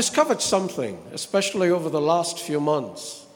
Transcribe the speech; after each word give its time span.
Discovered 0.00 0.40
something, 0.40 0.98
especially 1.12 1.68
over 1.68 1.90
the 1.90 2.00
last 2.00 2.38
few 2.38 2.58
months, 2.58 3.26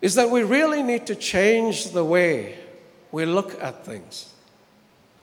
is 0.00 0.16
that 0.16 0.30
we 0.30 0.42
really 0.42 0.82
need 0.82 1.06
to 1.06 1.14
change 1.14 1.92
the 1.92 2.04
way 2.04 2.58
we 3.12 3.24
look 3.24 3.62
at 3.62 3.86
things. 3.86 4.32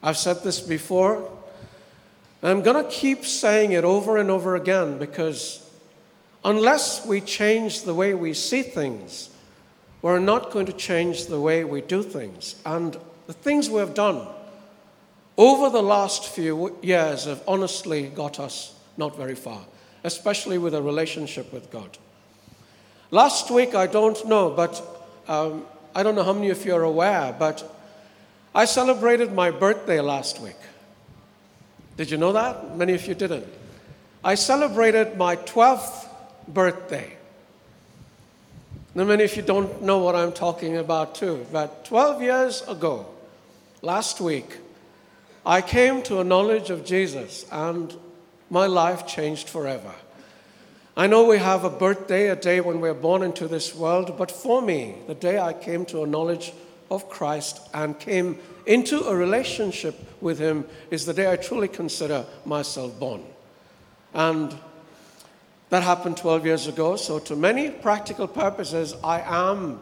I've 0.02 0.16
said 0.16 0.42
this 0.42 0.58
before, 0.58 1.16
and 2.40 2.50
I'm 2.50 2.62
going 2.62 2.82
to 2.82 2.90
keep 2.90 3.26
saying 3.26 3.72
it 3.72 3.84
over 3.84 4.16
and 4.16 4.30
over 4.30 4.56
again 4.56 4.96
because 4.96 5.70
unless 6.46 7.04
we 7.04 7.20
change 7.20 7.82
the 7.82 7.92
way 7.92 8.14
we 8.14 8.32
see 8.32 8.62
things, 8.62 9.28
we're 10.00 10.18
not 10.18 10.50
going 10.50 10.64
to 10.64 10.72
change 10.72 11.26
the 11.26 11.42
way 11.42 11.62
we 11.62 11.82
do 11.82 12.02
things. 12.02 12.54
And 12.64 12.96
the 13.26 13.34
things 13.34 13.68
we 13.68 13.80
have 13.80 13.92
done 13.92 14.26
over 15.36 15.68
the 15.68 15.82
last 15.82 16.24
few 16.24 16.78
years 16.80 17.26
have 17.26 17.42
honestly 17.46 18.04
got 18.08 18.40
us 18.40 18.74
not 18.96 19.14
very 19.14 19.34
far, 19.34 19.60
especially 20.04 20.58
with 20.58 20.74
a 20.74 20.82
relationship 20.82 21.52
with 21.52 21.70
God. 21.70 21.98
Last 23.10 23.50
week, 23.50 23.74
I 23.74 23.86
don't 23.86 24.24
know, 24.26 24.50
but 24.50 24.80
um, 25.26 25.66
I 25.94 26.02
don't 26.02 26.14
know 26.14 26.22
how 26.22 26.32
many 26.32 26.50
of 26.50 26.64
you 26.64 26.74
are 26.74 26.82
aware, 26.82 27.34
but 27.36 27.62
I 28.54 28.64
celebrated 28.64 29.32
my 29.32 29.50
birthday 29.50 30.00
last 30.00 30.40
week. 30.40 30.56
Did 31.96 32.10
you 32.10 32.16
know 32.16 32.32
that? 32.32 32.76
Many 32.76 32.94
of 32.94 33.06
you 33.06 33.14
didn't. 33.14 33.46
I 34.24 34.34
celebrated 34.34 35.16
my 35.16 35.36
12th 35.36 36.08
birthday. 36.48 37.16
Now, 38.94 39.04
many 39.04 39.24
of 39.24 39.36
you 39.36 39.42
don't 39.42 39.82
know 39.82 39.98
what 39.98 40.16
I'm 40.16 40.32
talking 40.32 40.76
about, 40.76 41.14
too. 41.14 41.46
But 41.52 41.84
12 41.84 42.22
years 42.22 42.62
ago, 42.62 43.06
last 43.82 44.20
week, 44.20 44.58
I 45.46 45.62
came 45.62 46.02
to 46.04 46.20
a 46.20 46.24
knowledge 46.24 46.70
of 46.70 46.84
Jesus, 46.84 47.46
and 47.52 47.94
my 48.50 48.66
life 48.66 49.06
changed 49.06 49.48
forever. 49.48 49.94
I 50.96 51.06
know 51.06 51.24
we 51.24 51.38
have 51.38 51.64
a 51.64 51.70
birthday, 51.70 52.28
a 52.28 52.36
day 52.36 52.60
when 52.60 52.80
we're 52.80 52.92
born 52.92 53.22
into 53.22 53.48
this 53.48 53.74
world, 53.74 54.18
but 54.18 54.30
for 54.30 54.60
me, 54.60 54.96
the 55.06 55.14
day 55.14 55.38
I 55.38 55.52
came 55.52 55.86
to 55.86 56.02
a 56.02 56.06
knowledge 56.06 56.52
of 56.90 57.08
Christ 57.08 57.60
and 57.72 57.98
came 57.98 58.38
into 58.66 59.04
a 59.04 59.14
relationship 59.14 59.96
with 60.20 60.38
Him 60.38 60.66
is 60.90 61.06
the 61.06 61.14
day 61.14 61.30
I 61.30 61.36
truly 61.36 61.68
consider 61.68 62.26
myself 62.44 62.98
born. 62.98 63.24
And 64.12 64.58
that 65.70 65.84
happened 65.84 66.16
12 66.16 66.44
years 66.44 66.66
ago, 66.66 66.96
so 66.96 67.20
to 67.20 67.36
many 67.36 67.70
practical 67.70 68.26
purposes, 68.26 68.94
I 69.04 69.20
am 69.20 69.80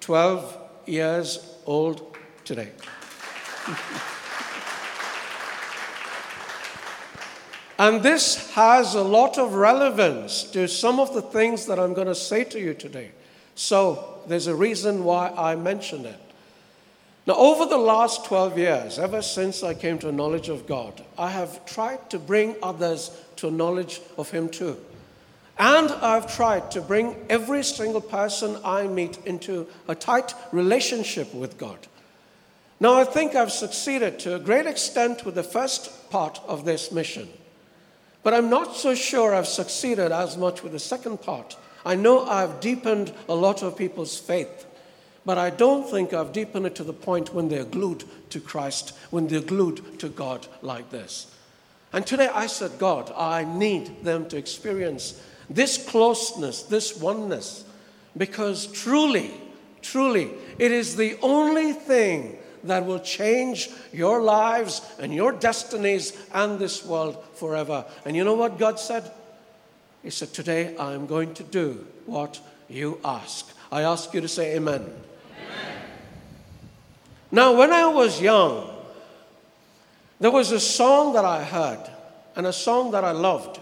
12 0.00 0.56
years 0.86 1.56
old 1.64 2.16
today. 2.44 2.70
And 7.80 8.02
this 8.02 8.50
has 8.50 8.94
a 8.94 9.02
lot 9.02 9.38
of 9.38 9.54
relevance 9.54 10.42
to 10.50 10.68
some 10.68 11.00
of 11.00 11.14
the 11.14 11.22
things 11.22 11.64
that 11.64 11.78
I'm 11.78 11.94
going 11.94 12.08
to 12.08 12.14
say 12.14 12.44
to 12.44 12.60
you 12.60 12.74
today. 12.74 13.10
So 13.54 14.20
there's 14.26 14.48
a 14.48 14.54
reason 14.54 15.02
why 15.02 15.30
I 15.30 15.56
mention 15.56 16.04
it. 16.04 16.20
Now, 17.26 17.36
over 17.36 17.64
the 17.64 17.78
last 17.78 18.26
12 18.26 18.58
years, 18.58 18.98
ever 18.98 19.22
since 19.22 19.62
I 19.62 19.72
came 19.72 19.98
to 20.00 20.10
a 20.10 20.12
knowledge 20.12 20.50
of 20.50 20.66
God, 20.66 21.02
I 21.16 21.30
have 21.30 21.64
tried 21.64 22.10
to 22.10 22.18
bring 22.18 22.54
others 22.62 23.18
to 23.36 23.48
a 23.48 23.50
knowledge 23.50 24.02
of 24.18 24.30
Him 24.30 24.50
too. 24.50 24.76
And 25.58 25.90
I've 25.90 26.36
tried 26.36 26.70
to 26.72 26.82
bring 26.82 27.16
every 27.30 27.64
single 27.64 28.02
person 28.02 28.58
I 28.62 28.88
meet 28.88 29.16
into 29.24 29.66
a 29.88 29.94
tight 29.94 30.34
relationship 30.52 31.32
with 31.32 31.56
God. 31.56 31.78
Now, 32.78 33.00
I 33.00 33.04
think 33.04 33.34
I've 33.34 33.50
succeeded 33.50 34.18
to 34.18 34.34
a 34.34 34.38
great 34.38 34.66
extent 34.66 35.24
with 35.24 35.34
the 35.34 35.42
first 35.42 36.10
part 36.10 36.42
of 36.46 36.66
this 36.66 36.92
mission. 36.92 37.30
But 38.22 38.34
I'm 38.34 38.50
not 38.50 38.76
so 38.76 38.94
sure 38.94 39.34
I've 39.34 39.46
succeeded 39.46 40.12
as 40.12 40.36
much 40.36 40.62
with 40.62 40.72
the 40.72 40.78
second 40.78 41.22
part. 41.22 41.56
I 41.84 41.94
know 41.94 42.26
I've 42.26 42.60
deepened 42.60 43.12
a 43.28 43.34
lot 43.34 43.62
of 43.62 43.76
people's 43.76 44.18
faith, 44.18 44.66
but 45.24 45.38
I 45.38 45.50
don't 45.50 45.88
think 45.88 46.12
I've 46.12 46.32
deepened 46.32 46.66
it 46.66 46.74
to 46.76 46.84
the 46.84 46.92
point 46.92 47.32
when 47.32 47.48
they're 47.48 47.64
glued 47.64 48.04
to 48.30 48.40
Christ, 48.40 48.96
when 49.10 49.28
they're 49.28 49.40
glued 49.40 49.98
to 50.00 50.08
God 50.08 50.46
like 50.60 50.90
this. 50.90 51.34
And 51.92 52.06
today 52.06 52.28
I 52.32 52.46
said, 52.46 52.78
God, 52.78 53.12
I 53.16 53.44
need 53.44 54.04
them 54.04 54.28
to 54.28 54.36
experience 54.36 55.20
this 55.48 55.78
closeness, 55.78 56.62
this 56.62 56.96
oneness, 56.96 57.64
because 58.16 58.66
truly, 58.66 59.32
truly, 59.82 60.30
it 60.58 60.70
is 60.72 60.96
the 60.96 61.18
only 61.22 61.72
thing 61.72 62.38
that 62.64 62.84
will 62.86 63.00
change 63.00 63.70
your 63.92 64.22
lives 64.22 64.82
and 64.98 65.14
your 65.14 65.32
destinies 65.32 66.16
and 66.32 66.58
this 66.58 66.84
world 66.84 67.22
forever. 67.34 67.84
And 68.04 68.16
you 68.16 68.24
know 68.24 68.34
what 68.34 68.58
God 68.58 68.78
said? 68.78 69.10
He 70.02 70.10
said, 70.10 70.32
Today 70.32 70.76
I 70.76 70.92
am 70.92 71.06
going 71.06 71.34
to 71.34 71.42
do 71.42 71.86
what 72.06 72.40
you 72.68 72.98
ask. 73.04 73.48
I 73.70 73.82
ask 73.82 74.12
you 74.14 74.20
to 74.20 74.28
say 74.28 74.56
amen. 74.56 74.82
amen. 74.82 75.82
Now, 77.30 77.56
when 77.56 77.72
I 77.72 77.86
was 77.86 78.20
young, 78.20 78.68
there 80.18 80.30
was 80.30 80.52
a 80.52 80.60
song 80.60 81.14
that 81.14 81.24
I 81.24 81.44
heard 81.44 81.90
and 82.36 82.46
a 82.46 82.52
song 82.52 82.90
that 82.92 83.04
I 83.04 83.12
loved. 83.12 83.60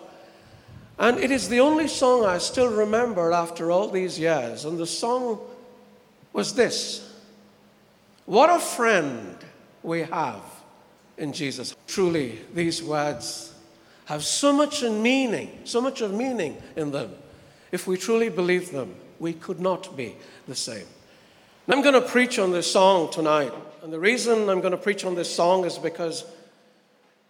And 0.98 1.18
it 1.18 1.30
is 1.30 1.48
the 1.48 1.60
only 1.60 1.86
song 1.86 2.24
I 2.24 2.38
still 2.38 2.70
remember 2.70 3.32
after 3.32 3.70
all 3.70 3.88
these 3.88 4.18
years. 4.18 4.64
And 4.64 4.78
the 4.78 4.86
song 4.86 5.38
was 6.32 6.54
this 6.54 7.07
what 8.28 8.50
a 8.50 8.60
friend 8.60 9.38
we 9.82 10.02
have 10.02 10.42
in 11.16 11.32
Jesus. 11.32 11.74
Truly, 11.86 12.38
these 12.52 12.82
words 12.82 13.54
have 14.04 14.22
so 14.22 14.52
much 14.52 14.82
in 14.82 15.02
meaning, 15.02 15.60
so 15.64 15.80
much 15.80 16.02
of 16.02 16.12
meaning 16.12 16.62
in 16.76 16.90
them. 16.90 17.14
If 17.72 17.86
we 17.86 17.96
truly 17.96 18.28
believe 18.28 18.70
them, 18.70 18.94
we 19.18 19.32
could 19.32 19.60
not 19.60 19.96
be 19.96 20.14
the 20.46 20.54
same. 20.54 20.84
And 21.66 21.74
I'm 21.74 21.80
going 21.80 21.94
to 21.94 22.06
preach 22.06 22.38
on 22.38 22.52
this 22.52 22.70
song 22.70 23.10
tonight. 23.10 23.52
And 23.82 23.90
the 23.90 23.98
reason 23.98 24.50
I'm 24.50 24.60
going 24.60 24.72
to 24.72 24.76
preach 24.76 25.06
on 25.06 25.14
this 25.14 25.34
song 25.34 25.64
is 25.64 25.78
because 25.78 26.26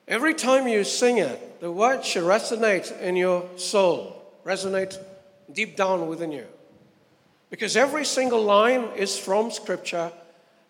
every 0.09 0.35
time 0.35 0.67
you 0.67 0.83
sing 0.83 1.19
it, 1.19 1.61
the 1.61 1.71
words 1.71 2.07
should 2.07 2.25
resonate 2.25 3.01
in 3.01 3.15
your 3.15 3.49
soul, 3.55 4.21
resonate 4.45 4.99
deep 5.53 5.77
down 5.77 6.09
within 6.09 6.33
you. 6.33 6.47
Because 7.51 7.77
every 7.77 8.05
single 8.05 8.43
line 8.43 8.89
is 8.97 9.17
from 9.17 9.53
Scripture 9.53 10.11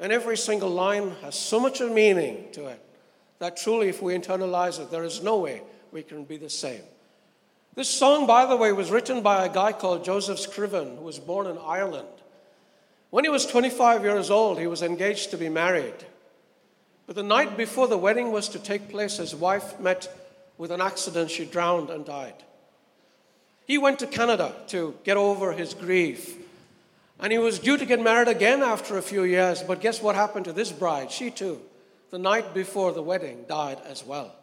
and 0.01 0.13
every 0.13 0.37
single 0.37 0.71
line 0.71 1.13
has 1.23 1.35
so 1.35 1.59
much 1.59 1.81
of 1.81 1.91
meaning 1.91 2.47
to 2.53 2.67
it 2.67 2.81
that 3.39 3.57
truly, 3.57 3.89
if 3.89 4.03
we 4.03 4.15
internalize 4.15 4.81
it, 4.81 4.91
there 4.91 5.05
is 5.05 5.23
no 5.23 5.39
way 5.39 5.63
we 5.93 6.03
can 6.03 6.25
be 6.25 6.37
the 6.37 6.51
same. 6.51 6.83
This 7.75 7.89
song, 7.89 8.27
by 8.27 8.47
the 8.47 8.57
way, 8.57 8.73
was 8.73 8.91
written 8.91 9.23
by 9.23 9.47
a 9.47 9.53
guy 9.53 9.73
called 9.73 10.05
Joseph 10.05 10.41
Scriven, 10.41 10.97
who 10.97 11.05
was 11.05 11.19
born 11.19 11.47
in 11.47 11.59
Ireland. 11.59 12.09
When 13.11 13.25
he 13.25 13.31
was 13.31 13.47
25 13.47 14.03
years 14.03 14.31
old, 14.31 14.59
he 14.59 14.67
was 14.67 14.83
engaged 14.83 15.31
to 15.31 15.37
be 15.37 15.49
married. 15.49 15.95
But 17.07 17.15
the 17.17 17.23
night 17.23 17.57
before 17.57 17.87
the 17.87 17.97
wedding 17.97 18.33
was 18.33 18.49
to 18.51 18.59
take 18.59 18.91
place, 18.91 19.17
his 19.19 19.35
wife 19.35 19.79
met 19.81 20.13
with 20.59 20.73
an 20.73 20.81
accident. 20.81 21.31
She 21.31 21.45
drowned 21.45 21.89
and 21.89 22.05
died. 22.05 22.35
He 23.67 23.79
went 23.79 24.01
to 24.01 24.07
Canada 24.07 24.55
to 24.69 24.95
get 25.05 25.17
over 25.17 25.53
his 25.53 25.73
grief 25.73 26.37
and 27.21 27.33
he 27.33 27.39
was 27.39 27.59
due 27.59 27.77
to 27.77 27.87
get 27.87 28.01
married 28.01 28.29
again 28.29 28.63
after 28.63 28.97
a 28.97 29.03
few 29.03 29.25
years, 29.25 29.63
but 29.63 29.81
guess 29.81 30.03
what 30.03 30.15
happened 30.15 30.45
to 30.45 30.53
this 30.53 30.73
bride? 30.73 31.11
She 31.11 31.31
too, 31.31 31.61
the 32.11 32.19
night 32.19 32.55
before 32.55 32.93
the 32.93 33.03
wedding, 33.03 33.45
died 33.49 33.79
as 33.87 34.05
well. 34.05 34.35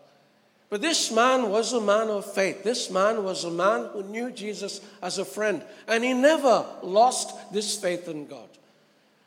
But 0.70 0.82
this 0.82 1.12
man 1.12 1.50
was 1.50 1.74
a 1.74 1.80
man 1.80 2.10
of 2.10 2.26
faith. 2.26 2.64
This 2.64 2.90
man 2.90 3.24
was 3.24 3.44
a 3.44 3.52
man 3.52 3.88
who 3.94 4.04
knew 4.04 4.32
Jesus 4.32 4.82
as 5.02 5.18
a 5.20 5.26
friend, 5.26 5.64
and 5.88 6.04
he 6.04 6.14
never 6.14 6.66
lost 6.82 7.54
this 7.54 7.80
faith 7.80 8.10
in 8.10 8.28
God. 8.28 8.50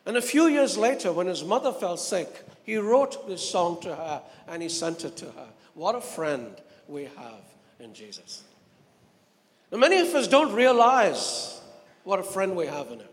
And 0.04 0.16
a 0.16 0.22
few 0.22 0.46
years 0.46 0.76
later, 0.78 1.12
when 1.12 1.26
his 1.26 1.44
mother 1.44 1.70
fell 1.70 1.96
sick, 1.96 2.44
he 2.64 2.76
wrote 2.76 3.28
this 3.28 3.48
song 3.48 3.80
to 3.82 3.94
her 3.94 4.22
and 4.48 4.62
he 4.62 4.68
sent 4.68 5.04
it 5.04 5.16
to 5.18 5.26
her. 5.26 5.46
What 5.74 5.94
a 5.94 6.00
friend 6.00 6.54
we 6.88 7.04
have 7.04 7.42
in 7.78 7.92
Jesus. 7.92 8.42
Now, 9.70 9.78
many 9.78 9.98
of 10.00 10.14
us 10.14 10.26
don't 10.26 10.54
realize 10.54 11.60
what 12.04 12.18
a 12.18 12.22
friend 12.22 12.56
we 12.56 12.66
have 12.66 12.86
in 12.90 13.00
him. 13.00 13.07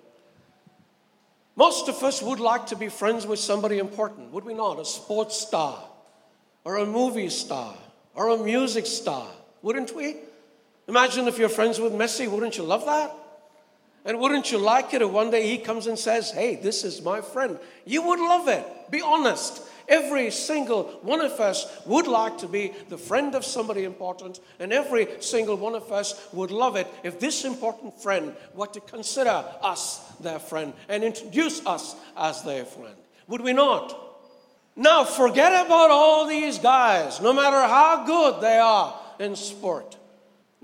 Most 1.56 1.88
of 1.88 2.04
us 2.04 2.22
would 2.22 2.40
like 2.40 2.68
to 2.68 2.76
be 2.76 2.90
friends 2.90 3.26
with 3.26 3.40
somebody 3.40 3.80
important, 3.80 4.32
would 4.32 4.44
we 4.44 4.54
not? 4.54 4.80
A 4.80 4.86
sports 4.86 5.40
star, 5.40 5.82
or 6.64 6.78
a 6.78 6.86
movie 6.86 7.30
star, 7.30 7.76
or 8.14 8.30
a 8.30 8.38
music 8.38 8.86
star, 8.86 9.28
wouldn't 9.62 9.96
we? 9.96 10.18
Imagine 10.88 11.28
if 11.28 11.38
you're 11.38 11.50
friends 11.50 11.80
with 11.80 11.94
Messi, 11.94 12.30
wouldn't 12.30 12.58
you 12.58 12.64
love 12.64 12.86
that? 12.86 13.16
And 14.06 14.20
wouldn't 14.20 14.52
you 14.52 14.60
like 14.60 14.94
it 14.94 15.02
if 15.02 15.10
one 15.10 15.32
day 15.32 15.48
he 15.48 15.58
comes 15.58 15.88
and 15.88 15.98
says, 15.98 16.32
Hey, 16.32 16.56
this 16.56 16.84
is 16.84 17.02
my 17.02 17.22
friend? 17.22 17.58
You 17.86 18.04
would 18.04 18.20
love 18.20 18.48
it. 18.48 18.66
Be 18.92 19.02
honest. 19.02 19.64
Every 19.88 20.32
single 20.32 20.84
one 21.04 21.22
of 21.22 21.40
us 21.40 21.66
would 21.86 22.08
like 22.08 22.40
to 22.40 22.48
be 22.48 22.74
the 22.90 22.98
friend 22.98 23.36
of 23.36 23.46
somebody 23.46 23.84
important, 23.84 24.40
and 24.60 24.74
every 24.74 25.08
single 25.20 25.58
one 25.58 25.76
of 25.76 25.92
us 25.92 26.28
would 26.34 26.50
love 26.50 26.76
it 26.76 26.88
if 27.04 27.20
this 27.20 27.46
important 27.46 28.02
friend 28.02 28.36
were 28.56 28.68
to 28.68 28.80
consider 28.80 29.46
us 29.62 30.00
their 30.20 30.40
friend 30.40 30.74
and 30.90 31.04
introduce 31.04 31.64
us 31.68 31.96
as 32.18 32.42
their 32.44 32.66
friend. 32.66 32.96
Would 33.28 33.42
we 33.42 33.54
not? 33.54 33.96
Now, 34.76 35.04
forget 35.04 35.66
about 35.66 35.92
all 35.92 36.28
these 36.28 36.58
guys, 36.58 37.22
no 37.22 37.32
matter 37.32 37.62
how 37.62 38.06
good 38.06 38.42
they 38.42 38.58
are 38.58 39.00
in 39.20 39.36
sport. 39.36 39.98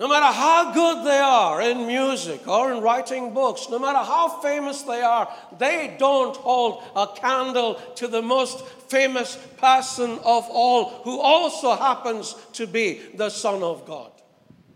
No 0.02 0.08
matter 0.08 0.36
how 0.36 0.74
good 0.74 1.06
they 1.06 1.20
are 1.20 1.62
in 1.62 1.86
music 1.86 2.48
or 2.48 2.74
in 2.74 2.82
writing 2.82 3.36
books, 3.36 3.68
no 3.70 3.78
matter 3.78 4.00
how 4.00 4.42
famous 4.42 4.82
they 4.82 5.00
are, 5.00 5.32
they 5.60 5.96
don't 6.00 6.36
hold 6.38 6.84
a 6.96 7.06
candle 7.06 7.76
to 7.98 8.08
the 8.08 8.22
most 8.24 8.66
famous 8.90 9.36
person 9.58 10.18
of 10.26 10.48
all, 10.50 10.86
who 11.04 11.20
also 11.20 11.76
happens 11.76 12.36
to 12.54 12.66
be 12.66 13.00
the 13.14 13.30
Son 13.30 13.62
of 13.62 13.86
God. 13.86 14.12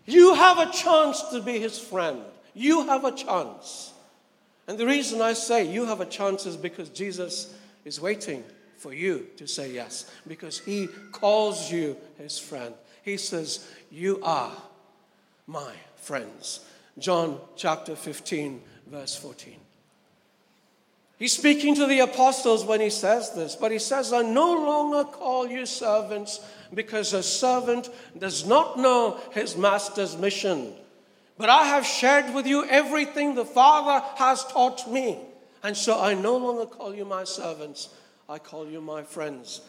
You 0.06 0.36
have 0.36 0.60
a 0.60 0.72
chance 0.72 1.24
to 1.31 1.42
be 1.42 1.60
his 1.60 1.80
friend. 1.80 2.22
You 2.54 2.86
have 2.86 3.04
a 3.04 3.12
chance. 3.12 3.94
And 4.68 4.77
the 4.77 4.86
reason 4.86 5.22
I 5.22 5.33
say 5.33 5.66
you 5.66 5.88
have 5.88 6.01
a 6.01 6.06
chance 6.06 6.45
is 6.45 6.56
because 6.56 6.89
Jesus 6.89 7.51
is 7.83 8.00
waiting 8.00 8.44
for 8.77 8.94
you 8.94 9.25
to 9.38 9.48
say 9.48 9.72
yes, 9.72 10.07
because 10.27 10.60
he 10.60 10.88
calls 11.12 11.72
you 11.72 11.98
his 12.19 12.38
friend. 12.38 12.75
He 13.01 13.18
says, 13.18 13.68
You 13.89 14.19
are 14.22 14.51
my 15.47 15.74
friends. 15.95 16.62
John 16.97 17.39
chapter 17.56 17.95
15, 17.95 18.62
verse 18.88 19.15
14. 19.15 19.56
He's 21.18 21.33
speaking 21.33 21.75
to 21.75 21.86
the 21.86 22.00
apostles 22.00 22.65
when 22.65 22.81
he 22.81 22.89
says 22.89 23.33
this, 23.33 23.56
but 23.56 23.71
he 23.71 23.80
says, 23.80 24.12
I 24.12 24.21
no 24.21 24.53
longer 24.53 25.06
call 25.09 25.47
you 25.47 25.65
servants 25.65 26.42
because 26.74 27.13
a 27.13 27.24
servant 27.24 27.89
does 28.18 28.45
not 28.45 28.77
know 28.77 29.19
his 29.31 29.56
master's 29.56 30.18
mission. 30.18 30.74
But 31.38 31.50
I 31.50 31.65
have 31.65 31.86
shared 31.86 32.33
with 32.33 32.45
you 32.45 32.65
everything 32.65 33.36
the 33.36 33.45
Father 33.45 34.06
has 34.15 34.44
taught 34.45 34.91
me. 34.91 35.19
And 35.63 35.75
so 35.75 36.00
I 36.00 36.13
no 36.13 36.38
longer 36.38 36.65
call 36.65 36.94
you 36.94 37.06
my 37.06 37.24
servants, 37.24 37.89
I 38.27 38.38
call 38.38 38.68
you 38.68 38.81
my 38.81 39.03
friends. 39.03 39.62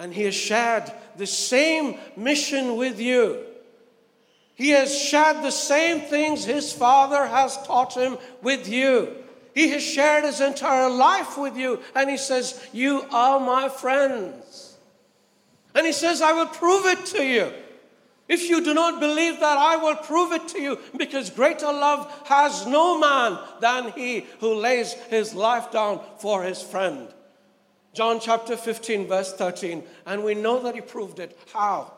And 0.00 0.12
he 0.12 0.24
has 0.24 0.34
shared 0.34 0.92
the 1.16 1.26
same 1.26 1.98
mission 2.16 2.76
with 2.76 3.00
you. 3.00 3.44
He 4.58 4.70
has 4.70 5.00
shared 5.00 5.36
the 5.44 5.52
same 5.52 6.00
things 6.00 6.44
his 6.44 6.72
Father 6.72 7.28
has 7.28 7.56
taught 7.64 7.94
him 7.94 8.18
with 8.42 8.68
you. 8.68 9.14
He 9.54 9.68
has 9.68 9.84
shared 9.84 10.24
his 10.24 10.40
entire 10.40 10.90
life 10.90 11.38
with 11.38 11.56
you, 11.56 11.80
and 11.94 12.10
he 12.10 12.16
says, 12.16 12.60
You 12.72 13.04
are 13.12 13.38
my 13.38 13.68
friends. 13.68 14.76
And 15.76 15.86
he 15.86 15.92
says, 15.92 16.20
I 16.20 16.32
will 16.32 16.48
prove 16.48 16.86
it 16.86 17.06
to 17.06 17.24
you. 17.24 17.52
If 18.26 18.50
you 18.50 18.60
do 18.64 18.74
not 18.74 18.98
believe 18.98 19.38
that, 19.38 19.58
I 19.58 19.76
will 19.76 19.94
prove 19.94 20.32
it 20.32 20.48
to 20.48 20.60
you, 20.60 20.80
because 20.96 21.30
greater 21.30 21.72
love 21.72 22.12
has 22.26 22.66
no 22.66 22.98
man 22.98 23.38
than 23.60 23.92
he 23.92 24.26
who 24.40 24.54
lays 24.54 24.92
his 24.92 25.34
life 25.34 25.70
down 25.70 26.00
for 26.18 26.42
his 26.42 26.60
friend. 26.60 27.06
John 27.92 28.18
chapter 28.18 28.56
15, 28.56 29.06
verse 29.06 29.32
13. 29.34 29.84
And 30.04 30.24
we 30.24 30.34
know 30.34 30.60
that 30.64 30.74
he 30.74 30.80
proved 30.80 31.20
it. 31.20 31.38
How? 31.52 31.92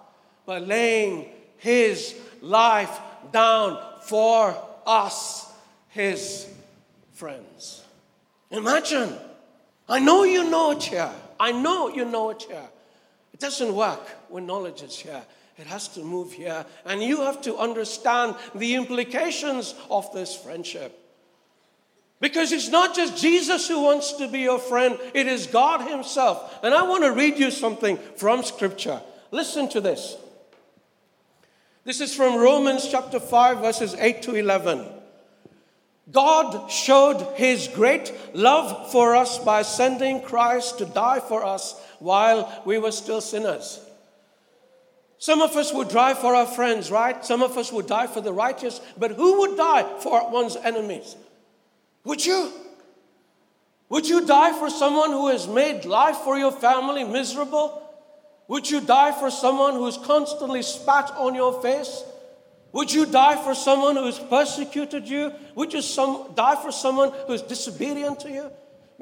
By 0.45 0.59
laying 0.59 1.31
his 1.61 2.15
life 2.41 2.99
down 3.33 3.79
for 4.03 4.57
us, 4.87 5.53
his 5.89 6.47
friends. 7.13 7.85
Imagine. 8.51 9.15
I 9.89 10.01
know 10.01 10.25
you 10.25 10.51
know 10.51 10.73
it 10.73 10.83
here. 10.83 11.13
I 11.39 11.53
know 11.53 11.89
you 11.89 12.05
know 12.05 12.31
it 12.31 12.43
here. 12.43 12.69
It 13.33 13.41
doesn't 13.41 13.75
work 13.75 14.07
when 14.29 14.47
knowledge 14.47 14.83
is 14.83 14.99
here. 14.99 15.23
It 15.59 15.67
has 15.67 15.89
to 15.89 16.01
move 16.01 16.33
here. 16.33 16.65
And 16.87 17.03
you 17.03 17.21
have 17.21 17.43
to 17.43 17.57
understand 17.57 18.37
the 18.55 18.75
implications 18.75 19.75
of 19.91 20.13
this 20.15 20.35
friendship. 20.35 20.97
Because 22.21 22.53
it's 22.53 22.69
not 22.69 22.95
just 22.95 23.21
Jesus 23.21 23.69
who 23.69 23.83
wants 23.83 24.13
to 24.15 24.29
be 24.29 24.41
your 24.41 24.59
friend, 24.59 24.99
it 25.15 25.27
is 25.27 25.47
God 25.47 25.89
Himself. 25.89 26.59
And 26.63 26.75
I 26.75 26.83
want 26.83 27.05
to 27.05 27.13
read 27.13 27.39
you 27.39 27.51
something 27.51 27.99
from 28.17 28.43
Scripture. 28.43 29.01
Listen 29.31 29.69
to 29.71 29.81
this. 29.81 30.17
This 31.83 32.03
is 32.03 32.15
from 32.15 32.37
Romans 32.37 32.87
chapter 32.91 33.19
5, 33.19 33.59
verses 33.59 33.95
8 33.95 34.23
to 34.23 34.35
11. 34.35 34.87
God 36.13 36.71
showed 36.71 37.23
his 37.37 37.69
great 37.69 38.13
love 38.35 38.93
for 38.93 39.17
us 39.17 39.39
by 39.39 39.63
sending 39.63 40.21
Christ 40.21 40.79
to 40.79 40.85
die 40.85 41.21
for 41.21 41.43
us 41.43 41.81
while 41.99 42.63
we 42.67 42.79
were 42.79 42.93
still 42.93 43.23
sinners. 43.23 43.81
Some 45.17 45.41
of 45.41 45.57
us 45.57 45.73
would 45.73 45.89
die 45.89 46.13
for 46.15 46.35
our 46.35 46.47
friends, 46.47 46.91
right? 46.91 47.25
Some 47.25 47.43
of 47.43 47.57
us 47.57 47.73
would 47.73 47.87
die 47.87 48.07
for 48.07 48.21
the 48.21 48.33
righteous, 48.33 48.81
but 48.99 49.13
who 49.13 49.39
would 49.41 49.57
die 49.57 49.85
for 50.01 50.31
one's 50.31 50.57
enemies? 50.57 51.17
Would 52.05 52.25
you? 52.25 52.53
Would 53.89 54.07
you 54.07 54.27
die 54.27 54.59
for 54.59 54.69
someone 54.69 55.11
who 55.13 55.29
has 55.29 55.49
made 55.49 55.87
life 55.87 56.17
for 56.19 56.39
your 56.39 56.53
family 56.53 57.05
miserable? 57.05 57.90
Would 58.51 58.69
you 58.69 58.81
die 58.81 59.13
for 59.13 59.31
someone 59.31 59.75
who's 59.75 59.97
constantly 59.97 60.63
spat 60.63 61.13
on 61.13 61.37
your 61.37 61.63
face? 61.63 62.03
Would 62.73 62.93
you 62.93 63.07
die 63.07 63.37
for 63.45 63.55
someone 63.55 63.95
who 63.95 64.07
has 64.07 64.19
persecuted 64.19 65.09
you? 65.09 65.33
Would 65.55 65.73
you 65.73 65.81
some, 65.81 66.33
die 66.35 66.57
for 66.57 66.73
someone 66.73 67.13
who 67.29 67.35
is 67.35 67.43
disobedient 67.43 68.19
to 68.21 68.29
you? 68.29 68.51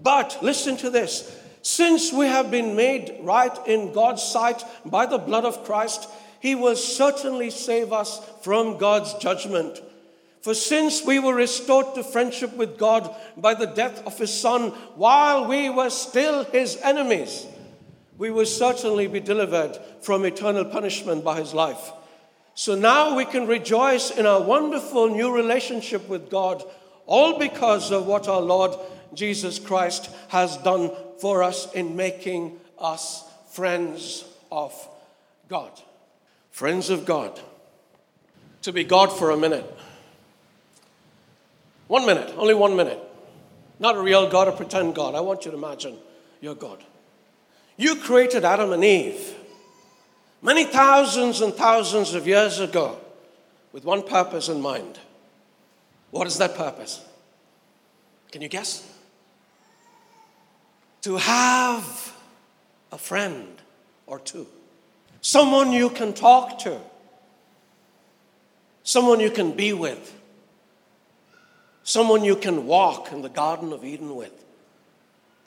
But 0.02 0.36
listen 0.42 0.76
to 0.76 0.90
this. 0.90 1.34
Since 1.62 2.12
we 2.12 2.26
have 2.26 2.50
been 2.50 2.76
made 2.76 3.20
right 3.22 3.58
in 3.66 3.94
God's 3.94 4.22
sight 4.22 4.62
by 4.84 5.06
the 5.06 5.16
blood 5.16 5.46
of 5.46 5.64
Christ, 5.64 6.10
He 6.40 6.54
will 6.54 6.76
certainly 6.76 7.48
save 7.48 7.90
us 7.90 8.20
from 8.42 8.76
God's 8.76 9.14
judgment. 9.14 9.80
For 10.42 10.52
since 10.52 11.06
we 11.06 11.18
were 11.20 11.34
restored 11.34 11.94
to 11.94 12.04
friendship 12.04 12.54
with 12.54 12.76
God 12.76 13.16
by 13.34 13.54
the 13.54 13.66
death 13.66 14.06
of 14.06 14.18
His 14.18 14.38
Son 14.38 14.72
while 14.96 15.48
we 15.48 15.70
were 15.70 15.88
still 15.88 16.44
His 16.44 16.76
enemies, 16.82 17.46
we 18.18 18.30
will 18.30 18.46
certainly 18.46 19.06
be 19.06 19.20
delivered 19.20 19.78
from 20.02 20.24
eternal 20.24 20.64
punishment 20.64 21.24
by 21.24 21.38
his 21.38 21.54
life. 21.54 21.92
So 22.54 22.74
now 22.74 23.14
we 23.14 23.24
can 23.24 23.46
rejoice 23.46 24.10
in 24.10 24.26
our 24.26 24.42
wonderful 24.42 25.08
new 25.08 25.32
relationship 25.32 26.08
with 26.08 26.28
God, 26.28 26.64
all 27.06 27.38
because 27.38 27.92
of 27.92 28.06
what 28.06 28.26
our 28.26 28.40
Lord 28.40 28.72
Jesus 29.14 29.60
Christ 29.60 30.10
has 30.28 30.56
done 30.58 30.90
for 31.20 31.44
us 31.44 31.72
in 31.72 31.94
making 31.94 32.58
us 32.78 33.24
friends 33.50 34.24
of 34.50 34.74
God. 35.48 35.70
Friends 36.50 36.90
of 36.90 37.06
God. 37.06 37.40
To 38.62 38.72
be 38.72 38.82
God 38.82 39.16
for 39.16 39.30
a 39.30 39.36
minute. 39.36 39.64
One 41.86 42.04
minute, 42.04 42.34
only 42.36 42.54
one 42.54 42.76
minute. 42.76 43.00
Not 43.78 43.96
a 43.96 44.00
real 44.00 44.28
God, 44.28 44.48
a 44.48 44.52
pretend 44.52 44.96
God. 44.96 45.14
I 45.14 45.20
want 45.20 45.44
you 45.44 45.52
to 45.52 45.56
imagine 45.56 45.96
you're 46.40 46.56
God. 46.56 46.82
You 47.78 47.94
created 47.94 48.44
Adam 48.44 48.72
and 48.72 48.82
Eve 48.84 49.36
many 50.42 50.64
thousands 50.64 51.40
and 51.40 51.54
thousands 51.54 52.12
of 52.12 52.26
years 52.26 52.58
ago 52.58 52.98
with 53.72 53.84
one 53.84 54.02
purpose 54.02 54.48
in 54.48 54.60
mind. 54.60 54.98
What 56.10 56.26
is 56.26 56.38
that 56.38 56.56
purpose? 56.56 57.04
Can 58.32 58.42
you 58.42 58.48
guess? 58.48 58.84
To 61.02 61.18
have 61.18 62.16
a 62.90 62.98
friend 62.98 63.46
or 64.08 64.18
two, 64.18 64.48
someone 65.20 65.70
you 65.70 65.88
can 65.88 66.12
talk 66.12 66.58
to, 66.60 66.80
someone 68.82 69.20
you 69.20 69.30
can 69.30 69.52
be 69.52 69.72
with, 69.72 70.20
someone 71.84 72.24
you 72.24 72.34
can 72.34 72.66
walk 72.66 73.12
in 73.12 73.22
the 73.22 73.28
Garden 73.28 73.72
of 73.72 73.84
Eden 73.84 74.16
with. 74.16 74.32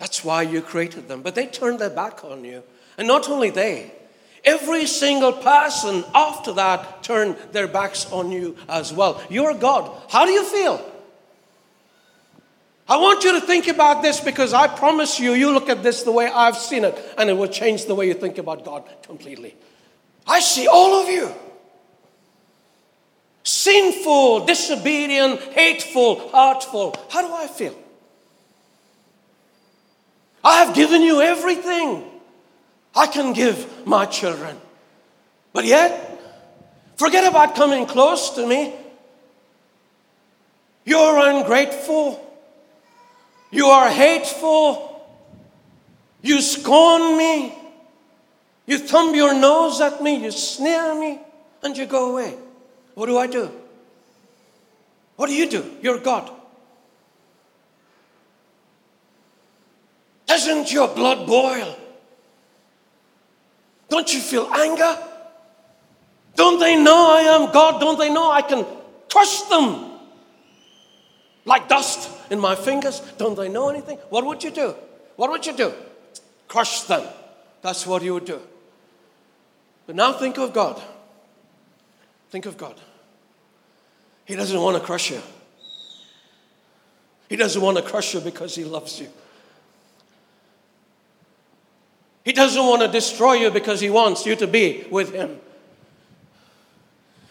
That's 0.01 0.25
why 0.25 0.41
you 0.41 0.63
created 0.63 1.07
them. 1.07 1.21
But 1.21 1.35
they 1.35 1.45
turned 1.45 1.77
their 1.77 1.91
back 1.91 2.25
on 2.25 2.43
you. 2.43 2.63
And 2.97 3.07
not 3.07 3.29
only 3.29 3.51
they, 3.51 3.91
every 4.43 4.87
single 4.87 5.31
person 5.31 6.03
after 6.15 6.53
that 6.53 7.03
turned 7.03 7.37
their 7.51 7.67
backs 7.67 8.11
on 8.11 8.31
you 8.31 8.57
as 8.67 8.91
well. 8.91 9.21
You're 9.29 9.53
God. 9.53 9.95
How 10.09 10.25
do 10.25 10.31
you 10.31 10.43
feel? 10.43 10.83
I 12.89 12.97
want 12.97 13.23
you 13.23 13.39
to 13.39 13.45
think 13.45 13.67
about 13.67 14.01
this 14.01 14.19
because 14.19 14.55
I 14.55 14.67
promise 14.67 15.19
you, 15.19 15.33
you 15.33 15.53
look 15.53 15.69
at 15.69 15.83
this 15.83 16.01
the 16.01 16.11
way 16.11 16.25
I've 16.25 16.57
seen 16.57 16.83
it, 16.83 16.97
and 17.19 17.29
it 17.29 17.33
will 17.33 17.47
change 17.47 17.85
the 17.85 17.93
way 17.93 18.07
you 18.07 18.15
think 18.15 18.39
about 18.39 18.65
God 18.65 18.89
completely. 19.03 19.53
I 20.25 20.39
see 20.39 20.65
all 20.67 20.99
of 20.99 21.09
you 21.09 21.31
sinful, 23.43 24.47
disobedient, 24.47 25.41
hateful, 25.53 26.27
hurtful. 26.29 26.95
How 27.11 27.21
do 27.21 27.31
I 27.31 27.45
feel? 27.45 27.75
I 30.43 30.63
have 30.63 30.75
given 30.75 31.01
you 31.01 31.21
everything 31.21 32.03
I 32.95 33.07
can 33.07 33.33
give 33.33 33.85
my 33.85 34.05
children. 34.05 34.57
But 35.53 35.65
yet, 35.65 36.19
forget 36.95 37.27
about 37.27 37.55
coming 37.55 37.85
close 37.85 38.31
to 38.31 38.47
me. 38.47 38.73
You're 40.85 41.19
ungrateful. 41.19 42.27
You 43.51 43.67
are 43.67 43.89
hateful. 43.89 45.05
You 46.21 46.41
scorn 46.41 47.17
me. 47.17 47.53
You 48.65 48.79
thumb 48.79 49.13
your 49.13 49.33
nose 49.33 49.81
at 49.81 50.01
me. 50.01 50.23
You 50.23 50.31
sneer 50.31 50.99
me. 50.99 51.19
And 51.63 51.77
you 51.77 51.85
go 51.85 52.11
away. 52.11 52.35
What 52.95 53.05
do 53.05 53.17
I 53.17 53.27
do? 53.27 53.51
What 55.15 55.27
do 55.27 55.35
you 55.35 55.47
do? 55.49 55.77
You're 55.81 55.99
God. 55.99 56.31
Doesn't 60.31 60.71
your 60.71 60.87
blood 60.87 61.27
boil? 61.27 61.77
Don't 63.89 64.13
you 64.13 64.21
feel 64.21 64.49
anger? 64.53 64.97
Don't 66.37 66.57
they 66.57 66.81
know 66.81 67.11
I 67.11 67.23
am 67.35 67.51
God? 67.51 67.81
Don't 67.81 67.99
they 67.99 68.09
know 68.09 68.31
I 68.31 68.41
can 68.41 68.65
crush 69.11 69.41
them 69.49 69.91
like 71.43 71.67
dust 71.67 72.09
in 72.31 72.39
my 72.39 72.55
fingers? 72.55 73.01
Don't 73.17 73.35
they 73.35 73.49
know 73.49 73.67
anything? 73.67 73.97
What 74.09 74.25
would 74.25 74.41
you 74.41 74.51
do? 74.51 74.73
What 75.17 75.31
would 75.31 75.45
you 75.45 75.51
do? 75.51 75.73
Crush 76.47 76.83
them. 76.83 77.05
That's 77.61 77.85
what 77.85 78.01
you 78.01 78.13
would 78.13 78.25
do. 78.25 78.39
But 79.85 79.97
now 79.97 80.13
think 80.13 80.37
of 80.37 80.53
God. 80.53 80.81
Think 82.29 82.45
of 82.45 82.55
God. 82.55 82.79
He 84.23 84.37
doesn't 84.37 84.61
want 84.61 84.77
to 84.77 84.81
crush 84.81 85.11
you. 85.11 85.21
He 87.27 87.35
doesn't 87.35 87.61
want 87.61 87.75
to 87.75 87.83
crush 87.83 88.13
you 88.13 88.21
because 88.21 88.55
He 88.55 88.63
loves 88.63 88.97
you. 88.97 89.09
He 92.23 92.33
doesn't 92.33 92.63
want 92.63 92.81
to 92.81 92.87
destroy 92.87 93.33
you 93.33 93.51
because 93.51 93.79
He 93.79 93.89
wants 93.89 94.25
you 94.25 94.35
to 94.35 94.47
be 94.47 94.85
with 94.91 95.13
Him. 95.13 95.39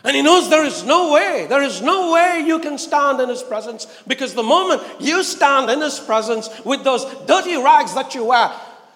And 0.02 0.16
He 0.16 0.22
knows 0.22 0.48
there 0.48 0.64
is 0.64 0.84
no 0.84 1.12
way, 1.12 1.46
there 1.48 1.62
is 1.62 1.82
no 1.82 2.12
way 2.12 2.42
you 2.44 2.58
can 2.58 2.78
stand 2.78 3.20
in 3.20 3.28
His 3.28 3.42
presence 3.42 3.86
because 4.06 4.34
the 4.34 4.42
moment 4.42 4.82
you 4.98 5.22
stand 5.22 5.70
in 5.70 5.80
His 5.80 6.00
presence 6.00 6.48
with 6.64 6.82
those 6.82 7.04
dirty 7.26 7.56
rags 7.56 7.94
that 7.94 8.14
you 8.14 8.24
wear, 8.24 8.50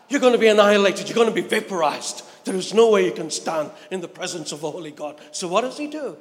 you're 0.09 0.21
going 0.21 0.33
to 0.33 0.39
be 0.39 0.49
annihilated, 0.49 1.09
you're 1.09 1.15
going 1.15 1.29
to 1.29 1.43
be 1.43 1.47
vaporized. 1.47 2.25
There 2.45 2.57
is 2.57 2.75
no 2.75 2.91
way 2.91 3.07
you 3.07 3.13
can 3.13 3.31
stand 3.31 3.71
in 3.91 4.01
the 4.01 4.09
presence 4.09 4.53
of 4.53 4.63
a 4.63 4.71
holy 4.71 4.91
God. 4.91 5.19
So, 5.33 5.49
what 5.49 5.63
does 5.63 5.79
He 5.79 5.87
do? 5.87 6.17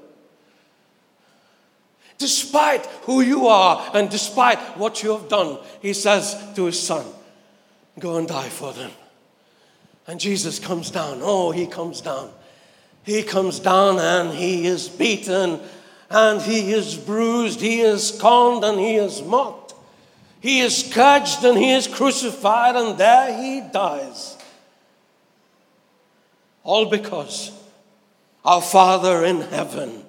Despite 2.18 2.86
who 3.03 3.22
you 3.22 3.48
are 3.48 3.92
and 3.94 4.10
despite 4.10 4.60
what 4.77 5.01
you 5.03 5.12
have 5.18 5.27
done, 5.27 5.58
He 5.82 5.94
says 5.94 6.42
to 6.56 6.65
His 6.65 6.82
Son, 6.82 7.06
Go 8.00 8.18
and 8.18 8.27
die 8.27 8.50
for 8.50 8.72
them. 8.72 8.92
And 10.07 10.19
Jesus 10.19 10.60
comes 10.60 10.91
down. 10.91 11.19
Oh, 11.22 11.51
he 11.51 11.65
comes 11.65 12.01
down. 12.01 12.31
He 13.03 13.24
comes 13.24 13.60
down 13.60 14.00
and 14.00 14.33
he 14.36 14.65
is 14.65 14.88
beaten 14.89 15.60
and 16.10 16.41
he 16.41 16.72
is 16.72 16.95
bruised. 16.95 17.60
He 17.60 17.81
is 17.81 18.10
scorned 18.10 18.63
and 18.63 18.79
he 18.79 18.95
is 18.95 19.22
mocked. 19.22 19.74
He 20.39 20.60
is 20.60 20.86
scourged 20.86 21.43
and 21.43 21.57
he 21.57 21.72
is 21.72 21.88
crucified 21.88 22.75
and 22.75 22.98
there 22.98 23.38
he 23.41 23.62
dies. 23.72 24.38
All 26.63 26.86
because 26.89 27.51
our 28.43 28.62
Father 28.62 29.24
in 29.24 29.41
heaven 29.41 30.03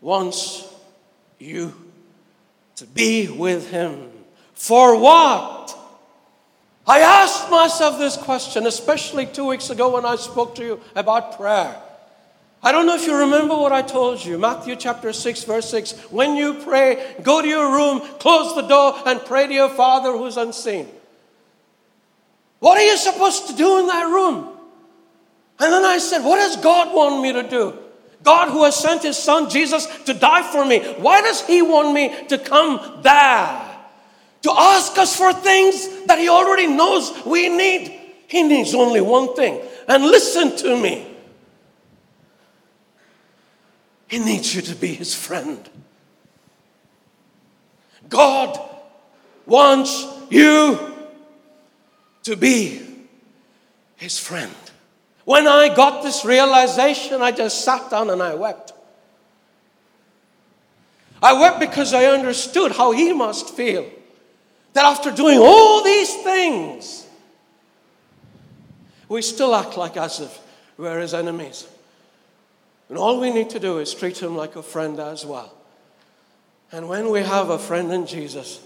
wants 0.00 0.68
you 1.38 1.74
to 2.76 2.86
be 2.86 3.28
with 3.28 3.70
him. 3.70 4.10
For 4.54 4.98
what? 4.98 5.78
I 6.86 7.00
asked 7.00 7.50
myself 7.50 7.98
this 7.98 8.16
question, 8.16 8.66
especially 8.66 9.26
two 9.26 9.46
weeks 9.46 9.70
ago 9.70 9.94
when 9.94 10.04
I 10.04 10.16
spoke 10.16 10.56
to 10.56 10.64
you 10.64 10.80
about 10.96 11.36
prayer. 11.36 11.80
I 12.64 12.70
don't 12.70 12.86
know 12.86 12.94
if 12.94 13.06
you 13.06 13.16
remember 13.16 13.56
what 13.56 13.72
I 13.72 13.82
told 13.82 14.24
you. 14.24 14.38
Matthew 14.38 14.76
chapter 14.76 15.12
6, 15.12 15.44
verse 15.44 15.68
6. 15.70 15.92
When 16.12 16.36
you 16.36 16.54
pray, 16.54 17.16
go 17.22 17.42
to 17.42 17.48
your 17.48 17.72
room, 17.72 18.00
close 18.18 18.54
the 18.54 18.62
door, 18.62 18.94
and 19.04 19.20
pray 19.24 19.48
to 19.48 19.52
your 19.52 19.68
Father 19.68 20.12
who's 20.12 20.36
unseen. 20.36 20.88
What 22.60 22.78
are 22.78 22.84
you 22.84 22.96
supposed 22.96 23.48
to 23.48 23.56
do 23.56 23.80
in 23.80 23.88
that 23.88 24.06
room? 24.06 24.48
And 25.58 25.72
then 25.72 25.84
I 25.84 25.98
said, 25.98 26.24
What 26.24 26.36
does 26.36 26.56
God 26.56 26.94
want 26.94 27.20
me 27.20 27.32
to 27.32 27.48
do? 27.48 27.78
God, 28.22 28.50
who 28.50 28.62
has 28.64 28.76
sent 28.76 29.02
his 29.02 29.18
son 29.18 29.50
Jesus 29.50 29.86
to 30.04 30.14
die 30.14 30.42
for 30.42 30.64
me, 30.64 30.80
why 30.98 31.20
does 31.20 31.44
he 31.44 31.62
want 31.62 31.92
me 31.92 32.26
to 32.28 32.38
come 32.38 33.00
there? 33.02 33.71
To 34.42 34.52
ask 34.52 34.98
us 34.98 35.16
for 35.16 35.32
things 35.32 36.04
that 36.06 36.18
He 36.18 36.28
already 36.28 36.66
knows 36.66 37.24
we 37.24 37.48
need. 37.48 37.98
He 38.26 38.42
needs 38.42 38.74
only 38.74 39.00
one 39.00 39.34
thing. 39.34 39.60
And 39.88 40.04
listen 40.04 40.56
to 40.58 40.80
me. 40.80 41.06
He 44.08 44.18
needs 44.18 44.54
you 44.54 44.62
to 44.62 44.74
be 44.74 44.94
His 44.94 45.14
friend. 45.14 45.68
God 48.08 48.58
wants 49.46 50.06
you 50.28 50.78
to 52.24 52.36
be 52.36 52.82
His 53.96 54.18
friend. 54.18 54.54
When 55.24 55.46
I 55.46 55.72
got 55.74 56.02
this 56.02 56.24
realization, 56.24 57.22
I 57.22 57.30
just 57.30 57.64
sat 57.64 57.90
down 57.90 58.10
and 58.10 58.22
I 58.22 58.34
wept. 58.34 58.72
I 61.22 61.32
wept 61.34 61.60
because 61.60 61.94
I 61.94 62.06
understood 62.06 62.72
how 62.72 62.90
He 62.90 63.12
must 63.12 63.50
feel 63.50 63.88
that 64.72 64.84
after 64.84 65.10
doing 65.10 65.38
all 65.38 65.82
these 65.82 66.14
things, 66.22 67.06
we 69.08 69.22
still 69.22 69.54
act 69.54 69.76
like 69.76 69.96
as 69.96 70.20
if 70.20 70.38
we're 70.76 71.00
his 71.00 71.14
enemies. 71.14 71.66
And 72.88 72.98
all 72.98 73.20
we 73.20 73.32
need 73.32 73.50
to 73.50 73.60
do 73.60 73.78
is 73.78 73.94
treat 73.94 74.18
him 74.18 74.36
like 74.36 74.56
a 74.56 74.62
friend 74.62 74.98
as 74.98 75.24
well. 75.24 75.52
And 76.70 76.88
when 76.88 77.10
we 77.10 77.20
have 77.20 77.50
a 77.50 77.58
friend 77.58 77.92
in 77.92 78.06
Jesus, 78.06 78.60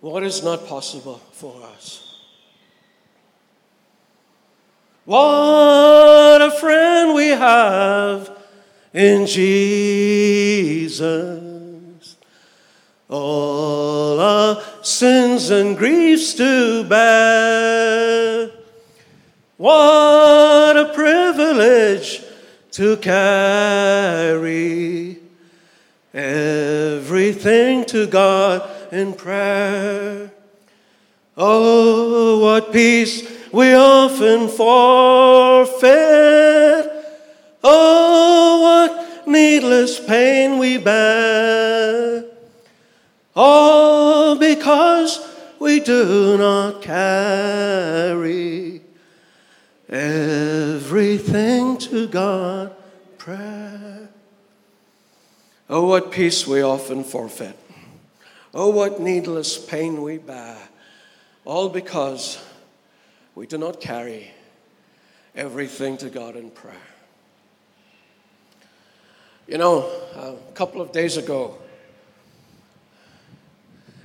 what 0.00 0.22
is 0.22 0.42
not 0.42 0.66
possible 0.66 1.20
for 1.32 1.62
us? 1.62 2.20
What 5.04 6.40
a 6.40 6.50
friend 6.58 7.14
we 7.14 7.28
have 7.28 8.30
in 8.94 9.26
Jesus 9.26 11.31
and 15.52 15.76
griefs 15.76 16.34
to 16.34 16.82
bear. 16.84 18.50
What 19.58 20.76
a 20.76 20.92
privilege 20.94 22.22
to 22.72 22.96
carry 22.96 23.58
everything 26.14 27.84
to 27.84 28.06
God 28.06 28.68
in 28.92 29.12
prayer. 29.12 30.32
Oh, 31.36 32.40
what 32.40 32.72
peace 32.72 33.22
we 33.52 33.74
often 33.74 34.48
forfeit. 34.48 35.92
Oh, 37.62 38.60
what 38.62 39.28
needless 39.28 40.00
pain 40.00 40.58
we 40.58 40.78
bear. 40.78 42.24
Because 43.34 43.71
we 45.72 45.80
do 45.80 46.36
not 46.36 46.82
carry 46.82 48.82
everything 49.88 51.78
to 51.78 52.06
God 52.08 52.68
in 52.68 53.16
prayer. 53.16 54.08
Oh, 55.70 55.86
what 55.86 56.12
peace 56.12 56.46
we 56.46 56.60
often 56.60 57.04
forfeit. 57.04 57.56
Oh, 58.52 58.68
what 58.68 59.00
needless 59.00 59.56
pain 59.56 60.02
we 60.02 60.18
bear. 60.18 60.58
All 61.46 61.70
because 61.70 62.38
we 63.34 63.46
do 63.46 63.56
not 63.56 63.80
carry 63.80 64.30
everything 65.34 65.96
to 65.96 66.10
God 66.10 66.36
in 66.36 66.50
prayer. 66.50 66.76
You 69.48 69.56
know, 69.56 69.90
a 70.16 70.34
couple 70.52 70.82
of 70.82 70.92
days 70.92 71.16
ago, 71.16 71.56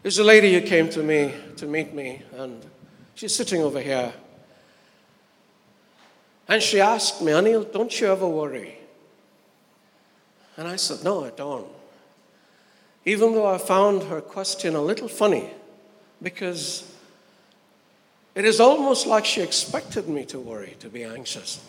there's 0.08 0.20
a 0.20 0.24
lady 0.24 0.54
who 0.54 0.62
came 0.62 0.88
to 0.88 1.04
me 1.04 1.34
to 1.58 1.66
meet 1.66 1.94
me, 1.94 2.22
and 2.38 2.66
she's 3.14 3.36
sitting 3.36 3.62
over 3.62 3.82
here. 3.82 4.14
And 6.48 6.64
she 6.64 6.80
asked 6.80 7.22
me, 7.22 7.34
Anil, 7.34 7.70
don't 7.74 8.00
you 8.00 8.08
ever 8.08 8.26
worry? 8.26 8.78
And 10.56 10.66
I 10.66 10.78
said, 10.78 11.04
No, 11.04 11.26
I 11.26 11.32
don't. 11.32 11.68
Even 13.04 13.34
though 13.34 13.48
I 13.48 13.58
found 13.58 14.04
her 14.04 14.22
question 14.22 14.78
a 14.78 14.82
little 14.82 15.10
funny, 15.10 15.50
because 16.24 16.90
it 18.34 18.46
is 18.46 18.62
almost 18.62 19.08
like 19.08 19.26
she 19.26 19.42
expected 19.42 20.08
me 20.08 20.24
to 20.28 20.40
worry, 20.40 20.78
to 20.80 20.88
be 20.88 21.04
anxious. 21.04 21.62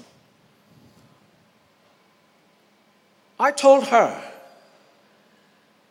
I 3.40 3.50
told 3.50 3.88
her, 3.88 4.23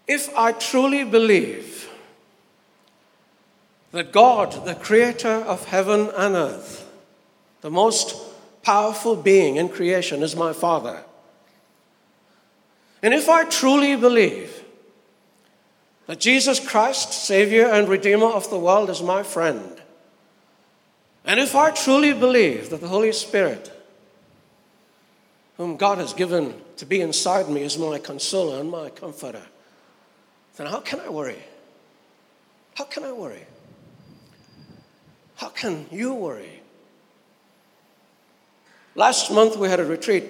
if 0.07 0.33
I 0.37 0.53
truly 0.53 1.03
believe 1.03 1.89
that 3.91 4.11
God, 4.11 4.65
the 4.65 4.75
creator 4.75 5.29
of 5.29 5.65
heaven 5.65 6.09
and 6.15 6.35
earth, 6.35 6.89
the 7.61 7.71
most 7.71 8.15
powerful 8.63 9.15
being 9.15 9.55
in 9.55 9.69
creation, 9.69 10.23
is 10.23 10.35
my 10.35 10.53
Father. 10.53 11.03
And 13.01 13.13
if 13.13 13.29
I 13.29 13.45
truly 13.45 13.95
believe 13.95 14.63
that 16.07 16.19
Jesus 16.19 16.59
Christ, 16.59 17.13
Savior 17.13 17.67
and 17.67 17.87
Redeemer 17.87 18.27
of 18.27 18.49
the 18.49 18.59
world, 18.59 18.89
is 18.89 19.01
my 19.01 19.23
friend, 19.23 19.81
and 21.23 21.39
if 21.39 21.55
I 21.55 21.71
truly 21.71 22.13
believe 22.13 22.69
that 22.69 22.79
the 22.79 22.87
Holy 22.87 23.11
Spirit, 23.11 23.71
whom 25.57 25.75
God 25.75 25.97
has 25.97 26.13
given 26.13 26.53
to 26.77 26.85
be 26.85 27.01
inside 27.01 27.49
me, 27.49 27.63
is 27.63 27.77
my 27.77 27.99
consoler 27.99 28.61
and 28.61 28.71
my 28.71 28.89
comforter, 28.89 29.43
then 30.55 30.67
how 30.67 30.79
can 30.79 30.99
I 31.01 31.09
worry? 31.09 31.43
How 32.75 32.85
can 32.85 33.03
I 33.03 33.11
worry? 33.11 33.45
How 35.37 35.49
can 35.49 35.85
you 35.91 36.13
worry? 36.13 36.61
Last 38.95 39.31
month 39.31 39.55
we 39.55 39.69
had 39.69 39.79
a 39.79 39.85
retreat 39.85 40.25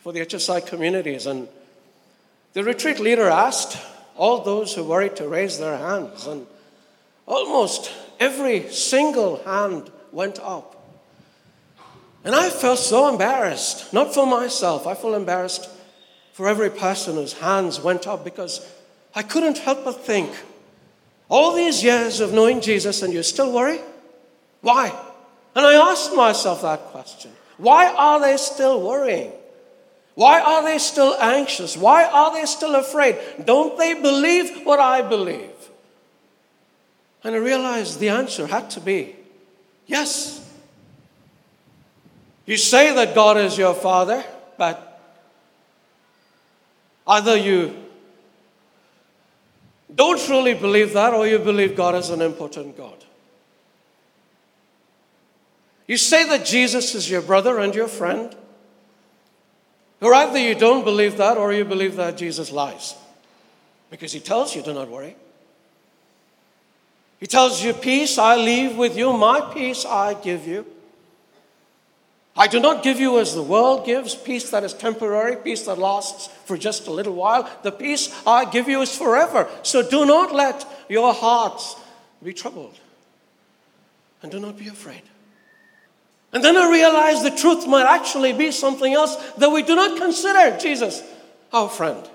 for 0.00 0.12
the 0.12 0.20
HSI 0.20 0.66
communities. 0.66 1.26
And 1.26 1.48
the 2.54 2.64
retreat 2.64 2.98
leader 2.98 3.28
asked 3.28 3.78
all 4.16 4.42
those 4.42 4.74
who 4.74 4.84
worried 4.84 5.16
to 5.16 5.28
raise 5.28 5.58
their 5.58 5.76
hands. 5.76 6.26
And 6.26 6.46
almost 7.26 7.92
every 8.18 8.70
single 8.70 9.42
hand 9.44 9.90
went 10.10 10.40
up. 10.40 10.82
And 12.24 12.34
I 12.34 12.48
felt 12.48 12.78
so 12.78 13.08
embarrassed, 13.08 13.92
not 13.92 14.14
for 14.14 14.26
myself, 14.26 14.86
I 14.86 14.94
felt 14.94 15.14
embarrassed 15.14 15.68
for 16.32 16.48
every 16.48 16.70
person 16.70 17.16
whose 17.16 17.34
hands 17.34 17.80
went 17.80 18.06
up 18.06 18.24
because 18.24 18.66
I 19.14 19.22
couldn't 19.22 19.58
help 19.58 19.84
but 19.84 20.04
think 20.04 20.32
all 21.28 21.54
these 21.54 21.82
years 21.82 22.20
of 22.20 22.32
knowing 22.32 22.60
Jesus 22.60 23.02
and 23.02 23.12
you 23.12 23.22
still 23.22 23.52
worry? 23.52 23.80
Why? 24.62 24.98
And 25.54 25.66
I 25.66 25.90
asked 25.90 26.14
myself 26.14 26.62
that 26.62 26.80
question. 26.86 27.32
Why 27.58 27.92
are 27.94 28.20
they 28.20 28.36
still 28.38 28.80
worrying? 28.80 29.32
Why 30.14 30.40
are 30.40 30.62
they 30.62 30.78
still 30.78 31.14
anxious? 31.20 31.76
Why 31.76 32.04
are 32.04 32.32
they 32.32 32.46
still 32.46 32.74
afraid? 32.74 33.18
Don't 33.44 33.76
they 33.78 33.94
believe 33.94 34.64
what 34.64 34.80
I 34.80 35.02
believe? 35.02 35.50
And 37.24 37.34
I 37.34 37.38
realized 37.38 38.00
the 38.00 38.08
answer 38.08 38.46
had 38.46 38.70
to 38.70 38.80
be 38.80 39.16
yes. 39.86 40.38
You 42.46 42.56
say 42.56 42.94
that 42.94 43.14
God 43.14 43.36
is 43.36 43.56
your 43.56 43.74
Father, 43.74 44.24
but 44.58 45.00
either 47.06 47.36
you 47.36 47.76
don't 49.94 50.20
truly 50.20 50.54
believe 50.54 50.92
that 50.94 51.14
or 51.14 51.26
you 51.26 51.38
believe 51.38 51.76
God 51.76 51.94
is 51.94 52.10
an 52.10 52.20
important 52.20 52.76
God. 52.76 53.04
You 55.86 55.96
say 55.96 56.24
that 56.28 56.44
Jesus 56.44 56.94
is 56.94 57.10
your 57.10 57.22
brother 57.22 57.58
and 57.58 57.74
your 57.74 57.88
friend, 57.88 58.34
or 60.00 60.14
either 60.14 60.38
you 60.38 60.54
don't 60.54 60.84
believe 60.84 61.16
that 61.16 61.36
or 61.36 61.52
you 61.52 61.64
believe 61.64 61.96
that 61.96 62.16
Jesus 62.16 62.50
lies 62.50 62.94
because 63.90 64.12
he 64.12 64.20
tells 64.20 64.56
you, 64.56 64.62
do 64.62 64.72
not 64.72 64.88
worry. 64.88 65.14
He 67.20 67.26
tells 67.26 67.62
you, 67.62 67.72
Peace 67.72 68.18
I 68.18 68.36
leave 68.36 68.76
with 68.76 68.96
you, 68.96 69.12
my 69.12 69.40
peace 69.54 69.84
I 69.84 70.14
give 70.14 70.46
you. 70.46 70.66
I 72.36 72.46
do 72.46 72.58
not 72.58 72.82
give 72.82 72.98
you 72.98 73.20
as 73.20 73.34
the 73.34 73.42
world 73.42 73.84
gives, 73.84 74.14
peace 74.14 74.50
that 74.50 74.64
is 74.64 74.72
temporary, 74.72 75.36
peace 75.36 75.66
that 75.66 75.78
lasts 75.78 76.28
for 76.46 76.56
just 76.56 76.86
a 76.86 76.90
little 76.90 77.14
while. 77.14 77.48
The 77.62 77.70
peace 77.70 78.10
I 78.26 78.46
give 78.46 78.68
you 78.68 78.80
is 78.80 78.96
forever. 78.96 79.48
So 79.62 79.88
do 79.88 80.06
not 80.06 80.34
let 80.34 80.66
your 80.88 81.12
hearts 81.12 81.76
be 82.24 82.32
troubled. 82.32 82.80
And 84.22 84.32
do 84.32 84.40
not 84.40 84.56
be 84.56 84.68
afraid. 84.68 85.02
And 86.32 86.42
then 86.42 86.56
I 86.56 86.70
realized 86.70 87.24
the 87.24 87.30
truth 87.30 87.66
might 87.66 87.86
actually 87.86 88.32
be 88.32 88.50
something 88.52 88.92
else 88.92 89.16
that 89.34 89.50
we 89.50 89.62
do 89.62 89.76
not 89.76 89.98
consider 89.98 90.56
Jesus, 90.58 91.02
our 91.52 91.68
friend. 91.68 92.08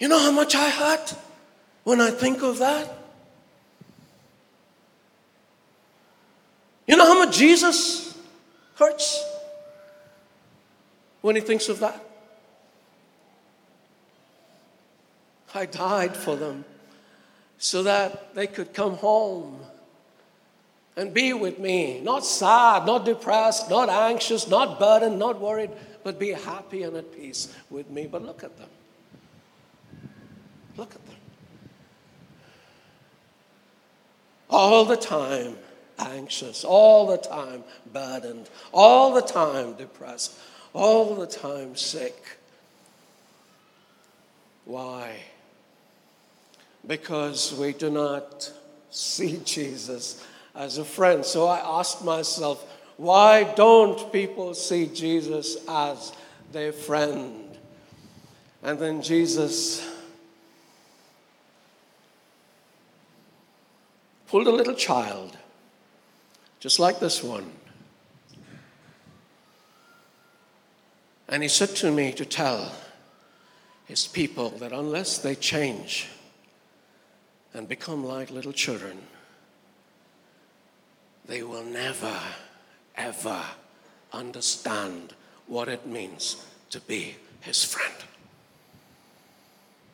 You 0.00 0.08
know 0.08 0.18
how 0.18 0.32
much 0.32 0.54
I 0.56 0.68
hurt 0.68 1.14
when 1.84 2.00
I 2.00 2.10
think 2.10 2.42
of 2.42 2.58
that? 2.58 2.96
You 6.88 6.96
know 6.96 7.06
how 7.06 7.24
much 7.24 7.36
Jesus 7.36 8.18
hurts 8.74 9.24
when 11.20 11.36
he 11.36 11.42
thinks 11.42 11.68
of 11.68 11.78
that? 11.80 12.04
I 15.54 15.66
died 15.66 16.16
for 16.16 16.34
them 16.34 16.64
so 17.58 17.84
that 17.84 18.34
they 18.34 18.48
could 18.48 18.72
come 18.72 18.94
home 18.96 19.60
and 20.96 21.14
be 21.14 21.32
with 21.32 21.58
me. 21.58 22.00
Not 22.00 22.24
sad, 22.24 22.86
not 22.86 23.04
depressed, 23.04 23.70
not 23.70 23.88
anxious, 23.88 24.48
not 24.48 24.78
burdened, 24.78 25.18
not 25.18 25.40
worried, 25.40 25.70
but 26.02 26.18
be 26.18 26.30
happy 26.30 26.82
and 26.82 26.96
at 26.96 27.12
peace 27.12 27.54
with 27.70 27.88
me. 27.90 28.06
But 28.06 28.22
look 28.22 28.44
at 28.44 28.56
them. 28.58 28.68
Look 30.76 30.94
at 30.94 31.06
them. 31.06 31.16
All 34.48 34.84
the 34.84 34.96
time 34.96 35.56
anxious, 35.98 36.64
all 36.64 37.06
the 37.06 37.18
time 37.18 37.62
burdened, 37.92 38.48
all 38.72 39.14
the 39.14 39.22
time 39.22 39.74
depressed, 39.74 40.34
all 40.72 41.14
the 41.14 41.26
time 41.26 41.76
sick. 41.76 42.38
Why? 44.64 45.16
Because 46.86 47.54
we 47.54 47.72
do 47.72 47.90
not 47.90 48.50
see 48.90 49.38
Jesus 49.44 50.24
as 50.54 50.78
a 50.78 50.84
friend. 50.84 51.24
So 51.24 51.46
I 51.46 51.58
asked 51.80 52.04
myself, 52.04 52.64
why 52.96 53.44
don't 53.54 54.12
people 54.12 54.54
see 54.54 54.86
Jesus 54.86 55.56
as 55.68 56.12
their 56.52 56.72
friend? 56.72 57.56
And 58.62 58.78
then 58.78 59.00
Jesus 59.00 59.86
pulled 64.28 64.46
a 64.46 64.52
little 64.52 64.74
child 64.74 65.36
just 66.60 66.78
like 66.78 67.00
this 67.00 67.22
one. 67.24 67.50
And 71.26 71.42
he 71.42 71.48
said 71.48 71.70
to 71.76 71.90
me 71.90 72.12
to 72.12 72.26
tell 72.26 72.72
his 73.86 74.06
people 74.06 74.50
that 74.58 74.72
unless 74.72 75.18
they 75.18 75.34
change 75.34 76.08
and 77.54 77.66
become 77.66 78.04
like 78.04 78.30
little 78.30 78.52
children, 78.52 78.98
they 81.30 81.44
will 81.44 81.62
never, 81.62 82.18
ever 82.96 83.40
understand 84.12 85.14
what 85.46 85.68
it 85.68 85.86
means 85.86 86.44
to 86.70 86.80
be 86.80 87.14
his 87.40 87.62
friend. 87.62 87.94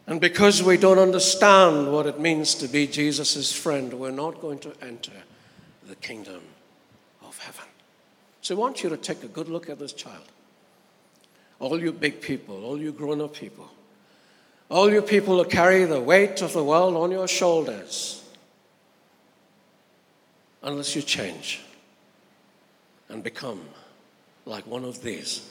And 0.07 0.19
because 0.19 0.63
we 0.63 0.79
don't 0.79 0.99
understand 0.99 1.93
what 1.93 2.07
it 2.07 2.19
means 2.19 2.55
to 2.55 2.69
be 2.69 2.87
Jesus' 2.87 3.53
friend, 3.53 3.93
we're 3.93 4.13
not 4.13 4.41
going 4.41 4.61
to 4.61 4.73
enter 4.81 5.13
the 5.87 5.97
kingdom 5.97 6.41
of 7.23 7.37
heaven. 7.39 7.67
So 8.41 8.57
I 8.57 8.59
want 8.59 8.83
you 8.83 8.89
to 8.89 8.97
take 8.97 9.23
a 9.23 9.29
good 9.29 9.51
look 9.51 9.69
at 9.69 9.79
this 9.79 9.93
child. 9.93 10.25
All 11.59 11.79
you 11.79 11.93
big 11.93 12.23
people, 12.23 12.65
all 12.65 12.81
you 12.81 12.93
grown 12.93 13.21
up 13.21 13.35
people, 13.35 13.69
all 14.71 14.91
you 14.91 15.03
people 15.03 15.37
who 15.37 15.51
carry 15.51 15.85
the 15.85 16.01
weight 16.01 16.41
of 16.41 16.55
the 16.55 16.65
world 16.65 16.97
on 16.97 17.11
your 17.11 17.29
shoulders, 17.29 18.23
unless 20.63 20.97
you 20.97 21.03
change 21.03 21.61
and 23.09 23.23
become 23.23 23.61
like 24.45 24.67
one 24.67 24.85
of 24.85 25.03
these, 25.03 25.49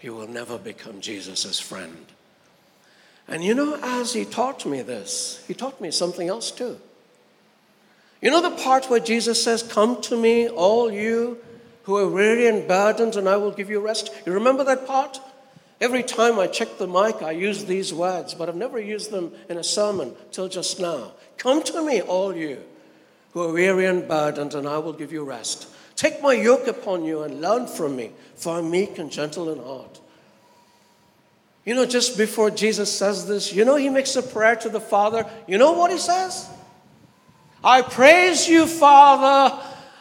you 0.00 0.14
will 0.14 0.28
never 0.28 0.58
become 0.58 1.00
Jesus' 1.00 1.58
friend. 1.58 2.06
And 3.26 3.44
you 3.44 3.54
know, 3.54 3.78
as 3.82 4.12
he 4.12 4.24
taught 4.24 4.64
me 4.64 4.82
this, 4.82 5.44
he 5.46 5.54
taught 5.54 5.80
me 5.80 5.90
something 5.90 6.28
else 6.28 6.50
too. 6.50 6.78
You 8.20 8.30
know 8.30 8.42
the 8.42 8.62
part 8.62 8.90
where 8.90 9.00
Jesus 9.00 9.42
says, 9.42 9.62
Come 9.62 10.00
to 10.02 10.16
me, 10.20 10.48
all 10.48 10.90
you 10.90 11.38
who 11.84 11.96
are 11.96 12.08
weary 12.08 12.46
and 12.46 12.66
burdened, 12.66 13.16
and 13.16 13.28
I 13.28 13.36
will 13.36 13.50
give 13.50 13.70
you 13.70 13.80
rest? 13.80 14.10
You 14.26 14.32
remember 14.32 14.64
that 14.64 14.86
part? 14.86 15.20
Every 15.80 16.02
time 16.02 16.38
I 16.38 16.48
check 16.48 16.78
the 16.78 16.88
mic, 16.88 17.22
I 17.22 17.30
use 17.30 17.64
these 17.64 17.94
words, 17.94 18.34
but 18.34 18.48
I've 18.48 18.56
never 18.56 18.80
used 18.80 19.12
them 19.12 19.32
in 19.48 19.58
a 19.58 19.64
sermon 19.64 20.14
till 20.32 20.48
just 20.48 20.80
now. 20.80 21.12
Come 21.36 21.62
to 21.64 21.84
me, 21.84 22.00
all 22.00 22.34
you 22.34 22.62
who 23.38 23.44
are 23.44 23.52
weary 23.52 23.86
and 23.86 24.08
burdened, 24.08 24.54
and 24.54 24.66
I 24.66 24.78
will 24.78 24.92
give 24.92 25.12
you 25.12 25.22
rest. 25.22 25.68
Take 25.94 26.20
my 26.20 26.32
yoke 26.32 26.66
upon 26.66 27.04
you 27.04 27.22
and 27.22 27.40
learn 27.40 27.68
from 27.68 27.94
me, 27.94 28.10
for 28.34 28.58
I'm 28.58 28.68
meek 28.68 28.98
and 28.98 29.12
gentle 29.12 29.52
in 29.52 29.62
heart. 29.62 30.00
You 31.64 31.76
know, 31.76 31.86
just 31.86 32.18
before 32.18 32.50
Jesus 32.50 32.92
says 32.92 33.28
this, 33.28 33.52
you 33.52 33.64
know, 33.64 33.76
he 33.76 33.90
makes 33.90 34.16
a 34.16 34.22
prayer 34.22 34.56
to 34.56 34.68
the 34.68 34.80
Father. 34.80 35.24
You 35.46 35.56
know 35.56 35.70
what 35.72 35.92
he 35.92 35.98
says? 35.98 36.48
I 37.62 37.82
praise 37.82 38.48
you, 38.48 38.66
Father, 38.66 39.56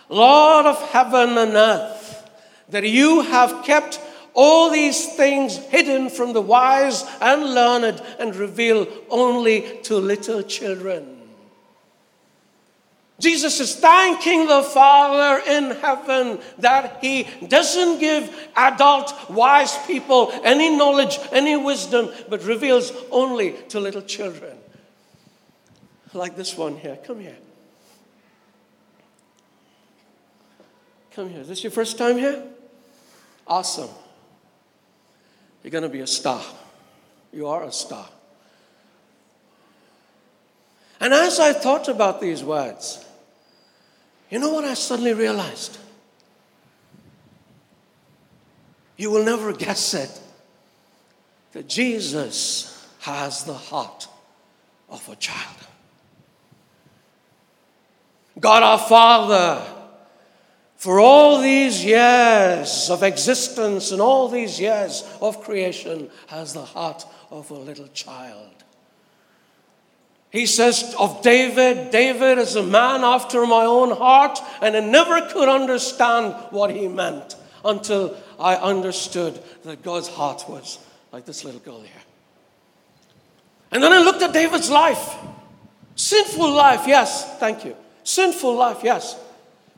Lord 0.09 0.65
of 0.65 0.81
heaven 0.89 1.37
and 1.37 1.53
earth, 1.53 2.27
that 2.69 2.85
you 2.85 3.21
have 3.21 3.63
kept 3.63 3.99
all 4.33 4.71
these 4.71 5.13
things 5.15 5.57
hidden 5.57 6.09
from 6.09 6.33
the 6.33 6.41
wise 6.41 7.03
and 7.21 7.53
learned 7.53 8.01
and 8.17 8.35
revealed 8.35 8.87
only 9.11 9.79
to 9.83 9.97
little 9.97 10.41
children. 10.41 11.16
Jesus 13.19 13.59
is 13.59 13.75
thanking 13.75 14.47
the 14.47 14.61
Father 14.61 15.41
in 15.47 15.71
heaven 15.71 16.39
that 16.59 16.99
He 17.01 17.27
doesn't 17.47 17.99
give 17.99 18.49
adult, 18.55 19.29
wise 19.29 19.75
people 19.87 20.31
any 20.43 20.75
knowledge, 20.75 21.17
any 21.31 21.55
wisdom, 21.55 22.11
but 22.29 22.43
reveals 22.43 22.91
only 23.09 23.53
to 23.69 23.79
little 23.79 24.03
children. 24.03 24.55
Like 26.13 26.35
this 26.35 26.55
one 26.55 26.77
here. 26.77 26.97
Come 27.03 27.19
here. 27.19 27.37
Come 31.11 31.29
here. 31.29 31.41
Is 31.41 31.47
this 31.47 31.63
your 31.63 31.71
first 31.71 31.97
time 31.97 32.17
here? 32.17 32.43
Awesome. 33.47 33.89
You're 35.63 35.71
going 35.71 35.83
to 35.83 35.89
be 35.89 36.01
a 36.01 36.07
star. 36.07 36.41
You 37.33 37.47
are 37.47 37.63
a 37.63 37.71
star. 37.71 38.07
And 40.99 41.13
as 41.13 41.39
I 41.39 41.53
thought 41.53 41.87
about 41.87 42.21
these 42.21 42.43
words, 42.43 43.03
you 44.29 44.39
know 44.39 44.49
what 44.49 44.65
I 44.65 44.73
suddenly 44.73 45.13
realized? 45.13 45.77
You 48.97 49.11
will 49.11 49.23
never 49.23 49.53
guess 49.53 49.93
it 49.93 50.19
that 51.53 51.67
Jesus 51.67 52.87
has 52.99 53.43
the 53.45 53.53
heart 53.53 54.07
of 54.89 55.07
a 55.09 55.15
child. 55.15 55.55
God 58.39 58.63
our 58.63 58.79
Father, 58.79 59.65
for 60.75 60.99
all 60.99 61.41
these 61.41 61.83
years 61.83 62.89
of 62.89 63.03
existence 63.03 63.91
and 63.91 64.01
all 64.01 64.27
these 64.27 64.59
years 64.59 65.03
of 65.21 65.41
creation, 65.41 66.09
has 66.27 66.53
the 66.53 66.65
heart 66.65 67.05
of 67.31 67.49
a 67.49 67.55
little 67.55 67.87
child. 67.89 68.56
He 70.29 70.45
says 70.45 70.95
of 70.99 71.21
David, 71.21 71.91
David 71.91 72.37
is 72.37 72.55
a 72.55 72.63
man 72.63 73.03
after 73.03 73.45
my 73.45 73.63
own 73.63 73.91
heart, 73.91 74.39
and 74.61 74.75
I 74.75 74.81
never 74.81 75.21
could 75.29 75.47
understand 75.47 76.33
what 76.51 76.69
he 76.69 76.87
meant 76.87 77.35
until 77.63 78.15
I 78.39 78.55
understood 78.55 79.41
that 79.63 79.83
God's 79.83 80.09
heart 80.09 80.45
was 80.47 80.79
like 81.11 81.25
this 81.25 81.43
little 81.43 81.61
girl 81.61 81.81
here. 81.81 81.91
And 83.71 83.81
then 83.81 83.93
I 83.93 83.99
looked 83.99 84.21
at 84.21 84.33
David's 84.33 84.69
life. 84.69 85.15
Sinful 85.95 86.51
life, 86.51 86.87
yes, 86.87 87.37
thank 87.39 87.65
you. 87.65 87.75
Sinful 88.03 88.55
life, 88.55 88.79
yes. 88.83 89.19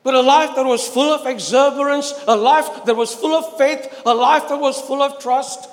But 0.03 0.13
a 0.13 0.21
life 0.21 0.55
that 0.55 0.65
was 0.65 0.87
full 0.87 1.13
of 1.13 1.27
exuberance, 1.27 2.13
a 2.27 2.35
life 2.35 2.85
that 2.85 2.95
was 2.95 3.13
full 3.13 3.33
of 3.33 3.57
faith, 3.57 4.01
a 4.05 4.13
life 4.13 4.49
that 4.49 4.59
was 4.59 4.79
full 4.81 5.01
of 5.01 5.19
trust. 5.19 5.69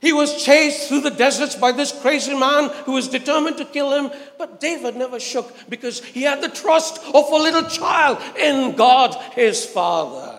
He 0.00 0.12
was 0.14 0.42
chased 0.42 0.88
through 0.88 1.02
the 1.02 1.10
deserts 1.10 1.54
by 1.54 1.72
this 1.72 1.92
crazy 1.92 2.34
man 2.34 2.70
who 2.86 2.92
was 2.92 3.08
determined 3.08 3.58
to 3.58 3.66
kill 3.66 3.92
him. 3.92 4.10
But 4.38 4.58
David 4.58 4.96
never 4.96 5.20
shook 5.20 5.54
because 5.68 6.02
he 6.02 6.22
had 6.22 6.42
the 6.42 6.48
trust 6.48 6.98
of 7.04 7.30
a 7.30 7.36
little 7.36 7.68
child 7.68 8.18
in 8.38 8.76
God 8.76 9.14
his 9.34 9.64
Father. 9.64 10.38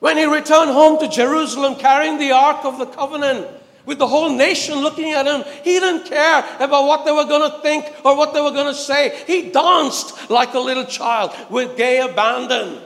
When 0.00 0.16
he 0.16 0.24
returned 0.24 0.72
home 0.72 0.98
to 0.98 1.08
Jerusalem 1.08 1.76
carrying 1.76 2.18
the 2.18 2.32
Ark 2.32 2.64
of 2.64 2.78
the 2.78 2.86
Covenant, 2.86 3.46
with 3.84 3.98
the 3.98 4.06
whole 4.06 4.30
nation 4.30 4.78
looking 4.78 5.12
at 5.12 5.26
him, 5.26 5.44
he 5.64 5.78
didn't 5.80 6.06
care 6.06 6.44
about 6.60 6.86
what 6.86 7.04
they 7.04 7.12
were 7.12 7.24
going 7.24 7.50
to 7.50 7.58
think 7.60 7.84
or 8.04 8.16
what 8.16 8.32
they 8.32 8.40
were 8.40 8.52
going 8.52 8.72
to 8.72 8.74
say. 8.74 9.24
He 9.26 9.50
danced 9.50 10.30
like 10.30 10.54
a 10.54 10.60
little 10.60 10.84
child 10.84 11.32
with 11.50 11.76
gay 11.76 12.00
abandon. 12.00 12.80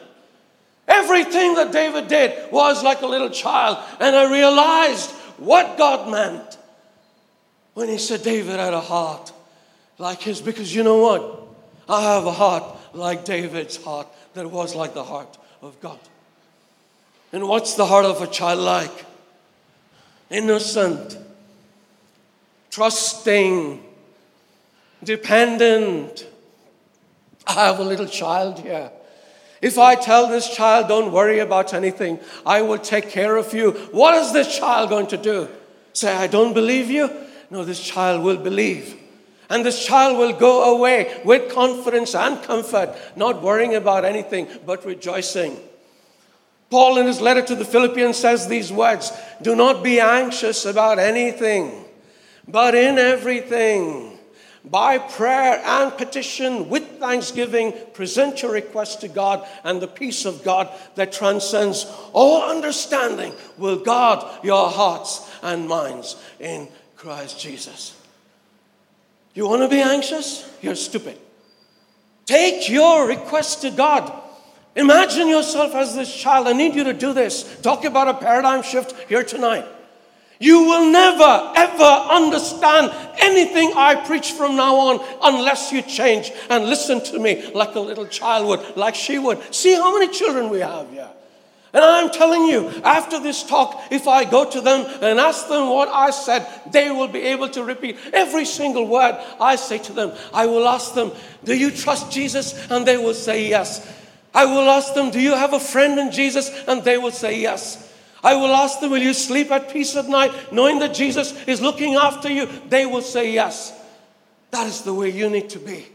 Everything 0.89 1.55
that 1.55 1.73
David 1.73 2.09
did 2.09 2.53
was 2.53 2.83
like 2.83 3.03
a 3.03 3.07
little 3.07 3.31
child. 3.31 3.79
And 4.01 4.15
I 4.15 4.31
realized 4.31 5.11
what 5.39 5.77
God 5.77 6.11
meant 6.11 6.59
when 7.75 7.89
he 7.89 7.99
said 7.99 8.23
David 8.23 8.59
had 8.59 8.73
a 8.73 8.81
heart 8.81 9.33
like 9.99 10.23
his. 10.23 10.41
Because 10.41 10.75
you 10.75 10.83
know 10.83 10.99
what? 10.99 11.43
I 11.89 12.03
have 12.03 12.27
a 12.27 12.33
heart 12.33 12.65
like 12.95 13.25
David's 13.25 13.83
heart 13.83 14.07
that 14.35 14.51
was 14.51 14.75
like 14.75 14.95
the 14.95 15.05
heart 15.05 15.37
of 15.61 15.81
God. 15.81 15.99
And 17.33 17.49
what's 17.49 17.75
the 17.75 17.87
heart 17.87 18.05
of 18.05 18.23
a 18.23 18.27
child 18.27 18.61
like? 18.61 19.05
Innocent, 20.31 21.19
trusting, 22.71 23.83
dependent. 25.03 26.27
I 27.47 27.53
have 27.67 27.79
a 27.79 27.85
little 27.85 28.07
child 28.07 28.61
here. 28.61 28.91
If 29.63 29.79
I 29.79 29.95
tell 29.95 30.29
this 30.29 30.55
child, 30.55 30.89
don't 30.89 31.13
worry 31.13 31.39
about 31.39 31.73
anything, 31.73 32.19
I 32.45 32.63
will 32.63 32.79
take 32.79 33.09
care 33.09 33.37
of 33.37 33.55
you, 33.55 33.73
what 33.91 34.15
is 34.15 34.33
this 34.33 34.59
child 34.59 34.91
going 34.91 35.07
to 35.09 35.17
do? 35.17 35.49
Say, 35.93 36.13
I 36.13 36.27
don't 36.27 36.53
believe 36.53 36.91
you? 36.91 37.11
No, 37.51 37.65
this 37.65 37.81
child 37.81 38.23
will 38.23 38.37
believe. 38.37 39.01
And 39.49 39.65
this 39.65 39.87
child 39.87 40.19
will 40.19 40.33
go 40.33 40.77
away 40.77 41.21
with 41.25 41.53
confidence 41.53 42.15
and 42.15 42.43
comfort, 42.43 42.97
not 43.15 43.43
worrying 43.43 43.75
about 43.77 44.05
anything, 44.05 44.49
but 44.67 44.85
rejoicing. 44.85 45.57
Paul, 46.69 46.99
in 46.99 47.07
his 47.07 47.21
letter 47.21 47.43
to 47.43 47.55
the 47.55 47.65
Philippians, 47.65 48.17
says 48.17 48.49
these 48.49 48.73
words 48.73 49.13
Do 49.41 49.55
not 49.55 49.85
be 49.85 50.01
anxious 50.01 50.65
about 50.65 50.99
anything, 50.99 51.85
but 52.49 52.75
in 52.75 52.99
everything, 52.99 54.16
by 54.67 54.99
prayer 54.99 55.63
and 55.65 55.97
petition, 55.97 56.69
with 56.69 56.99
thanksgiving, 56.99 57.73
present 57.95 58.43
your 58.43 58.53
request 58.53 59.01
to 59.03 59.09
God, 59.09 59.47
and 59.65 59.81
the 59.81 59.89
peace 59.89 60.25
of 60.25 60.43
God 60.45 60.69
that 60.97 61.13
transcends 61.13 61.87
all 62.13 62.43
understanding 62.51 63.33
will 63.57 63.79
guard 63.79 64.25
your 64.43 64.69
hearts 64.69 65.31
and 65.43 65.69
minds 65.69 66.17
in 66.41 66.69
Christ 66.97 67.41
Jesus. 67.41 67.97
You 69.35 69.49
want 69.49 69.63
to 69.63 69.69
be 69.69 69.81
anxious? 69.81 70.51
You're 70.61 70.75
stupid. 70.75 71.19
Take 72.25 72.69
your 72.69 73.07
request 73.07 73.63
to 73.63 73.71
God 73.71 74.23
Imagine 74.77 75.29
yourself 75.29 75.75
as 75.75 75.97
this 75.97 76.15
child. 76.15 76.47
I 76.47 76.53
need 76.53 76.75
you 76.75 76.85
to 76.85 76.93
do 76.93 77.15
this. 77.15 77.61
Talk 77.63 77.87
about 77.87 78.09
a 78.09 78.15
paradigm 78.15 78.63
shift 78.63 78.95
here 79.09 79.25
tonight. 79.25 79.65
You 80.39 80.65
will 80.65 80.91
never, 80.91 81.53
ever 81.57 81.83
understand 81.83 82.93
anything 83.19 83.73
I 83.75 83.95
preach 83.95 84.33
from 84.33 84.57
now 84.57 84.77
on 84.77 85.01
unless 85.23 85.73
you 85.73 85.83
change 85.83 86.31
and 86.51 86.67
listen 86.67 87.03
to 87.05 87.19
me 87.19 87.51
like 87.53 87.75
a 87.75 87.81
little 87.81 88.07
child 88.07 88.47
would, 88.49 88.77
like 88.77 88.95
she 88.95 89.19
would. 89.19 89.55
See 89.55 89.75
how 89.75 89.99
many 89.99 90.13
children 90.13 90.51
we 90.51 90.61
have 90.61 90.91
here. 90.91 91.09
And 91.73 91.85
I'm 91.85 92.11
telling 92.11 92.45
you, 92.45 92.69
after 92.85 93.21
this 93.21 93.43
talk, 93.43 93.83
if 93.91 94.09
I 94.09 94.25
go 94.25 94.49
to 94.49 94.61
them 94.61 94.87
and 95.03 95.19
ask 95.19 95.49
them 95.49 95.69
what 95.69 95.89
I 95.89 96.11
said, 96.11 96.47
they 96.71 96.91
will 96.91 97.09
be 97.09 97.21
able 97.21 97.49
to 97.51 97.65
repeat 97.65 97.99
every 98.13 98.47
single 98.47 98.87
word 98.87 99.23
I 99.41 99.57
say 99.57 99.79
to 99.79 99.93
them. 99.93 100.13
I 100.33 100.47
will 100.47 100.67
ask 100.67 100.95
them, 100.95 101.13
Do 101.45 101.55
you 101.55 101.71
trust 101.71 102.11
Jesus? 102.11 102.55
And 102.71 102.87
they 102.87 102.97
will 102.97 103.15
say 103.15 103.49
yes. 103.49 103.87
I 104.35 104.47
will 104.47 104.71
ask 104.71 104.95
them, 104.95 105.11
Do 105.11 105.21
you 105.21 105.35
have 105.35 105.53
a 105.53 105.61
friend 105.61 105.99
in 105.99 106.13
Jesus? 106.13 106.51
And 106.67 106.83
they 106.83 106.99
will 106.99 107.11
say, 107.11 107.41
Yes. 107.41 107.86
I 108.27 108.35
will 108.35 108.55
ask 108.55 108.81
them, 108.81 108.91
Will 108.91 109.03
you 109.03 109.15
sleep 109.15 109.51
at 109.51 109.73
peace 109.73 109.95
at 109.95 110.09
night 110.09 110.53
knowing 110.53 110.81
that 110.81 110.95
Jesus 110.95 111.33
is 111.47 111.61
looking 111.61 111.95
after 111.95 112.29
you? 112.29 112.47
They 112.69 112.85
will 112.85 113.03
say, 113.03 113.33
Yes. 113.33 113.73
That 114.51 114.67
is 114.67 114.83
the 114.83 114.95
way 114.95 115.11
you 115.11 115.31
need 115.31 115.51
to 115.51 115.59
be. 115.59 115.87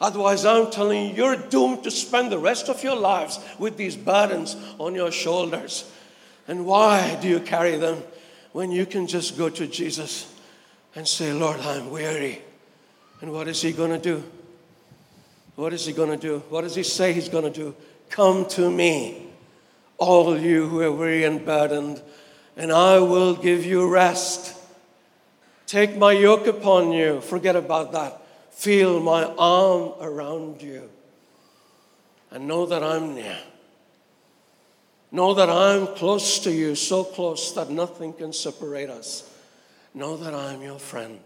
Otherwise, 0.00 0.44
I'm 0.44 0.70
telling 0.70 1.10
you, 1.10 1.14
you're 1.14 1.36
doomed 1.36 1.84
to 1.84 1.90
spend 1.90 2.32
the 2.32 2.38
rest 2.38 2.68
of 2.68 2.82
your 2.82 2.96
lives 2.96 3.38
with 3.58 3.76
these 3.76 3.96
burdens 3.96 4.56
on 4.78 4.94
your 4.94 5.12
shoulders. 5.12 5.90
And 6.48 6.64
why 6.64 7.18
do 7.20 7.28
you 7.28 7.40
carry 7.40 7.76
them 7.76 8.02
when 8.52 8.70
you 8.70 8.86
can 8.86 9.06
just 9.06 9.36
go 9.36 9.48
to 9.48 9.66
Jesus 9.66 10.32
and 10.94 11.06
say, 11.06 11.32
Lord, 11.32 11.60
I'm 11.60 11.90
weary? 11.90 12.42
And 13.20 13.32
what 13.32 13.48
is 13.48 13.60
He 13.60 13.72
going 13.72 13.90
to 13.90 13.98
do? 13.98 14.24
What 15.60 15.74
is 15.74 15.84
he 15.84 15.92
going 15.92 16.08
to 16.08 16.16
do? 16.16 16.38
What 16.48 16.62
does 16.62 16.74
he 16.74 16.82
say 16.82 17.12
he's 17.12 17.28
going 17.28 17.44
to 17.44 17.50
do? 17.50 17.74
Come 18.08 18.46
to 18.46 18.70
me, 18.70 19.29
all 20.00 20.36
you 20.36 20.66
who 20.66 20.80
are 20.80 20.90
weary 20.90 21.24
and 21.24 21.44
burdened, 21.44 22.02
and 22.56 22.72
I 22.72 22.98
will 22.98 23.36
give 23.36 23.64
you 23.64 23.88
rest. 23.88 24.56
Take 25.66 25.96
my 25.96 26.12
yoke 26.12 26.46
upon 26.46 26.90
you. 26.90 27.20
Forget 27.20 27.54
about 27.54 27.92
that. 27.92 28.20
Feel 28.50 28.98
my 28.98 29.24
arm 29.38 29.92
around 30.00 30.62
you. 30.62 30.90
And 32.30 32.48
know 32.48 32.66
that 32.66 32.82
I'm 32.82 33.14
near. 33.14 33.38
Know 35.12 35.34
that 35.34 35.50
I'm 35.50 35.86
close 35.88 36.38
to 36.40 36.50
you, 36.50 36.74
so 36.74 37.04
close 37.04 37.52
that 37.54 37.68
nothing 37.68 38.12
can 38.12 38.32
separate 38.32 38.88
us. 38.88 39.28
Know 39.92 40.16
that 40.16 40.32
I'm 40.32 40.62
your 40.62 40.78
friend. 40.78 41.20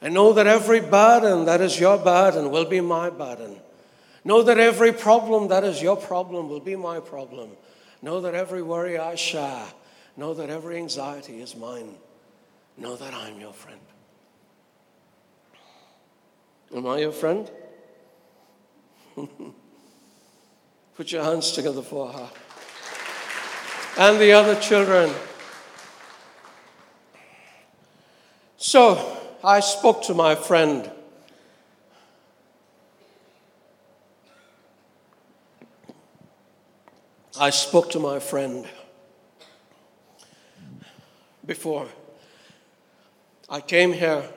And 0.00 0.14
know 0.14 0.32
that 0.34 0.46
every 0.46 0.80
burden 0.80 1.44
that 1.46 1.60
is 1.60 1.80
your 1.80 1.98
burden 1.98 2.50
will 2.50 2.66
be 2.66 2.80
my 2.80 3.10
burden. 3.10 3.56
Know 4.24 4.42
that 4.42 4.58
every 4.58 4.92
problem 4.92 5.48
that 5.48 5.64
is 5.64 5.82
your 5.82 5.96
problem 5.96 6.48
will 6.48 6.60
be 6.60 6.76
my 6.76 7.00
problem. 7.00 7.50
Know 8.02 8.20
that 8.22 8.34
every 8.34 8.62
worry 8.62 8.98
I 8.98 9.14
share. 9.14 9.66
Know 10.16 10.34
that 10.34 10.50
every 10.50 10.76
anxiety 10.76 11.40
is 11.40 11.54
mine. 11.54 11.94
Know 12.76 12.96
that 12.96 13.14
I'm 13.14 13.38
your 13.38 13.52
friend. 13.52 13.80
Am 16.74 16.86
I 16.86 16.98
your 16.98 17.12
friend? 17.12 17.50
Put 20.94 21.12
your 21.12 21.24
hands 21.24 21.52
together 21.52 21.82
for 21.82 22.12
her. 22.12 22.30
And 23.98 24.20
the 24.20 24.32
other 24.32 24.54
children. 24.60 25.12
So, 28.56 29.18
I 29.42 29.60
spoke 29.60 30.02
to 30.04 30.14
my 30.14 30.34
friend. 30.34 30.90
I 37.40 37.48
spoke 37.48 37.88
to 37.92 37.98
my 37.98 38.18
friend 38.18 38.66
before 41.46 41.86
I 43.48 43.62
came 43.62 43.94
here. 43.94 44.28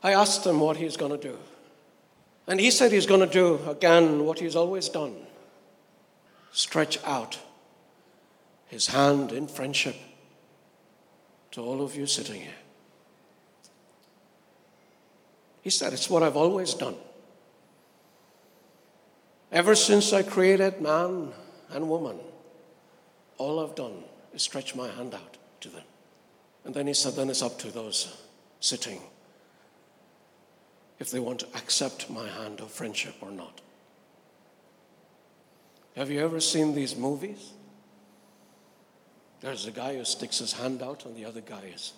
I 0.00 0.12
asked 0.12 0.46
him 0.46 0.60
what 0.60 0.76
he's 0.76 0.96
going 0.96 1.10
to 1.10 1.18
do. 1.18 1.36
And 2.46 2.60
he 2.60 2.70
said 2.70 2.92
he's 2.92 3.06
going 3.06 3.18
to 3.18 3.26
do 3.26 3.58
again 3.68 4.24
what 4.24 4.38
he's 4.38 4.54
always 4.54 4.88
done 4.88 5.16
stretch 6.52 7.02
out 7.02 7.36
his 8.68 8.86
hand 8.86 9.32
in 9.32 9.48
friendship 9.48 9.96
to 11.50 11.60
all 11.60 11.82
of 11.82 11.96
you 11.96 12.06
sitting 12.06 12.42
here. 12.42 12.62
He 15.62 15.70
said, 15.70 15.92
It's 15.92 16.08
what 16.08 16.22
I've 16.22 16.36
always 16.36 16.74
done. 16.74 16.94
Ever 19.50 19.74
since 19.74 20.12
I 20.12 20.22
created 20.22 20.80
man 20.80 21.32
and 21.70 21.88
woman, 21.88 22.18
all 23.38 23.60
I've 23.60 23.74
done 23.74 24.04
is 24.32 24.42
stretch 24.42 24.74
my 24.74 24.88
hand 24.88 25.14
out 25.14 25.36
to 25.60 25.68
them. 25.68 25.84
And 26.64 26.74
then 26.74 26.86
he 26.86 26.94
said, 26.94 27.14
then 27.14 27.30
it's 27.30 27.42
up 27.42 27.58
to 27.60 27.70
those 27.70 28.16
sitting 28.60 29.00
if 30.98 31.10
they 31.10 31.20
want 31.20 31.40
to 31.40 31.46
accept 31.54 32.08
my 32.10 32.26
hand 32.26 32.60
of 32.60 32.70
friendship 32.70 33.14
or 33.20 33.30
not. 33.30 33.60
Have 35.96 36.10
you 36.10 36.20
ever 36.20 36.40
seen 36.40 36.74
these 36.74 36.96
movies? 36.96 37.52
There's 39.40 39.66
a 39.66 39.70
guy 39.70 39.96
who 39.96 40.04
sticks 40.04 40.38
his 40.38 40.52
hand 40.52 40.82
out, 40.82 41.04
and 41.04 41.14
the 41.16 41.24
other 41.24 41.40
guy 41.40 41.62
is. 41.74 41.92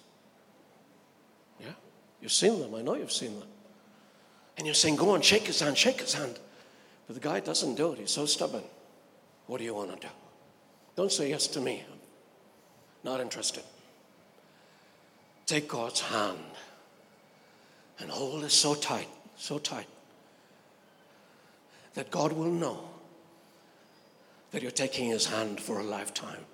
Yeah? 1.60 1.72
You've 2.20 2.32
seen 2.32 2.60
them. 2.60 2.74
I 2.74 2.82
know 2.82 2.94
you've 2.94 3.12
seen 3.12 3.38
them. 3.38 3.48
And 4.56 4.66
you're 4.66 4.74
saying, 4.74 4.96
Go 4.96 5.10
on, 5.10 5.22
shake 5.22 5.46
his 5.46 5.60
hand, 5.60 5.78
shake 5.78 6.00
his 6.00 6.14
hand. 6.14 6.38
But 7.06 7.14
the 7.14 7.20
guy 7.20 7.40
doesn't 7.40 7.76
do 7.76 7.92
it. 7.92 8.00
He's 8.00 8.10
so 8.10 8.26
stubborn. 8.26 8.64
What 9.48 9.58
do 9.58 9.64
you 9.64 9.74
want 9.74 9.90
to 10.00 10.06
do? 10.06 10.12
Don't 10.94 11.10
say 11.10 11.30
yes 11.30 11.48
to 11.48 11.60
me. 11.60 11.82
I'm 11.88 11.98
not 13.02 13.20
interested. 13.20 13.64
Take 15.46 15.66
God's 15.66 16.00
hand 16.00 16.38
and 17.98 18.10
hold 18.10 18.44
it 18.44 18.50
so 18.50 18.74
tight, 18.74 19.08
so 19.36 19.58
tight, 19.58 19.88
that 21.94 22.10
God 22.10 22.32
will 22.32 22.52
know 22.52 22.88
that 24.50 24.62
you're 24.62 24.70
taking 24.70 25.08
His 25.08 25.26
hand 25.26 25.60
for 25.60 25.80
a 25.80 25.84
lifetime 25.84 26.44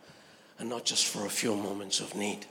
and 0.59 0.69
not 0.69 0.85
just 0.85 1.07
for 1.07 1.27
a 1.27 1.31
few 1.31 1.57
moments 1.57 2.01
of 2.01 2.15
need. 2.15 2.47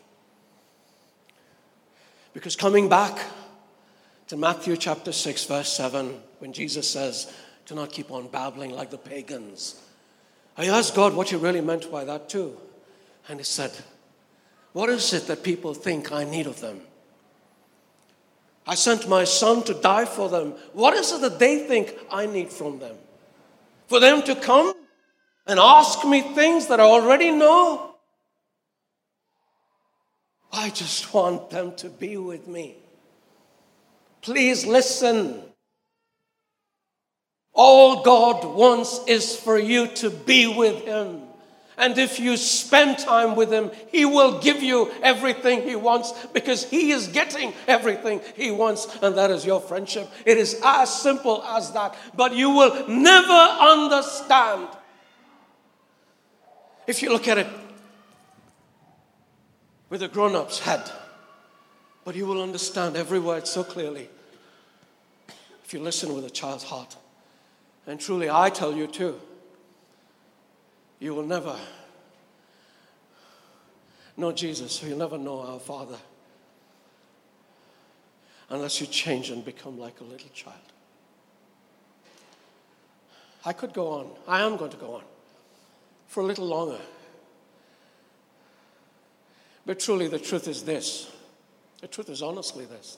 Because 2.34 2.56
coming 2.58 2.89
back 2.89 3.17
to 4.27 4.36
Matthew 4.36 4.75
chapter 4.75 5.13
6, 5.13 5.45
verse 5.45 5.71
7, 5.71 6.19
when 6.39 6.51
Jesus 6.51 6.89
says, 6.89 7.32
Do 7.65 7.75
not 7.75 7.93
keep 7.93 8.12
on 8.12 8.27
babbling 8.27 8.71
like 8.71 8.89
the 8.89 8.97
pagans. 8.97 9.82
I 10.57 10.67
asked 10.67 10.95
God 10.95 11.15
what 11.15 11.29
He 11.29 11.35
really 11.35 11.61
meant 11.61 11.91
by 11.91 12.03
that, 12.03 12.29
too. 12.29 12.57
And 13.27 13.39
He 13.39 13.43
said, 13.43 13.71
What 14.73 14.89
is 14.89 15.13
it 15.13 15.27
that 15.27 15.43
people 15.43 15.73
think 15.73 16.11
I 16.11 16.23
need 16.23 16.47
of 16.47 16.59
them? 16.61 16.81
I 18.65 18.75
sent 18.75 19.09
my 19.09 19.25
son 19.25 19.63
to 19.63 19.73
die 19.73 20.05
for 20.05 20.29
them. 20.29 20.53
What 20.71 20.93
is 20.93 21.11
it 21.11 21.21
that 21.21 21.39
they 21.39 21.67
think 21.67 21.97
I 22.09 22.25
need 22.25 22.49
from 22.49 22.79
them? 22.79 22.95
For 23.87 23.99
them 23.99 24.21
to 24.23 24.35
come 24.35 24.73
and 25.45 25.59
ask 25.59 26.05
me 26.05 26.21
things 26.21 26.67
that 26.67 26.79
I 26.79 26.83
already 26.83 27.31
know? 27.31 27.95
I 30.51 30.69
just 30.69 31.13
want 31.13 31.49
them 31.49 31.75
to 31.77 31.89
be 31.89 32.15
with 32.15 32.47
me. 32.47 32.75
Please 34.21 34.65
listen. 34.65 35.41
All 37.53 38.01
God 38.01 38.45
wants 38.45 39.01
is 39.07 39.35
for 39.35 39.59
you 39.59 39.87
to 39.87 40.09
be 40.09 40.47
with 40.47 40.83
Him. 40.85 41.21
And 41.77 41.97
if 41.97 42.19
you 42.19 42.37
spend 42.37 42.99
time 42.99 43.35
with 43.35 43.51
Him, 43.51 43.71
He 43.89 44.05
will 44.05 44.39
give 44.39 44.61
you 44.61 44.91
everything 45.01 45.63
He 45.63 45.75
wants 45.75 46.13
because 46.33 46.63
He 46.69 46.91
is 46.91 47.07
getting 47.07 47.53
everything 47.67 48.21
He 48.35 48.51
wants, 48.51 48.87
and 49.01 49.17
that 49.17 49.31
is 49.31 49.45
your 49.45 49.59
friendship. 49.59 50.09
It 50.25 50.37
is 50.37 50.59
as 50.63 50.93
simple 50.93 51.43
as 51.43 51.71
that. 51.73 51.95
But 52.15 52.35
you 52.35 52.49
will 52.51 52.87
never 52.87 53.33
understand 53.33 54.67
if 56.85 57.01
you 57.01 57.09
look 57.09 57.27
at 57.27 57.37
it 57.37 57.47
with 59.89 60.03
a 60.03 60.07
grown 60.07 60.35
up's 60.35 60.59
head, 60.59 60.89
but 62.03 62.15
you 62.15 62.25
will 62.25 62.41
understand 62.41 62.95
every 62.97 63.19
word 63.19 63.47
so 63.47 63.63
clearly 63.63 64.09
if 65.63 65.73
you 65.73 65.79
listen 65.79 66.13
with 66.13 66.25
a 66.25 66.29
child's 66.29 66.63
heart. 66.63 66.97
And 67.86 68.00
truly, 68.00 68.30
I 68.30 68.50
tell 68.50 68.74
you 68.74 68.88
too, 68.88 69.19
you 71.00 71.13
will 71.13 71.26
never 71.26 71.58
know 74.15 74.32
Jesus, 74.32 74.82
you'll 74.84 74.98
never 74.98 75.17
know 75.17 75.41
our 75.41 75.60
Father 75.60 75.98
unless 78.50 78.80
you 78.80 78.88
change 78.88 79.32
and 79.32 79.43
become 79.43 79.80
like 79.80 80.00
a 80.00 80.04
little 80.04 80.30
child. 80.30 80.56
I 83.46 83.52
could 83.52 83.74
go 83.74 83.88
on. 83.89 84.12
I 84.28 84.41
am 84.41 84.56
going 84.58 84.72
to 84.72 84.78
go 84.78 84.96
on 84.96 85.04
for 86.08 86.22
a 86.22 86.26
little 86.26 86.46
longer. 86.46 86.80
But 89.65 89.80
truly, 89.80 90.08
the 90.08 90.19
truth 90.19 90.48
is 90.48 90.63
this 90.63 91.12
the 91.82 91.88
truth 91.88 92.10
is 92.10 92.22
honestly 92.22 92.65
this. 92.65 92.98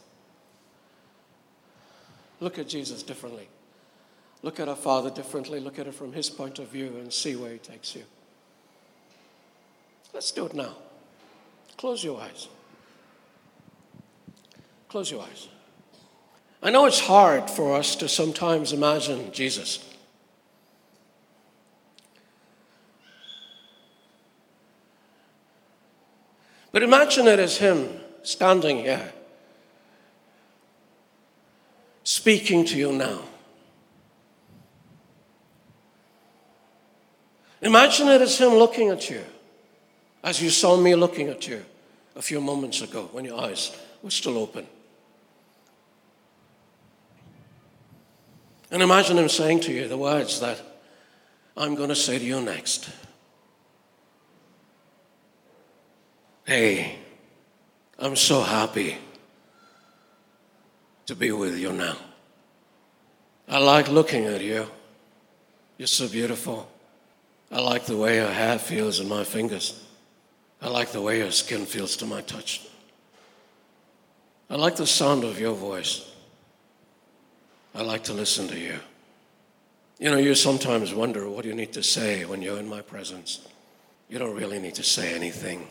Look 2.40 2.60
at 2.60 2.68
Jesus 2.68 3.02
differently. 3.02 3.48
Look 4.42 4.60
at 4.60 4.70
our 4.70 4.76
Father 4.76 5.10
differently. 5.10 5.60
Look 5.60 5.80
at 5.80 5.88
it 5.88 5.94
from 5.94 6.14
His 6.14 6.30
point 6.30 6.60
of 6.60 6.68
view 6.68 6.98
and 7.00 7.12
see 7.12 7.36
where 7.36 7.54
He 7.54 7.58
takes 7.58 7.96
you. 7.96 8.04
Let's 10.14 10.32
do 10.32 10.46
it 10.46 10.54
now. 10.54 10.76
Close 11.78 12.04
your 12.04 12.22
eyes. 12.22 12.48
Close 14.88 15.12
your 15.12 15.22
eyes. 15.22 15.50
I 16.64 16.72
know 16.72 16.86
it's 16.86 17.02
hard 17.02 17.50
for 17.50 17.76
us 17.76 17.96
to 17.98 18.08
sometimes 18.08 18.72
imagine 18.72 19.32
Jesus. 19.32 19.84
But 26.72 26.84
imagine 26.84 27.28
it 27.28 27.40
as 27.40 27.58
him 27.58 27.88
standing 28.24 28.80
here, 28.80 29.14
speaking 32.04 32.66
to 32.66 32.78
you 32.78 32.92
now. 32.92 33.22
Imagine 37.66 38.10
it 38.10 38.22
as 38.22 38.38
him 38.38 38.54
looking 38.54 38.90
at 38.90 39.10
you, 39.10 39.22
as 40.24 40.40
you 40.40 40.52
saw 40.52 40.78
me 40.78 40.94
looking 40.94 41.30
at 41.30 41.48
you 41.48 41.66
a 42.16 42.22
few 42.22 42.40
moments 42.40 42.84
ago 42.84 43.10
when 43.12 43.26
your 43.26 43.42
eyes 43.42 43.76
were 44.04 44.12
still 44.12 44.38
open. 44.38 44.68
And 48.70 48.84
imagine 48.84 49.18
him 49.18 49.30
saying 49.30 49.62
to 49.62 49.74
you 49.74 49.88
the 49.88 49.98
words 49.98 50.40
that 50.42 50.62
I'm 51.58 51.74
going 51.74 51.90
to 51.90 51.96
say 51.96 52.20
to 52.20 52.24
you 52.24 52.40
next. 52.40 52.88
Hey, 56.44 57.00
I'm 57.98 58.16
so 58.16 58.44
happy 58.44 58.96
to 61.08 61.16
be 61.16 61.32
with 61.32 61.58
you 61.58 61.74
now. 61.74 61.98
I 63.50 63.58
like 63.58 63.88
looking 63.90 64.26
at 64.26 64.42
you. 64.42 64.68
You're 65.80 65.88
so 65.88 66.08
beautiful. 66.08 66.70
I 67.52 67.62
like 67.62 67.86
the 67.86 67.98
way 67.98 68.16
your 68.16 68.32
hair 68.32 68.58
feels 68.60 69.00
in 69.00 69.08
my 69.08 69.24
fingers. 69.24 69.84
I 70.62 70.70
like 70.70 70.92
the 70.92 71.02
way 71.02 71.20
your 71.20 71.32
skin 71.32 71.66
feels 71.66 71.96
to 71.98 72.06
my 72.06 72.22
touch. 72.22 72.68
I 74.50 74.56
like 74.56 74.76
the 74.76 74.88
sound 74.88 75.24
of 75.24 75.40
your 75.40 75.54
voice. 75.54 76.12
I 77.74 77.82
like 77.82 78.04
to 78.06 78.14
listen 78.14 78.48
to 78.48 78.58
you. 78.58 78.80
You 80.00 80.12
know, 80.12 80.18
you 80.18 80.36
sometimes 80.36 80.94
wonder 80.94 81.30
what 81.30 81.46
you 81.46 81.54
need 81.54 81.74
to 81.74 81.84
say 81.84 82.26
when 82.26 82.42
you're 82.42 82.60
in 82.60 82.68
my 82.68 82.82
presence. 82.82 83.48
You 84.10 84.20
don't 84.20 84.36
really 84.36 84.60
need 84.60 84.76
to 84.76 84.84
say 84.84 85.14
anything. 85.14 85.68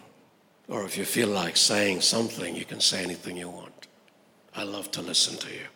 Or 0.69 0.85
if 0.85 0.97
you 0.97 1.05
feel 1.05 1.29
like 1.29 1.57
saying 1.57 2.01
something, 2.01 2.57
you 2.57 2.65
can 2.65 2.81
say 2.81 3.03
anything 3.03 3.37
you 3.37 3.51
want. 3.51 3.89
I 4.57 4.63
love 4.63 4.91
to 4.93 5.03
listen 5.03 5.37
to 5.39 5.51
you. 5.51 5.67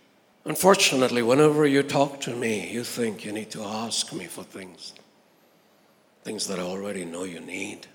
Unfortunately, 0.45 1.23
whenever 1.23 1.67
you 1.67 1.83
talk 1.83 2.21
to 2.23 2.35
me, 2.35 2.71
you 2.71 2.85
think 2.85 3.25
you 3.25 3.33
need 3.33 3.51
to 3.51 3.63
ask 3.63 4.13
me 4.13 4.25
for 4.25 4.45
things, 4.45 4.95
things 6.29 6.47
that 6.47 6.59
I 6.59 6.63
already 6.63 7.07
know 7.07 7.25
you 7.25 7.41
need, 7.41 7.87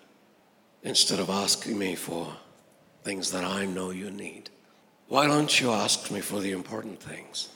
instead 0.82 1.20
of 1.20 1.30
asking 1.30 1.78
me 1.78 1.94
for 1.94 2.34
things 3.04 3.30
that 3.32 3.44
I 3.44 3.66
know 3.66 3.92
you 3.92 4.10
need. 4.10 4.50
Why 5.08 5.28
don't 5.28 5.62
you 5.62 5.70
ask 5.70 6.10
me 6.10 6.20
for 6.20 6.40
the 6.40 6.52
important 6.52 7.00
things? 7.00 7.50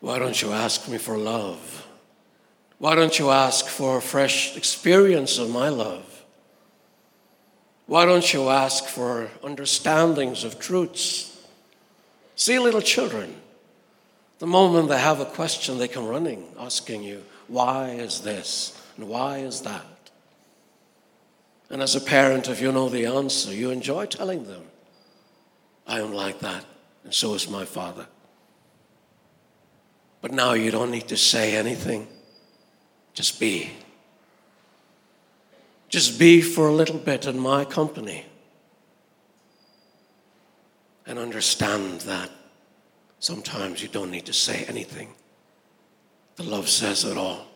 Why 0.00 0.18
don't 0.18 0.40
you 0.40 0.52
ask 0.52 0.88
me 0.88 0.96
for 0.96 1.18
love? 1.18 1.86
Why 2.78 2.94
don't 2.94 3.18
you 3.18 3.28
ask 3.28 3.66
for 3.66 3.98
a 3.98 4.00
fresh 4.00 4.56
experience 4.56 5.36
of 5.36 5.50
my 5.50 5.68
love? 5.68 6.24
Why 7.84 8.06
don't 8.06 8.32
you 8.32 8.48
ask 8.48 8.86
for 8.86 9.28
understandings 9.44 10.44
of 10.44 10.58
truths? 10.58 11.46
See, 12.36 12.58
little 12.58 12.80
children, 12.80 13.36
the 14.38 14.46
moment 14.46 14.88
they 14.88 14.98
have 14.98 15.20
a 15.20 15.26
question, 15.26 15.76
they 15.76 15.88
come 15.88 16.06
running 16.06 16.46
asking 16.58 17.02
you, 17.02 17.22
Why 17.48 17.90
is 17.90 18.22
this? 18.22 18.80
And 18.96 19.06
why 19.06 19.38
is 19.38 19.60
that? 19.62 19.89
And 21.70 21.80
as 21.80 21.94
a 21.94 22.00
parent, 22.00 22.48
if 22.48 22.60
you 22.60 22.72
know 22.72 22.88
the 22.88 23.06
answer, 23.06 23.54
you 23.54 23.70
enjoy 23.70 24.06
telling 24.06 24.44
them, 24.44 24.64
I 25.86 26.00
am 26.00 26.12
like 26.12 26.40
that, 26.40 26.64
and 27.04 27.14
so 27.14 27.34
is 27.34 27.48
my 27.48 27.64
father. 27.64 28.06
But 30.20 30.32
now 30.32 30.52
you 30.52 30.72
don't 30.72 30.90
need 30.90 31.08
to 31.08 31.16
say 31.16 31.56
anything, 31.56 32.08
just 33.14 33.38
be. 33.38 33.70
Just 35.88 36.18
be 36.18 36.40
for 36.40 36.68
a 36.68 36.72
little 36.72 36.98
bit 36.98 37.26
in 37.26 37.38
my 37.38 37.64
company 37.64 38.26
and 41.06 41.18
understand 41.18 42.02
that 42.02 42.30
sometimes 43.18 43.82
you 43.82 43.88
don't 43.88 44.10
need 44.10 44.26
to 44.26 44.32
say 44.32 44.64
anything. 44.68 45.12
The 46.36 46.44
love 46.44 46.68
says 46.68 47.04
it 47.04 47.16
all. 47.16 47.46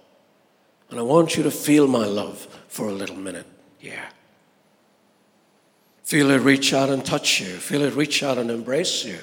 And 0.91 0.99
I 0.99 1.03
want 1.03 1.37
you 1.37 1.45
to 1.45 1.51
feel 1.51 1.87
my 1.87 2.07
love 2.07 2.49
for 2.67 2.89
a 2.89 2.93
little 2.93 3.17
minute 3.17 3.47
Yeah. 3.85 4.09
Feel 6.05 6.31
it 6.31 6.39
reach 6.39 6.73
out 6.73 6.89
and 6.89 7.05
touch 7.05 7.39
you. 7.39 7.49
Feel 7.49 7.83
it 7.83 7.95
reach 7.95 8.23
out 8.23 8.39
and 8.39 8.51
embrace 8.51 9.05
you. 9.05 9.19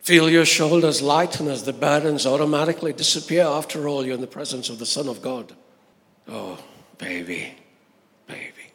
Feel 0.00 0.30
your 0.30 0.46
shoulders 0.46 1.02
lighten 1.02 1.48
as 1.48 1.62
the 1.64 1.72
burdens 1.74 2.24
automatically 2.24 2.94
disappear. 2.94 3.44
After 3.44 3.86
all, 3.88 4.06
you're 4.06 4.14
in 4.14 4.22
the 4.22 4.26
presence 4.26 4.70
of 4.70 4.78
the 4.78 4.86
Son 4.86 5.06
of 5.06 5.20
God. 5.20 5.52
Oh, 6.26 6.58
baby, 6.96 7.54
baby. 8.26 8.72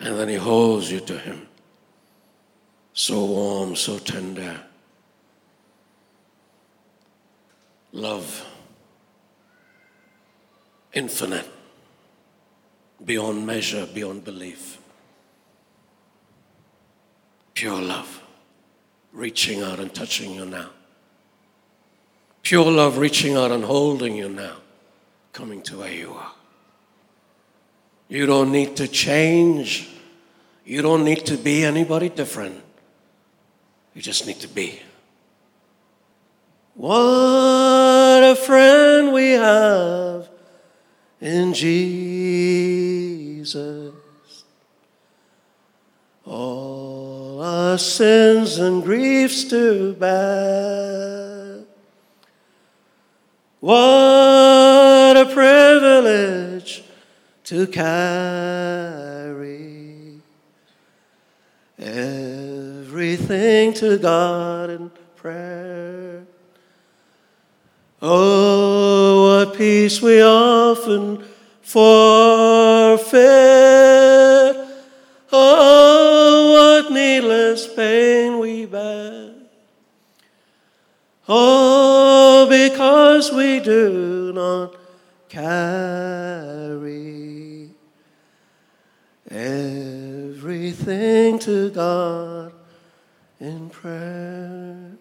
And 0.00 0.18
then 0.18 0.28
he 0.28 0.34
holds 0.34 0.90
you 0.90 0.98
to 1.00 1.18
him. 1.18 1.46
So 2.94 3.24
warm, 3.24 3.76
so 3.76 3.98
tender. 3.98 4.60
Love, 7.92 8.44
infinite, 10.92 11.48
beyond 13.04 13.46
measure, 13.46 13.86
beyond 13.86 14.24
belief. 14.24 14.78
Pure 17.54 17.82
love, 17.82 18.22
reaching 19.12 19.62
out 19.62 19.78
and 19.78 19.94
touching 19.94 20.32
you 20.32 20.46
now. 20.46 20.70
Pure 22.42 22.72
love, 22.72 22.98
reaching 22.98 23.36
out 23.36 23.52
and 23.52 23.64
holding 23.64 24.16
you 24.16 24.28
now, 24.28 24.56
coming 25.32 25.62
to 25.62 25.78
where 25.78 25.92
you 25.92 26.12
are. 26.12 26.32
You 28.08 28.26
don't 28.26 28.52
need 28.52 28.76
to 28.76 28.88
change. 28.88 29.88
You 30.64 30.82
don't 30.82 31.04
need 31.04 31.24
to 31.26 31.36
be 31.36 31.64
anybody 31.64 32.08
different. 32.08 32.62
You 33.94 34.02
just 34.02 34.26
need 34.26 34.40
to 34.40 34.48
be. 34.48 34.80
What 36.74 38.22
a 38.22 38.34
friend 38.34 39.12
we 39.12 39.30
have 39.32 40.28
in 41.20 41.54
Jesus. 41.54 42.72
All 46.24 47.42
our 47.72 47.78
sins 47.78 48.58
and 48.58 48.84
griefs 48.84 49.44
to 49.44 49.94
bear. 49.94 51.60
What 53.60 55.16
a 55.16 55.24
privilege 55.32 56.84
to 57.44 57.66
carry 57.66 58.50
everything 61.78 63.72
to 63.72 63.96
God 63.96 64.68
in 64.68 64.90
prayer. 65.16 66.26
Oh, 68.02 69.46
what 69.46 69.56
peace 69.56 70.02
we 70.02 70.20
often 70.20 71.24
forfeit. 71.62 73.22
Needless 77.52 77.74
pain 77.74 78.38
we 78.38 78.64
bear. 78.66 79.34
Oh, 81.28 82.46
because 82.48 83.30
we 83.32 83.60
do 83.60 84.32
not 84.34 84.74
carry 85.28 85.60
everything 89.30 90.58
to 91.40 91.70
God 91.70 92.52
in 93.38 93.68
prayer. 93.70 94.92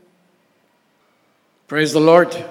Praise 1.68 1.94
the 1.94 2.02
Lord. 2.02 2.46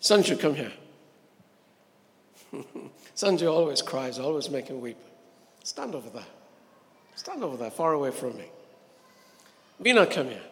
Sanju, 0.00 0.38
come 0.38 0.54
here. 0.54 0.72
Sanju 3.16 3.50
always 3.50 3.82
cries, 3.82 4.18
always 4.18 4.50
make 4.50 4.68
him 4.68 4.80
weep. 4.80 4.98
Stand 5.64 5.94
over 5.96 6.10
there. 6.10 6.35
Stand 7.16 7.42
over 7.42 7.56
there, 7.56 7.70
far 7.70 7.94
away 7.94 8.10
from 8.10 8.36
me. 8.36 8.44
Bina, 9.82 10.06
come 10.06 10.28
here. 10.28 10.42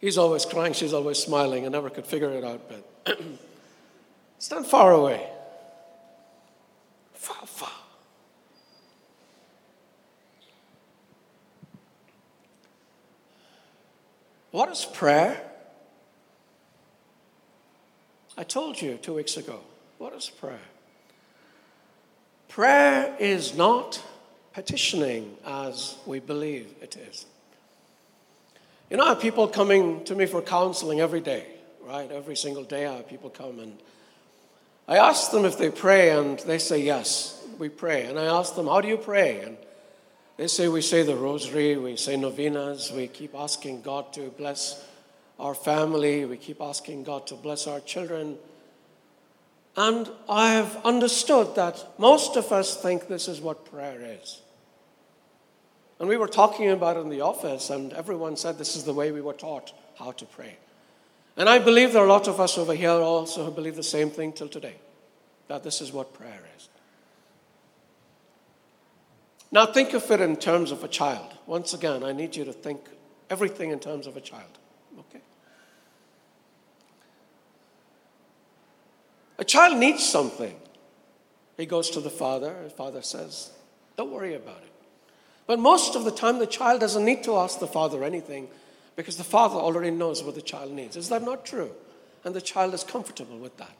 He's 0.00 0.16
always 0.16 0.44
crying, 0.44 0.72
she's 0.72 0.92
always 0.92 1.18
smiling. 1.18 1.66
I 1.66 1.68
never 1.68 1.90
could 1.90 2.06
figure 2.06 2.30
it 2.30 2.44
out, 2.44 2.70
but 2.70 3.18
stand 4.38 4.66
far 4.66 4.92
away. 4.92 5.28
Far, 7.14 7.44
far. 7.46 7.70
What 14.52 14.70
is 14.70 14.84
prayer? 14.84 15.42
I 18.36 18.44
told 18.44 18.80
you 18.80 18.96
two 19.02 19.14
weeks 19.14 19.36
ago. 19.36 19.60
What 19.98 20.14
is 20.14 20.30
prayer? 20.30 20.60
Prayer 22.58 23.14
is 23.20 23.54
not 23.56 24.02
petitioning 24.52 25.36
as 25.46 25.94
we 26.06 26.18
believe 26.18 26.74
it 26.82 26.96
is. 26.96 27.24
You 28.90 28.96
know, 28.96 29.04
I 29.04 29.10
have 29.10 29.20
people 29.20 29.46
coming 29.46 30.02
to 30.06 30.16
me 30.16 30.26
for 30.26 30.42
counseling 30.42 30.98
every 30.98 31.20
day, 31.20 31.46
right? 31.86 32.10
Every 32.10 32.34
single 32.34 32.64
day, 32.64 32.84
I 32.84 32.96
have 32.96 33.08
people 33.08 33.30
come 33.30 33.60
and 33.60 33.78
I 34.88 34.96
ask 34.96 35.30
them 35.30 35.44
if 35.44 35.56
they 35.56 35.70
pray, 35.70 36.10
and 36.10 36.40
they 36.40 36.58
say, 36.58 36.82
Yes, 36.82 37.40
we 37.60 37.68
pray. 37.68 38.06
And 38.06 38.18
I 38.18 38.24
ask 38.24 38.56
them, 38.56 38.66
How 38.66 38.80
do 38.80 38.88
you 38.88 38.96
pray? 38.96 39.40
And 39.42 39.56
they 40.36 40.48
say, 40.48 40.66
We 40.66 40.82
say 40.82 41.04
the 41.04 41.14
rosary, 41.14 41.76
we 41.76 41.94
say 41.96 42.16
novenas, 42.16 42.90
we 42.90 43.06
keep 43.06 43.36
asking 43.36 43.82
God 43.82 44.12
to 44.14 44.30
bless 44.30 44.84
our 45.38 45.54
family, 45.54 46.24
we 46.24 46.36
keep 46.36 46.60
asking 46.60 47.04
God 47.04 47.24
to 47.28 47.36
bless 47.36 47.68
our 47.68 47.78
children. 47.78 48.36
And 49.78 50.10
I 50.28 50.54
have 50.54 50.84
understood 50.84 51.54
that 51.54 51.86
most 51.98 52.34
of 52.34 52.50
us 52.50 52.76
think 52.76 53.06
this 53.06 53.28
is 53.28 53.40
what 53.40 53.64
prayer 53.64 54.18
is. 54.20 54.40
And 56.00 56.08
we 56.08 56.16
were 56.16 56.26
talking 56.26 56.68
about 56.68 56.96
it 56.96 57.00
in 57.00 57.10
the 57.10 57.20
office, 57.20 57.70
and 57.70 57.92
everyone 57.92 58.36
said 58.36 58.58
this 58.58 58.74
is 58.74 58.82
the 58.82 58.92
way 58.92 59.12
we 59.12 59.20
were 59.20 59.34
taught 59.34 59.72
how 59.96 60.10
to 60.10 60.24
pray. 60.24 60.56
And 61.36 61.48
I 61.48 61.60
believe 61.60 61.92
there 61.92 62.02
are 62.02 62.06
a 62.06 62.12
lot 62.12 62.26
of 62.26 62.40
us 62.40 62.58
over 62.58 62.74
here 62.74 62.90
also 62.90 63.44
who 63.44 63.52
believe 63.52 63.76
the 63.76 63.84
same 63.84 64.10
thing 64.10 64.32
till 64.32 64.48
today 64.48 64.74
that 65.46 65.62
this 65.62 65.80
is 65.80 65.92
what 65.92 66.12
prayer 66.12 66.42
is. 66.56 66.68
Now, 69.52 69.64
think 69.66 69.92
of 69.92 70.10
it 70.10 70.20
in 70.20 70.34
terms 70.34 70.72
of 70.72 70.82
a 70.82 70.88
child. 70.88 71.34
Once 71.46 71.72
again, 71.72 72.02
I 72.02 72.10
need 72.10 72.34
you 72.34 72.44
to 72.44 72.52
think 72.52 72.80
everything 73.30 73.70
in 73.70 73.78
terms 73.78 74.08
of 74.08 74.16
a 74.16 74.20
child. 74.20 74.58
Okay? 74.98 75.20
A 79.38 79.44
child 79.44 79.78
needs 79.78 80.04
something. 80.04 80.54
He 81.56 81.66
goes 81.66 81.90
to 81.90 82.00
the 82.00 82.10
father, 82.10 82.54
the 82.64 82.70
father 82.70 83.02
says, 83.02 83.50
Don't 83.96 84.12
worry 84.12 84.34
about 84.34 84.58
it. 84.58 84.72
But 85.46 85.58
most 85.58 85.96
of 85.96 86.04
the 86.04 86.10
time, 86.10 86.38
the 86.38 86.46
child 86.46 86.80
doesn't 86.80 87.04
need 87.04 87.24
to 87.24 87.36
ask 87.36 87.58
the 87.58 87.66
father 87.66 88.04
anything 88.04 88.48
because 88.96 89.16
the 89.16 89.24
father 89.24 89.56
already 89.56 89.90
knows 89.90 90.22
what 90.22 90.34
the 90.34 90.42
child 90.42 90.72
needs. 90.72 90.96
Is 90.96 91.08
that 91.08 91.22
not 91.22 91.44
true? 91.44 91.70
And 92.24 92.34
the 92.34 92.40
child 92.40 92.74
is 92.74 92.84
comfortable 92.84 93.38
with 93.38 93.56
that. 93.56 93.74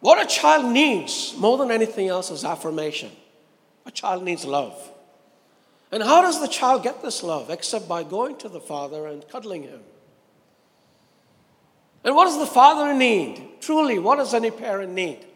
What 0.00 0.22
a 0.22 0.26
child 0.26 0.72
needs 0.72 1.34
more 1.36 1.58
than 1.58 1.70
anything 1.70 2.08
else 2.08 2.30
is 2.30 2.44
affirmation. 2.44 3.10
A 3.84 3.90
child 3.90 4.22
needs 4.22 4.44
love. 4.44 4.90
And 5.92 6.02
how 6.02 6.22
does 6.22 6.40
the 6.40 6.48
child 6.48 6.82
get 6.82 7.02
this 7.02 7.22
love 7.22 7.50
except 7.50 7.88
by 7.88 8.02
going 8.02 8.36
to 8.36 8.48
the 8.48 8.60
father 8.60 9.06
and 9.06 9.26
cuddling 9.28 9.64
him? 9.64 9.80
And 12.04 12.14
what 12.14 12.26
does 12.26 12.38
the 12.38 12.46
father 12.46 12.94
need? 12.94 13.60
Truly, 13.60 13.98
what 13.98 14.16
does 14.16 14.34
any 14.34 14.50
parent 14.50 14.92
need? 14.92 15.26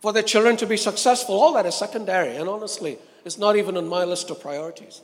for 0.00 0.12
their 0.12 0.22
children 0.22 0.56
to 0.56 0.66
be 0.66 0.76
successful, 0.76 1.34
all 1.34 1.52
that 1.54 1.66
is 1.66 1.74
secondary. 1.74 2.36
And 2.36 2.48
honestly, 2.48 2.98
it's 3.24 3.38
not 3.38 3.56
even 3.56 3.76
on 3.76 3.88
my 3.88 4.04
list 4.04 4.30
of 4.30 4.40
priorities. 4.40 5.02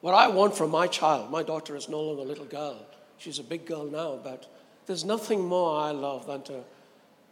What 0.00 0.14
I 0.14 0.28
want 0.28 0.56
from 0.56 0.70
my 0.70 0.86
child, 0.86 1.30
my 1.30 1.42
daughter 1.42 1.76
is 1.76 1.88
no 1.88 2.00
longer 2.00 2.22
a 2.22 2.24
little 2.24 2.44
girl. 2.44 2.86
She's 3.18 3.38
a 3.38 3.42
big 3.42 3.66
girl 3.66 3.84
now, 3.84 4.18
but 4.22 4.46
there's 4.86 5.04
nothing 5.04 5.44
more 5.44 5.80
I 5.80 5.90
love 5.90 6.26
than 6.26 6.42
to 6.42 6.62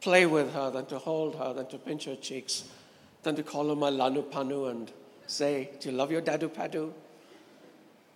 play 0.01 0.27
with 0.27 0.53
her, 0.53 0.71
than 0.71 0.87
to 0.87 0.99
hold 0.99 1.37
her, 1.37 1.53
than 1.53 1.67
to 1.69 1.79
pinch 1.79 2.05
her 2.05 2.17
cheeks, 2.17 2.65
than 3.23 3.37
to 3.37 3.43
call 3.43 3.69
her 3.69 3.75
my 3.75 3.91
Lanu 3.91 4.23
Panu 4.23 4.71
and 4.71 4.91
say, 5.27 5.71
Do 5.81 5.91
you 5.91 5.97
love 5.97 6.11
your 6.11 6.23
Dadu 6.23 6.49
Padu? 6.49 6.93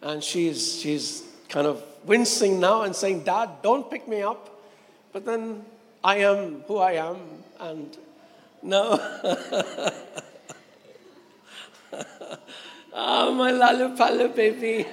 And 0.03 0.23
she's, 0.23 0.81
she's 0.81 1.23
kind 1.49 1.67
of 1.67 1.83
wincing 2.05 2.61
now 2.61 2.83
and 2.83 2.95
saying, 2.95 3.25
Dad, 3.25 3.51
don't 3.63 3.91
pick 3.91 4.07
me 4.09 4.23
up. 4.23 4.49
But 5.13 5.25
then 5.25 5.65
I 6.03 6.17
am 6.19 6.63
who 6.67 6.79
I 6.79 6.93
am, 6.93 7.17
and 7.61 7.97
no. 8.63 8.99
oh, 12.93 13.35
my 13.35 13.51
lalu 13.51 13.97
palu 13.97 14.29
baby. 14.29 14.87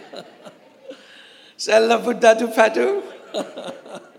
Sella 1.58 2.00
buddadu 2.00 2.54
padu. 2.54 3.04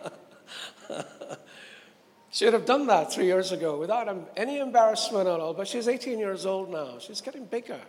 Should 2.33 2.53
have 2.53 2.65
done 2.65 2.87
that 2.87 3.13
three 3.13 3.27
years 3.27 3.51
ago 3.53 3.79
without 3.79 4.09
any 4.37 4.61
embarrassment 4.61 5.29
at 5.29 5.41
all. 5.41 5.53
But 5.53 5.67
she's 5.67 5.89
18 5.89 6.19
years 6.19 6.47
old 6.47 6.71
now. 6.71 6.99
She's 7.01 7.21
getting 7.21 7.45
bigger. 7.45 7.81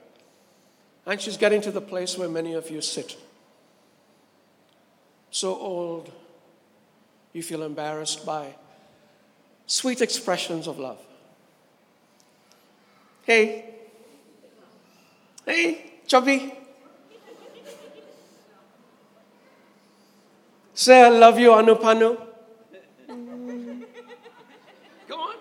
And 1.06 1.22
she's 1.22 1.38
getting 1.38 1.62
to 1.62 1.72
the 1.72 1.82
place 1.82 2.18
where 2.18 2.28
many 2.28 2.54
of 2.54 2.70
you 2.70 2.82
sit. 2.82 3.18
So 5.32 5.56
old, 5.56 6.12
you 7.32 7.42
feel 7.42 7.64
embarrassed 7.64 8.26
by 8.26 8.54
sweet 9.66 10.02
expressions 10.02 10.68
of 10.68 10.78
love. 10.78 11.00
Hey, 13.24 13.64
hey, 15.46 15.94
chubby. 16.06 16.54
Say, 20.74 21.02
I 21.02 21.10
love 21.10 21.40
you, 21.40 21.52
Anupanu. 21.52 22.18
Go 25.08 25.16
on. 25.16 25.36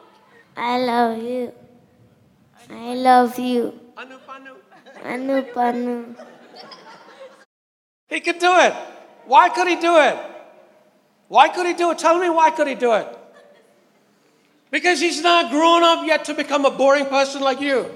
I 0.56 0.78
love 0.78 1.18
you. 1.18 1.52
I 2.70 2.94
love 2.94 3.38
you. 3.40 3.80
Anupanu. 3.96 4.54
Anupanu. 5.02 6.16
He 8.08 8.20
could 8.20 8.38
do 8.38 8.56
it. 8.58 8.74
Why 9.30 9.48
could 9.48 9.68
he 9.68 9.76
do 9.76 9.96
it? 9.96 10.18
Why 11.28 11.50
could 11.50 11.64
he 11.64 11.72
do 11.72 11.92
it? 11.92 11.98
Tell 11.98 12.18
me 12.18 12.28
why 12.28 12.50
could 12.50 12.66
he 12.66 12.74
do 12.74 12.94
it? 12.94 13.06
Because 14.72 14.98
he's 14.98 15.22
not 15.22 15.52
grown 15.52 15.84
up 15.84 16.04
yet 16.04 16.24
to 16.24 16.34
become 16.34 16.64
a 16.64 16.70
boring 16.72 17.06
person 17.06 17.40
like 17.40 17.60
you. 17.60 17.88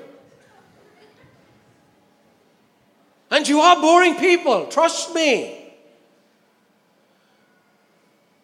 And 3.32 3.48
you 3.48 3.58
are 3.58 3.80
boring 3.80 4.14
people, 4.14 4.66
trust 4.66 5.12
me. 5.12 5.74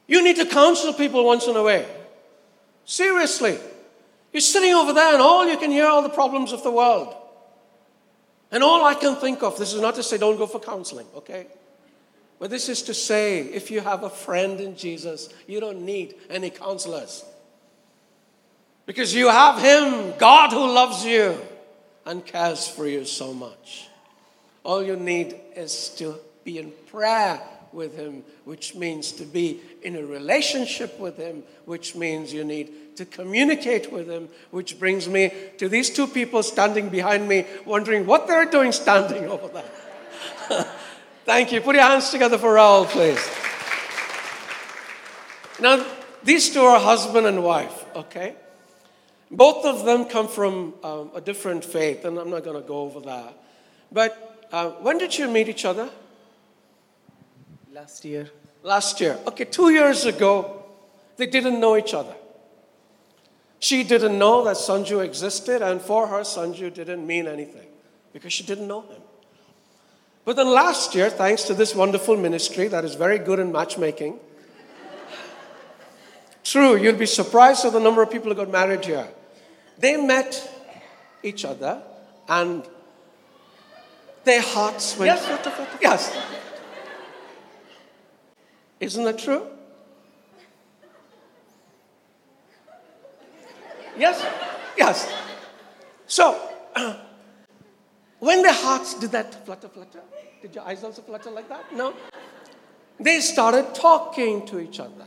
You 0.08 0.24
need 0.24 0.34
to 0.38 0.46
counsel 0.46 0.92
people 0.92 1.24
once 1.24 1.46
in 1.46 1.54
a 1.54 1.62
way. 1.62 1.86
Seriously. 2.86 3.56
You're 4.32 4.40
sitting 4.40 4.74
over 4.74 4.92
there 4.92 5.12
and 5.12 5.22
all 5.22 5.46
you 5.46 5.58
can 5.58 5.70
hear 5.70 5.86
are 5.86 6.02
the 6.02 6.08
problems 6.08 6.50
of 6.50 6.64
the 6.64 6.72
world. 6.72 7.14
And 8.50 8.64
all 8.64 8.84
I 8.84 8.94
can 8.94 9.14
think 9.14 9.44
of, 9.44 9.56
this 9.58 9.72
is 9.74 9.80
not 9.80 9.94
to 9.94 10.02
say 10.02 10.18
don't 10.18 10.38
go 10.38 10.48
for 10.48 10.58
counseling, 10.58 11.06
okay? 11.14 11.46
But 12.40 12.48
this 12.48 12.70
is 12.70 12.82
to 12.84 12.94
say 12.94 13.40
if 13.40 13.70
you 13.70 13.80
have 13.82 14.02
a 14.02 14.10
friend 14.10 14.60
in 14.60 14.74
Jesus, 14.74 15.28
you 15.46 15.60
don't 15.60 15.82
need 15.82 16.14
any 16.30 16.48
counselors. 16.48 17.24
Because 18.86 19.14
you 19.14 19.28
have 19.28 19.60
Him, 19.62 20.14
God 20.18 20.50
who 20.50 20.72
loves 20.72 21.04
you 21.04 21.38
and 22.06 22.24
cares 22.24 22.66
for 22.66 22.88
you 22.88 23.04
so 23.04 23.34
much. 23.34 23.88
All 24.64 24.82
you 24.82 24.96
need 24.96 25.36
is 25.54 25.90
to 25.98 26.18
be 26.42 26.58
in 26.58 26.72
prayer 26.86 27.40
with 27.72 27.94
Him, 27.94 28.24
which 28.44 28.74
means 28.74 29.12
to 29.12 29.24
be 29.24 29.60
in 29.82 29.94
a 29.94 30.02
relationship 30.02 30.98
with 30.98 31.18
Him, 31.18 31.42
which 31.66 31.94
means 31.94 32.32
you 32.32 32.42
need 32.42 32.96
to 32.96 33.04
communicate 33.04 33.92
with 33.92 34.08
Him, 34.08 34.30
which 34.50 34.78
brings 34.78 35.06
me 35.06 35.30
to 35.58 35.68
these 35.68 35.90
two 35.90 36.06
people 36.06 36.42
standing 36.42 36.88
behind 36.88 37.28
me, 37.28 37.46
wondering 37.66 38.06
what 38.06 38.26
they're 38.26 38.46
doing 38.46 38.72
standing 38.72 39.24
over 39.28 39.48
there. 40.48 40.66
Thank 41.30 41.52
you. 41.52 41.60
Put 41.60 41.76
your 41.76 41.84
hands 41.84 42.10
together 42.10 42.38
for 42.38 42.56
Raul, 42.56 42.86
please. 42.86 43.24
Now, 45.60 45.86
these 46.24 46.50
two 46.50 46.60
are 46.60 46.80
husband 46.80 47.24
and 47.24 47.44
wife, 47.44 47.84
okay? 47.94 48.34
Both 49.30 49.64
of 49.64 49.84
them 49.84 50.06
come 50.06 50.26
from 50.26 50.74
um, 50.82 51.12
a 51.14 51.20
different 51.20 51.64
faith, 51.64 52.04
and 52.04 52.18
I'm 52.18 52.30
not 52.30 52.42
going 52.42 52.60
to 52.60 52.66
go 52.66 52.80
over 52.80 52.98
that. 53.02 53.32
But 53.92 54.48
uh, 54.50 54.70
when 54.82 54.98
did 54.98 55.16
you 55.16 55.28
meet 55.28 55.48
each 55.48 55.64
other? 55.64 55.88
Last 57.72 58.04
year. 58.04 58.28
Last 58.64 59.00
year. 59.00 59.16
Okay, 59.28 59.44
two 59.44 59.70
years 59.70 60.06
ago, 60.06 60.64
they 61.16 61.26
didn't 61.26 61.60
know 61.60 61.76
each 61.76 61.94
other. 61.94 62.16
She 63.60 63.84
didn't 63.84 64.18
know 64.18 64.42
that 64.46 64.56
Sanju 64.56 65.04
existed, 65.04 65.62
and 65.62 65.80
for 65.80 66.08
her, 66.08 66.22
Sanju 66.22 66.74
didn't 66.74 67.06
mean 67.06 67.28
anything 67.28 67.68
because 68.12 68.32
she 68.32 68.42
didn't 68.42 68.66
know 68.66 68.80
him. 68.80 69.02
But 70.24 70.36
then 70.36 70.48
last 70.52 70.94
year, 70.94 71.10
thanks 71.10 71.44
to 71.44 71.54
this 71.54 71.74
wonderful 71.74 72.16
ministry 72.16 72.68
that 72.68 72.84
is 72.84 72.94
very 72.94 73.18
good 73.18 73.38
in 73.38 73.52
matchmaking, 73.52 74.18
true, 76.44 76.76
you'll 76.76 76.96
be 76.96 77.06
surprised 77.06 77.64
at 77.64 77.72
the 77.72 77.80
number 77.80 78.02
of 78.02 78.10
people 78.10 78.28
who 78.28 78.34
got 78.34 78.50
married 78.50 78.84
here. 78.84 79.08
They 79.78 79.96
met 79.96 80.48
each 81.22 81.44
other 81.44 81.82
and 82.28 82.64
their 84.24 84.42
hearts 84.42 84.98
went. 84.98 85.06
Yes, 85.08 85.70
yes. 85.80 86.26
Isn't 88.78 89.04
that 89.04 89.18
true? 89.18 89.46
Yes? 93.98 94.24
Yes. 94.76 95.12
So, 96.06 96.40
when 98.20 98.42
their 98.42 98.54
hearts 98.54 98.94
did 98.94 99.10
that 99.12 99.44
flutter, 99.44 99.68
flutter, 99.68 100.00
did 100.40 100.54
your 100.54 100.64
eyes 100.64 100.84
also 100.84 101.02
flutter 101.02 101.30
like 101.30 101.48
that? 101.48 101.74
No? 101.74 101.94
They 102.98 103.20
started 103.20 103.74
talking 103.74 104.46
to 104.46 104.60
each 104.60 104.78
other. 104.78 105.06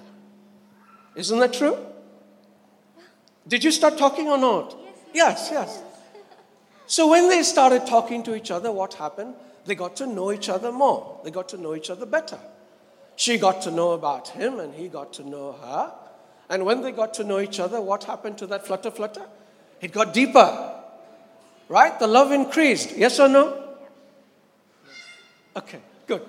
Isn't 1.16 1.40
that 1.40 1.54
true? 1.54 1.78
Did 3.48 3.64
you 3.64 3.72
start 3.72 3.98
talking 3.98 4.28
or 4.28 4.38
not? 4.38 4.76
Yes, 5.14 5.50
yes. 5.52 5.82
So 6.88 7.10
when 7.10 7.30
they 7.30 7.44
started 7.44 7.86
talking 7.86 8.24
to 8.24 8.36
each 8.36 8.52
other, 8.52 8.72
what 8.72 8.96
happened? 8.96 9.36
They 9.66 9.76
got 9.76 9.96
to 9.98 10.08
know 10.08 10.32
each 10.32 10.50
other 10.50 10.72
more. 10.72 11.20
They 11.24 11.32
got 11.32 11.50
to 11.50 11.58
know 11.58 11.76
each 11.76 11.90
other 11.90 12.06
better. 12.06 12.40
She 13.16 13.38
got 13.38 13.62
to 13.64 13.72
know 13.72 13.92
about 13.92 14.30
him 14.30 14.60
and 14.60 14.74
he 14.74 14.88
got 14.90 15.14
to 15.14 15.24
know 15.24 15.54
her. 15.54 15.94
And 16.50 16.66
when 16.66 16.82
they 16.82 16.92
got 16.92 17.14
to 17.16 17.24
know 17.24 17.40
each 17.40 17.60
other, 17.60 17.80
what 17.80 18.04
happened 18.04 18.38
to 18.40 18.48
that 18.48 18.66
flutter 18.66 18.92
flutter? 18.92 19.26
It 19.82 19.92
got 19.92 20.14
deeper. 20.14 20.83
Right? 21.74 21.98
The 21.98 22.06
love 22.06 22.32
increased. 22.32 22.96
Yes 22.96 23.20
or 23.20 23.28
no? 23.28 23.60
Okay, 25.58 25.80
good. 26.06 26.22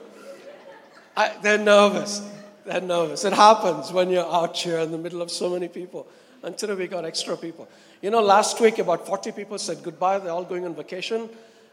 I, 1.15 1.37
they're 1.43 1.59
nervous. 1.59 2.23
They're 2.65 2.81
nervous. 2.81 3.27
It 3.27 3.35
happens 3.35 3.93
when 3.93 4.09
you're 4.09 4.25
out 4.25 4.57
here 4.57 4.79
in 4.79 4.91
the 4.91 4.97
middle 4.97 5.21
of 5.21 5.31
so 5.31 5.51
many 5.51 5.69
people. 5.69 6.07
Until 6.43 6.75
we 6.77 6.87
got 6.87 7.05
extra 7.05 7.37
people. 7.37 7.69
You 8.01 8.11
know, 8.11 8.23
last 8.23 8.59
week 8.59 8.79
about 8.79 9.07
40 9.07 9.33
people 9.33 9.59
said 9.59 9.83
goodbye. 9.83 10.19
They're 10.19 10.33
all 10.33 10.45
going 10.45 10.65
on 10.65 10.75
vacation. 10.75 11.29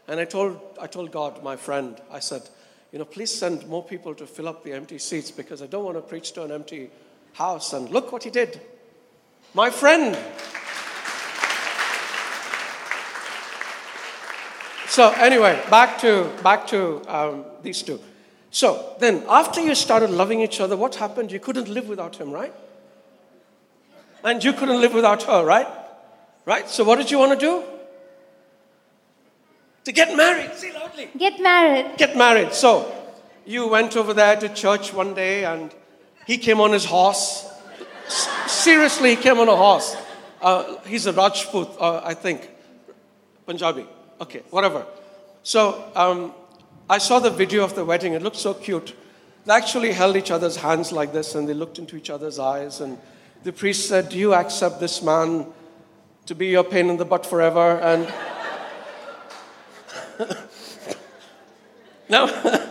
And 0.06 0.20
I 0.20 0.26
told, 0.26 0.60
I 0.78 0.86
told 0.86 1.10
God, 1.10 1.42
my 1.42 1.56
friend, 1.56 1.98
I 2.10 2.18
said, 2.18 2.42
you 2.92 2.98
know, 2.98 3.06
please 3.06 3.32
send 3.32 3.66
more 3.68 3.82
people 3.82 4.14
to 4.16 4.26
fill 4.26 4.48
up 4.48 4.64
the 4.64 4.74
empty 4.74 4.98
seats 4.98 5.30
because 5.30 5.62
I 5.62 5.66
don't 5.66 5.84
want 5.86 5.96
to 5.96 6.02
preach 6.02 6.32
to 6.32 6.42
an 6.42 6.52
empty 6.52 6.90
house. 7.32 7.72
And 7.72 7.88
look 7.88 8.12
what 8.12 8.22
he 8.22 8.28
did. 8.28 8.60
My 9.54 9.70
friend. 9.70 10.18
So 14.92 15.08
anyway, 15.12 15.58
back 15.70 15.98
to 16.00 16.28
back 16.42 16.66
to 16.66 17.00
um, 17.08 17.46
these 17.62 17.80
two. 17.82 17.98
So 18.50 18.94
then, 18.98 19.24
after 19.26 19.58
you 19.62 19.74
started 19.74 20.10
loving 20.10 20.42
each 20.42 20.60
other, 20.60 20.76
what 20.76 20.96
happened? 20.96 21.32
You 21.32 21.40
couldn't 21.40 21.68
live 21.68 21.88
without 21.88 22.16
him, 22.16 22.30
right? 22.30 22.52
And 24.22 24.44
you 24.44 24.52
couldn't 24.52 24.82
live 24.82 24.92
without 24.92 25.22
her, 25.22 25.46
right? 25.46 25.66
Right. 26.44 26.68
So 26.68 26.84
what 26.84 26.98
did 26.98 27.10
you 27.10 27.18
want 27.18 27.32
to 27.32 27.38
do? 27.38 27.64
To 29.84 29.92
get 29.92 30.14
married. 30.14 30.52
Say 30.56 30.74
loudly. 30.74 31.08
Get 31.16 31.40
married. 31.40 31.96
Get 31.96 32.14
married. 32.14 32.52
So 32.52 32.92
you 33.46 33.68
went 33.68 33.96
over 33.96 34.12
there 34.12 34.36
to 34.36 34.48
church 34.50 34.92
one 34.92 35.14
day, 35.14 35.46
and 35.46 35.74
he 36.26 36.36
came 36.36 36.60
on 36.60 36.70
his 36.70 36.84
horse. 36.84 37.50
Seriously, 38.46 39.16
he 39.16 39.22
came 39.22 39.38
on 39.38 39.48
a 39.48 39.56
horse. 39.56 39.96
Uh, 40.42 40.76
he's 40.84 41.06
a 41.06 41.14
Rajput, 41.14 41.80
uh, 41.80 42.02
I 42.04 42.12
think, 42.12 42.50
Punjabi. 43.46 43.86
Okay, 44.22 44.42
whatever. 44.50 44.86
So 45.42 45.90
um, 45.96 46.32
I 46.88 46.98
saw 46.98 47.18
the 47.18 47.30
video 47.30 47.64
of 47.64 47.74
the 47.74 47.84
wedding. 47.84 48.12
It 48.12 48.22
looked 48.22 48.36
so 48.36 48.54
cute. 48.54 48.94
They 49.44 49.52
actually 49.52 49.90
held 49.90 50.16
each 50.16 50.30
other's 50.30 50.54
hands 50.54 50.92
like 50.92 51.12
this 51.12 51.34
and 51.34 51.48
they 51.48 51.54
looked 51.54 51.80
into 51.80 51.96
each 51.96 52.08
other's 52.08 52.38
eyes. 52.38 52.80
And 52.80 52.98
the 53.42 53.52
priest 53.52 53.88
said, 53.88 54.10
Do 54.10 54.16
you 54.16 54.32
accept 54.32 54.78
this 54.78 55.02
man 55.02 55.46
to 56.26 56.36
be 56.36 56.46
your 56.46 56.62
pain 56.62 56.88
in 56.88 56.98
the 56.98 57.04
butt 57.04 57.26
forever? 57.26 57.80
And 57.80 58.06
now, 62.08 62.28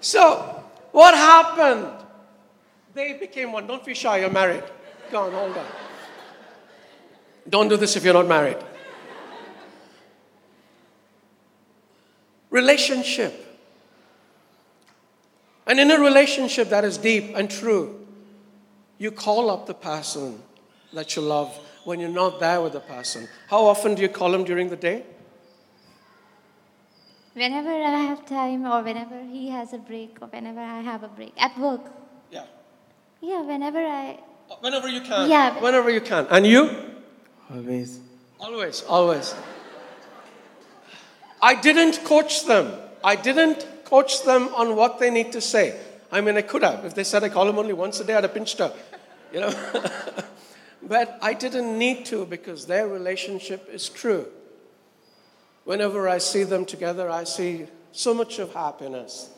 so 0.00 0.62
what 0.92 1.14
happened? 1.14 1.88
They 2.94 3.14
became 3.14 3.50
one. 3.50 3.66
Don't 3.66 3.84
be 3.84 3.94
shy, 3.94 4.18
you're 4.18 4.30
married. 4.30 4.62
Go 5.10 5.24
on, 5.24 5.32
hold 5.32 5.56
on. 5.56 5.66
Don't 7.48 7.66
do 7.66 7.76
this 7.76 7.96
if 7.96 8.04
you're 8.04 8.14
not 8.14 8.28
married. 8.28 8.58
Relationship. 12.56 13.34
And 15.66 15.78
in 15.78 15.90
a 15.90 15.98
relationship 16.00 16.70
that 16.70 16.84
is 16.84 16.96
deep 16.96 17.36
and 17.36 17.50
true, 17.50 17.84
you 18.98 19.10
call 19.10 19.50
up 19.50 19.66
the 19.66 19.74
person 19.74 20.40
that 20.92 21.16
you 21.16 21.22
love 21.22 21.50
when 21.84 22.00
you're 22.00 22.18
not 22.24 22.40
there 22.40 22.60
with 22.64 22.72
the 22.72 22.84
person. 22.94 23.28
How 23.52 23.62
often 23.72 23.94
do 23.94 24.02
you 24.02 24.08
call 24.08 24.34
him 24.34 24.44
during 24.44 24.70
the 24.70 24.80
day? 24.90 25.04
Whenever 27.34 27.70
I 27.70 28.00
have 28.10 28.24
time, 28.24 28.64
or 28.64 28.82
whenever 28.82 29.18
he 29.24 29.50
has 29.50 29.74
a 29.74 29.78
break, 29.90 30.16
or 30.22 30.28
whenever 30.28 30.60
I 30.60 30.80
have 30.80 31.02
a 31.02 31.08
break 31.08 31.34
at 31.36 31.52
work. 31.58 31.84
Yeah. 32.30 32.46
Yeah, 33.20 33.42
whenever 33.42 33.78
I. 33.78 34.18
Whenever 34.60 34.88
you 34.88 35.02
can. 35.02 35.28
Yeah. 35.28 35.60
Whenever 35.60 35.90
you 35.90 36.00
can. 36.00 36.26
And 36.30 36.46
you? 36.46 36.62
Always. 37.52 38.00
Always, 38.40 38.82
always. 38.88 39.34
I 41.40 41.54
didn't 41.54 42.04
coach 42.04 42.46
them. 42.46 42.72
I 43.04 43.16
didn't 43.16 43.66
coach 43.84 44.24
them 44.24 44.48
on 44.54 44.76
what 44.76 44.98
they 44.98 45.10
need 45.10 45.32
to 45.32 45.40
say. 45.40 45.78
I 46.10 46.20
mean, 46.20 46.36
I 46.36 46.42
could 46.42 46.62
have. 46.62 46.84
If 46.84 46.94
they 46.94 47.04
said 47.04 47.24
I 47.24 47.28
call 47.28 47.46
them 47.46 47.58
only 47.58 47.72
once 47.72 48.00
a 48.00 48.04
day, 48.04 48.14
I'd 48.14 48.24
have 48.24 48.34
pinched 48.34 48.58
her. 48.58 48.72
you 49.32 49.40
know. 49.40 49.54
but 50.82 51.18
I 51.20 51.34
didn't 51.34 51.78
need 51.78 52.06
to 52.06 52.24
because 52.26 52.66
their 52.66 52.88
relationship 52.88 53.68
is 53.70 53.88
true. 53.88 54.26
Whenever 55.64 56.08
I 56.08 56.18
see 56.18 56.44
them 56.44 56.64
together, 56.64 57.10
I 57.10 57.24
see 57.24 57.66
so 57.92 58.14
much 58.14 58.38
of 58.38 58.54
happiness. 58.54 59.30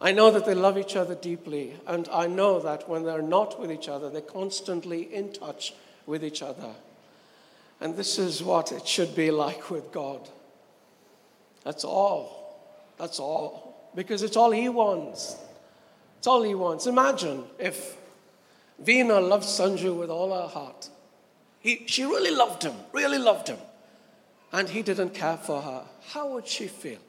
I 0.00 0.12
know 0.12 0.30
that 0.30 0.44
they 0.44 0.54
love 0.54 0.78
each 0.78 0.94
other 0.94 1.14
deeply, 1.14 1.74
and 1.86 2.08
I 2.12 2.28
know 2.28 2.60
that 2.60 2.88
when 2.88 3.04
they're 3.04 3.22
not 3.22 3.58
with 3.58 3.72
each 3.72 3.88
other, 3.88 4.10
they're 4.10 4.20
constantly 4.20 5.12
in 5.12 5.32
touch 5.32 5.74
with 6.06 6.22
each 6.22 6.42
other. 6.42 6.70
And 7.80 7.96
this 7.96 8.18
is 8.18 8.42
what 8.42 8.70
it 8.70 8.86
should 8.86 9.16
be 9.16 9.30
like 9.30 9.70
with 9.70 9.90
God. 9.90 10.28
That's 11.68 11.84
all. 11.84 12.56
That's 12.96 13.20
all. 13.20 13.90
Because 13.94 14.22
it's 14.22 14.38
all 14.38 14.52
He 14.52 14.70
wants. 14.70 15.36
It's 16.16 16.26
all 16.26 16.42
He 16.42 16.54
wants. 16.54 16.86
Imagine 16.86 17.44
if 17.58 17.94
Veena 18.82 19.20
loved 19.28 19.44
Sanju 19.44 19.94
with 19.94 20.08
all 20.08 20.32
her 20.32 20.48
heart. 20.48 20.88
He, 21.60 21.82
she 21.84 22.04
really 22.04 22.34
loved 22.34 22.62
him, 22.62 22.72
really 22.94 23.18
loved 23.18 23.48
him. 23.48 23.58
And 24.50 24.66
he 24.66 24.80
didn't 24.80 25.10
care 25.10 25.36
for 25.36 25.60
her. 25.60 25.82
How 26.14 26.32
would 26.32 26.46
she 26.46 26.68
feel? 26.68 27.00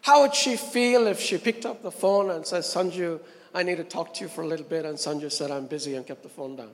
How 0.00 0.22
would 0.22 0.34
she 0.34 0.56
feel 0.56 1.06
if 1.06 1.20
she 1.20 1.36
picked 1.36 1.66
up 1.66 1.82
the 1.82 1.90
phone 1.90 2.30
and 2.30 2.46
said, 2.46 2.62
Sanju, 2.62 3.20
I 3.52 3.62
need 3.62 3.76
to 3.76 3.84
talk 3.84 4.14
to 4.14 4.22
you 4.22 4.28
for 4.28 4.40
a 4.40 4.46
little 4.46 4.64
bit? 4.64 4.86
And 4.86 4.96
Sanju 4.96 5.30
said, 5.30 5.50
I'm 5.50 5.66
busy 5.66 5.96
and 5.96 6.06
kept 6.06 6.22
the 6.22 6.30
phone 6.30 6.56
down. 6.56 6.70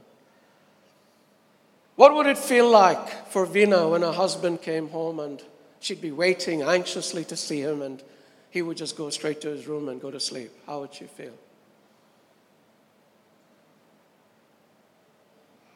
What 1.96 2.14
would 2.14 2.26
it 2.26 2.38
feel 2.38 2.70
like 2.70 3.26
for 3.26 3.44
Veena 3.44 3.90
when 3.90 4.02
her 4.02 4.12
husband 4.12 4.62
came 4.62 4.90
home 4.90 5.18
and 5.18 5.42
she'd 5.80 6.00
be 6.00 6.12
waiting 6.12 6.62
anxiously 6.62 7.24
to 7.24 7.36
see 7.36 7.60
him 7.60 7.82
and 7.82 8.02
he 8.50 8.62
would 8.62 8.76
just 8.76 8.96
go 8.96 9.10
straight 9.10 9.40
to 9.42 9.48
his 9.48 9.66
room 9.66 9.88
and 9.88 10.00
go 10.00 10.10
to 10.10 10.20
sleep? 10.20 10.50
How 10.66 10.80
would 10.80 10.94
she 10.94 11.04
feel? 11.04 11.34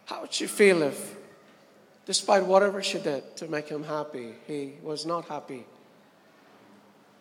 How 0.06 0.22
would 0.22 0.32
she 0.32 0.46
feel 0.46 0.82
if, 0.82 1.16
despite 2.06 2.44
whatever 2.44 2.82
she 2.82 2.98
did 2.98 3.36
to 3.36 3.48
make 3.48 3.68
him 3.68 3.84
happy, 3.84 4.34
he 4.46 4.74
was 4.82 5.06
not 5.06 5.26
happy? 5.28 5.64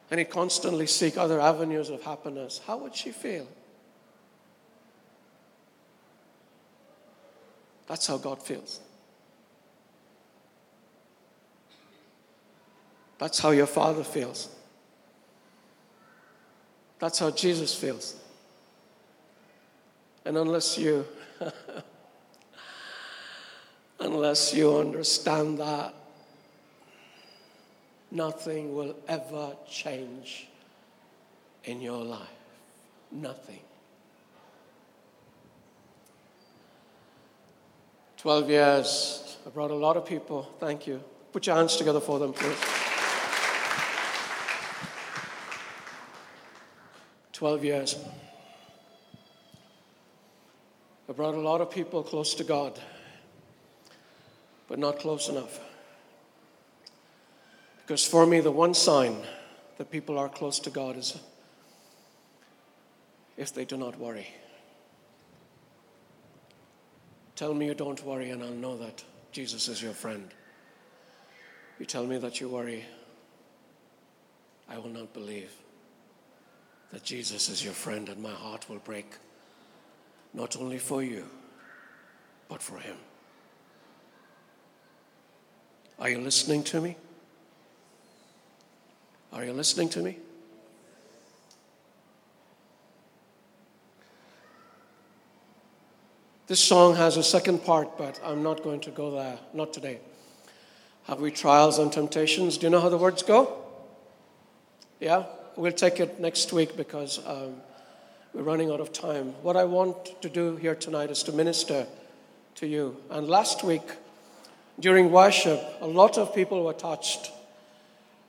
And 0.10 0.20
he 0.20 0.26
constantly 0.26 0.88
seek 0.88 1.18
other 1.18 1.40
avenues 1.40 1.90
of 1.90 2.04
happiness. 2.04 2.60
How 2.66 2.78
would 2.78 2.96
she 2.96 3.12
feel? 3.12 3.48
That's 7.88 8.08
how 8.08 8.18
God 8.18 8.42
feels. 8.42 8.82
That's 13.22 13.38
how 13.38 13.52
your 13.52 13.68
Father 13.68 14.04
feels. 14.04 14.50
That's 16.98 17.20
how 17.20 17.30
Jesus 17.30 17.72
feels. 17.72 18.16
And 20.26 20.38
unless 20.38 20.76
you 20.76 21.06
unless 24.00 24.56
you 24.56 24.76
understand 24.76 25.60
that, 25.60 25.94
nothing 28.10 28.74
will 28.74 28.96
ever 29.08 29.56
change 29.70 30.48
in 31.66 31.80
your 31.80 32.04
life. 32.04 32.28
Nothing. 33.12 33.60
12 38.18 38.50
years. 38.50 39.38
I 39.46 39.52
brought 39.52 39.70
a 39.70 39.76
lot 39.76 39.96
of 39.96 40.08
people. 40.08 40.52
Thank 40.60 40.88
you. 40.88 41.04
Put 41.32 41.46
your 41.46 41.56
hands 41.56 41.76
together 41.76 42.00
for 42.00 42.18
them, 42.18 42.34
please. 42.34 42.81
12 47.42 47.64
years. 47.64 47.96
I 51.10 51.14
brought 51.14 51.34
a 51.34 51.40
lot 51.40 51.60
of 51.60 51.72
people 51.72 52.04
close 52.04 52.36
to 52.36 52.44
God, 52.44 52.80
but 54.68 54.78
not 54.78 55.00
close 55.00 55.28
enough. 55.28 55.60
Because 57.80 58.06
for 58.06 58.28
me, 58.28 58.42
the 58.42 58.52
one 58.52 58.76
sign 58.76 59.18
that 59.80 59.90
people 59.90 60.20
are 60.20 60.30
close 60.30 60.60
to 60.60 60.70
God 60.70 60.98
is 60.98 61.18
if 63.38 63.52
they 63.52 63.66
do 63.66 63.76
not 63.76 63.98
worry. 63.98 64.28
Tell 67.36 67.56
me 67.56 67.66
you 67.66 67.74
don't 67.74 68.06
worry, 68.06 68.30
and 68.30 68.44
I'll 68.44 68.52
know 68.52 68.78
that 68.78 69.04
Jesus 69.32 69.68
is 69.68 69.82
your 69.82 69.94
friend. 69.94 70.30
You 71.80 71.88
tell 71.88 72.06
me 72.06 72.20
that 72.20 72.40
you 72.40 72.50
worry, 72.50 72.86
I 74.70 74.78
will 74.78 74.92
not 74.92 75.12
believe 75.12 75.52
that 76.92 77.04
Jesus 77.04 77.50
is 77.50 77.64
your 77.64 77.74
friend, 77.74 78.10
and 78.10 78.22
my 78.22 78.32
heart 78.32 78.70
will 78.70 78.80
break, 78.80 79.16
not 80.34 80.58
only 80.58 80.78
for 80.78 81.02
you, 81.02 81.26
but 82.50 82.62
for 82.62 82.78
him. 82.78 82.98
Are 86.00 86.10
you 86.10 86.20
listening 86.20 86.64
to 86.64 86.82
me? 86.82 86.98
Are 89.32 89.46
you 89.46 89.54
listening 89.54 89.88
to 89.90 90.02
me? 90.02 90.18
This 96.48 96.60
song 96.60 96.96
has 96.96 97.16
a 97.16 97.24
second 97.24 97.64
part, 97.64 97.98
but 97.98 98.20
I'm 98.26 98.44
not 98.44 98.62
going 98.62 98.82
to 98.82 98.92
go 98.92 99.12
there, 99.12 99.40
not 99.54 99.72
today. 99.72 100.00
Have 101.06 101.22
we 101.22 101.32
trials 101.32 101.80
and 101.80 101.94
temptations? 101.94 102.58
Do 102.58 102.66
you 102.66 102.70
know 102.70 102.82
how 102.82 102.90
the 102.90 102.98
words 102.98 103.24
go? 103.24 103.64
Yeah? 105.00 105.24
We'll 105.62 105.72
take 105.72 106.00
it 106.00 106.20
next 106.20 106.52
week 106.52 106.76
because 106.76 107.20
um, 107.24 107.58
we're 108.34 108.42
running 108.42 108.72
out 108.72 108.80
of 108.80 108.92
time. 108.92 109.36
What 109.44 109.56
I 109.56 109.66
want 109.66 110.20
to 110.24 110.28
do 110.28 110.56
here 110.56 110.74
tonight 110.74 111.12
is 111.12 111.22
to 111.22 111.32
minister 111.32 111.86
to 112.56 112.66
you. 112.66 112.98
And 113.12 113.28
last 113.28 113.64
week, 113.64 113.88
during 114.80 115.12
worship, 115.12 115.62
a 115.80 115.86
lot 115.86 116.18
of 116.18 116.34
people 116.34 116.64
were 116.66 116.74
touched. 116.74 117.30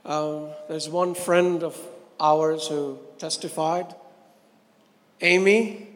Um, 0.05 0.49
there's 0.69 0.91
one 0.91 1.15
friend 1.15 1.63
of 1.63 1.81
ours 2.21 2.67
who 2.69 2.99
testified, 3.17 3.95
Amy. 5.23 5.89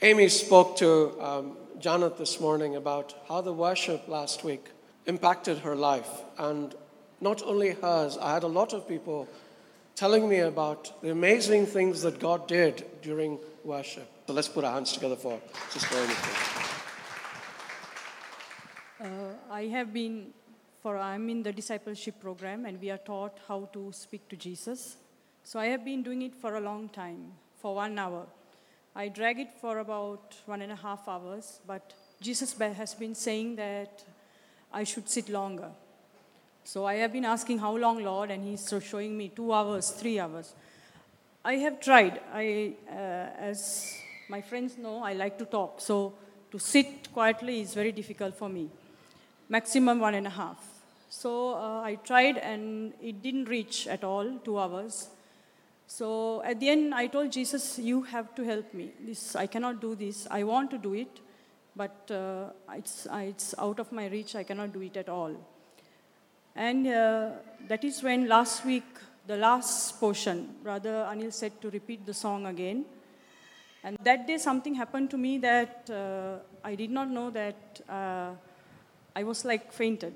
Amy 0.00 0.30
spoke 0.30 0.78
to 0.78 1.14
um, 1.20 1.56
Janet 1.78 2.16
this 2.16 2.40
morning 2.40 2.74
about 2.74 3.14
how 3.28 3.42
the 3.42 3.52
worship 3.52 4.08
last 4.08 4.44
week 4.44 4.64
impacted 5.04 5.58
her 5.58 5.76
life. 5.76 6.08
And 6.38 6.74
not 7.20 7.42
only 7.42 7.72
hers, 7.72 8.16
I 8.16 8.32
had 8.32 8.44
a 8.44 8.54
lot 8.60 8.72
of 8.72 8.88
people 8.88 9.28
telling 9.94 10.28
me 10.28 10.38
about 10.40 11.02
the 11.02 11.10
amazing 11.10 11.66
things 11.66 12.02
that 12.02 12.18
God 12.18 12.48
did 12.48 12.84
during 13.02 13.38
worship. 13.64 14.08
So 14.26 14.32
let's 14.32 14.48
put 14.48 14.64
our 14.64 14.74
hands 14.74 14.92
together 14.92 15.16
for 15.16 15.40
Sister 15.70 15.96
Amy. 15.96 16.14
Uh, 19.00 19.34
I 19.50 19.66
have 19.66 19.92
been 19.92 20.32
for 20.82 20.98
I'm 20.98 21.28
in 21.28 21.44
the 21.44 21.52
discipleship 21.52 22.20
program 22.20 22.66
and 22.66 22.80
we 22.80 22.90
are 22.90 22.98
taught 22.98 23.38
how 23.46 23.68
to 23.72 23.92
speak 23.92 24.28
to 24.28 24.36
Jesus. 24.36 24.96
So 25.44 25.60
I 25.60 25.66
have 25.66 25.84
been 25.84 26.02
doing 26.02 26.22
it 26.22 26.34
for 26.34 26.56
a 26.56 26.60
long 26.60 26.88
time, 26.88 27.32
for 27.60 27.76
one 27.76 27.96
hour. 27.98 28.26
I 28.94 29.08
drag 29.08 29.38
it 29.38 29.52
for 29.60 29.78
about 29.78 30.34
one 30.46 30.60
and 30.60 30.72
a 30.72 30.76
half 30.76 31.08
hours, 31.08 31.60
but 31.66 31.94
Jesus 32.20 32.58
has 32.58 32.94
been 32.94 33.14
saying 33.14 33.56
that 33.56 34.04
I 34.72 34.84
should 34.84 35.08
sit 35.08 35.28
longer. 35.28 35.70
So 36.64 36.86
I 36.86 36.94
have 36.94 37.12
been 37.12 37.24
asking, 37.24 37.58
How 37.58 37.76
long, 37.76 38.02
Lord? 38.02 38.30
And 38.30 38.44
He's 38.44 38.72
showing 38.82 39.16
me 39.16 39.28
two 39.28 39.52
hours, 39.52 39.90
three 39.90 40.18
hours. 40.18 40.54
I 41.44 41.54
have 41.56 41.80
tried. 41.80 42.20
I, 42.32 42.74
uh, 42.88 43.48
as 43.50 43.98
my 44.28 44.40
friends 44.40 44.78
know, 44.78 45.02
I 45.02 45.12
like 45.12 45.38
to 45.38 45.44
talk. 45.44 45.80
So 45.80 46.14
to 46.52 46.58
sit 46.58 47.12
quietly 47.12 47.60
is 47.60 47.74
very 47.74 47.92
difficult 47.92 48.36
for 48.36 48.48
me. 48.48 48.70
Maximum 49.48 49.98
one 49.98 50.14
and 50.14 50.26
a 50.26 50.30
half. 50.30 50.58
So 51.08 51.54
uh, 51.54 51.82
I 51.82 51.96
tried 51.96 52.38
and 52.38 52.94
it 53.02 53.22
didn't 53.22 53.46
reach 53.46 53.86
at 53.86 54.04
all, 54.04 54.38
two 54.44 54.58
hours. 54.58 55.08
So 55.86 56.42
at 56.42 56.60
the 56.60 56.70
end, 56.70 56.94
I 56.94 57.06
told 57.08 57.32
Jesus, 57.32 57.78
You 57.78 58.02
have 58.02 58.34
to 58.36 58.44
help 58.44 58.72
me. 58.72 58.92
This, 59.00 59.36
I 59.36 59.46
cannot 59.46 59.80
do 59.80 59.94
this. 59.94 60.26
I 60.30 60.44
want 60.44 60.70
to 60.70 60.78
do 60.78 60.94
it, 60.94 61.20
but 61.74 62.10
uh, 62.10 62.50
it's, 62.72 63.06
it's 63.12 63.54
out 63.58 63.80
of 63.80 63.90
my 63.90 64.06
reach. 64.06 64.36
I 64.36 64.44
cannot 64.44 64.72
do 64.72 64.80
it 64.80 64.96
at 64.96 65.08
all. 65.08 65.36
And 66.54 66.86
uh, 66.86 67.30
that 67.68 67.82
is 67.84 68.02
when 68.02 68.28
last 68.28 68.64
week, 68.64 68.84
the 69.26 69.36
last 69.36 69.98
portion, 69.98 70.56
Brother 70.62 71.06
Anil 71.10 71.32
said 71.32 71.60
to 71.62 71.70
repeat 71.70 72.04
the 72.04 72.12
song 72.12 72.46
again. 72.46 72.84
And 73.84 73.96
that 74.02 74.26
day, 74.26 74.38
something 74.38 74.74
happened 74.74 75.10
to 75.10 75.16
me 75.16 75.38
that 75.38 75.88
uh, 75.90 76.38
I 76.64 76.74
did 76.74 76.90
not 76.90 77.08
know 77.10 77.30
that 77.30 77.80
uh, 77.88 78.30
I 79.16 79.24
was 79.24 79.44
like 79.44 79.72
fainted. 79.72 80.12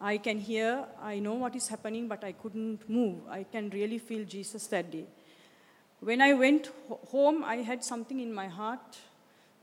I 0.00 0.18
can 0.18 0.38
hear, 0.38 0.84
I 1.02 1.18
know 1.18 1.34
what 1.34 1.56
is 1.56 1.68
happening, 1.68 2.06
but 2.06 2.22
I 2.22 2.32
couldn't 2.32 2.88
move. 2.88 3.16
I 3.30 3.44
can 3.44 3.70
really 3.70 3.98
feel 3.98 4.24
Jesus 4.24 4.66
that 4.68 4.90
day. 4.90 5.06
When 6.00 6.20
I 6.20 6.34
went 6.34 6.70
home, 7.10 7.42
I 7.42 7.56
had 7.56 7.82
something 7.82 8.20
in 8.20 8.32
my 8.32 8.46
heart 8.46 8.98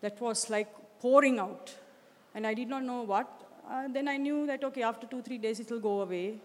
that 0.01 0.19
was 0.19 0.49
like 0.49 0.69
pouring 0.99 1.37
out. 1.37 1.73
And 2.33 2.47
I 2.47 2.55
did 2.55 2.67
not 2.67 2.83
know 2.83 3.03
what, 3.03 3.42
uh, 3.69 3.87
then 3.87 4.07
I 4.07 4.17
knew 4.17 4.45
that, 4.47 4.63
okay, 4.63 4.83
after 4.83 5.07
two, 5.07 5.21
three 5.21 5.37
days 5.37 5.59
it 5.59 5.69
will 5.69 5.79
go 5.79 6.01
away. 6.01 6.39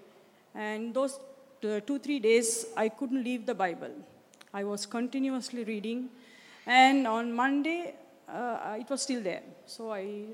And 0.54 0.94
those 0.94 1.18
two, 1.60 1.98
three 1.98 2.18
days, 2.18 2.66
I 2.76 2.88
couldn't 2.88 3.22
leave 3.22 3.46
the 3.46 3.54
Bible. 3.54 3.90
I 4.52 4.64
was 4.64 4.86
continuously 4.86 5.64
reading. 5.64 6.08
And 6.66 7.06
on 7.06 7.32
Monday, 7.32 7.94
uh, 8.28 8.76
it 8.78 8.88
was 8.88 9.02
still 9.02 9.22
there. 9.22 9.42
So 9.66 9.92
I, 9.92 10.24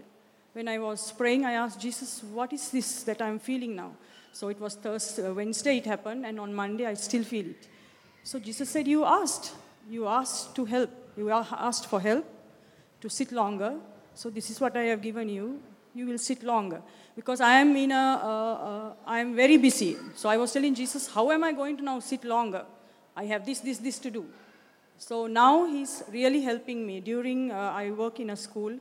when 0.52 0.68
I 0.68 0.78
was 0.78 1.12
praying, 1.12 1.44
I 1.44 1.52
asked 1.52 1.80
Jesus, 1.80 2.22
"What 2.22 2.52
is 2.52 2.70
this 2.70 3.02
that 3.04 3.22
I'm 3.22 3.38
feeling 3.38 3.76
now?" 3.76 3.92
So 4.32 4.48
it 4.48 4.60
was 4.60 4.74
Thursday, 4.74 5.30
Wednesday 5.30 5.78
it 5.78 5.86
happened, 5.86 6.26
and 6.26 6.40
on 6.40 6.52
Monday 6.52 6.86
I 6.86 6.94
still 6.94 7.22
feel 7.22 7.46
it. 7.46 7.68
So 8.24 8.38
Jesus 8.38 8.68
said, 8.68 8.88
"You 8.88 9.04
asked. 9.04 9.52
You 9.88 10.06
asked 10.08 10.54
to 10.56 10.64
help. 10.64 10.90
You 11.16 11.30
asked 11.30 11.86
for 11.86 12.00
help 12.00 12.24
to 13.00 13.08
sit 13.08 13.32
longer. 13.32 13.76
So 14.14 14.30
this 14.30 14.50
is 14.50 14.60
what 14.60 14.76
I 14.76 14.84
have 14.84 15.02
given 15.02 15.28
you. 15.28 15.60
You 15.94 16.06
will 16.06 16.18
sit 16.18 16.42
longer." 16.42 16.82
Because 17.16 17.40
I 17.40 17.60
am 17.60 17.76
in 17.76 17.92
a, 17.92 18.20
uh, 18.22 18.68
uh, 18.68 18.92
I 19.06 19.20
am 19.20 19.36
very 19.36 19.56
busy. 19.56 19.96
So 20.14 20.28
I 20.28 20.36
was 20.36 20.52
telling 20.52 20.74
Jesus, 20.74 21.06
"How 21.06 21.30
am 21.30 21.44
I 21.44 21.52
going 21.52 21.76
to 21.76 21.82
now 21.82 22.00
sit 22.00 22.24
longer? 22.24 22.64
I 23.16 23.24
have 23.26 23.46
this, 23.46 23.60
this, 23.60 23.78
this 23.78 23.98
to 24.00 24.10
do." 24.10 24.26
So 24.98 25.26
now 25.26 25.66
he's 25.66 26.02
really 26.10 26.40
helping 26.40 26.86
me. 26.86 27.00
During, 27.00 27.50
uh, 27.50 27.72
I 27.74 27.90
work 27.90 28.20
in 28.20 28.30
a 28.30 28.36
school, 28.36 28.78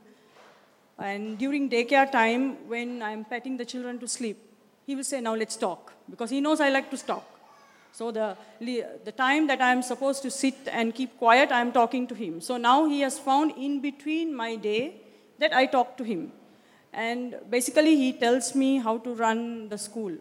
and 0.98 1.36
during 1.38 1.68
daycare 1.68 2.10
time, 2.10 2.56
when 2.68 3.02
I'm 3.02 3.24
petting 3.24 3.56
the 3.56 3.64
children 3.64 3.98
to 3.98 4.08
sleep, 4.08 4.38
he 4.86 4.94
will 4.94 5.04
say, 5.04 5.20
Now 5.20 5.34
let's 5.34 5.56
talk, 5.56 5.92
because 6.08 6.30
he 6.30 6.40
knows 6.40 6.60
I 6.60 6.70
like 6.70 6.90
to 6.90 6.96
talk. 6.96 7.24
So 7.92 8.10
the, 8.10 8.36
the 8.60 9.12
time 9.12 9.46
that 9.46 9.62
I'm 9.62 9.80
supposed 9.82 10.22
to 10.22 10.30
sit 10.30 10.56
and 10.66 10.92
keep 10.94 11.16
quiet, 11.16 11.52
I'm 11.52 11.70
talking 11.70 12.08
to 12.08 12.14
him. 12.14 12.40
So 12.40 12.56
now 12.56 12.86
he 12.88 13.00
has 13.00 13.18
found 13.18 13.52
in 13.56 13.80
between 13.80 14.34
my 14.34 14.56
day 14.56 14.96
that 15.38 15.54
I 15.54 15.66
talk 15.66 15.96
to 15.98 16.04
him. 16.04 16.32
And 16.94 17.34
basically, 17.50 17.96
he 17.96 18.12
tells 18.12 18.54
me 18.54 18.78
how 18.78 18.98
to 18.98 19.14
run 19.14 19.68
the 19.68 19.76
school. 19.76 20.12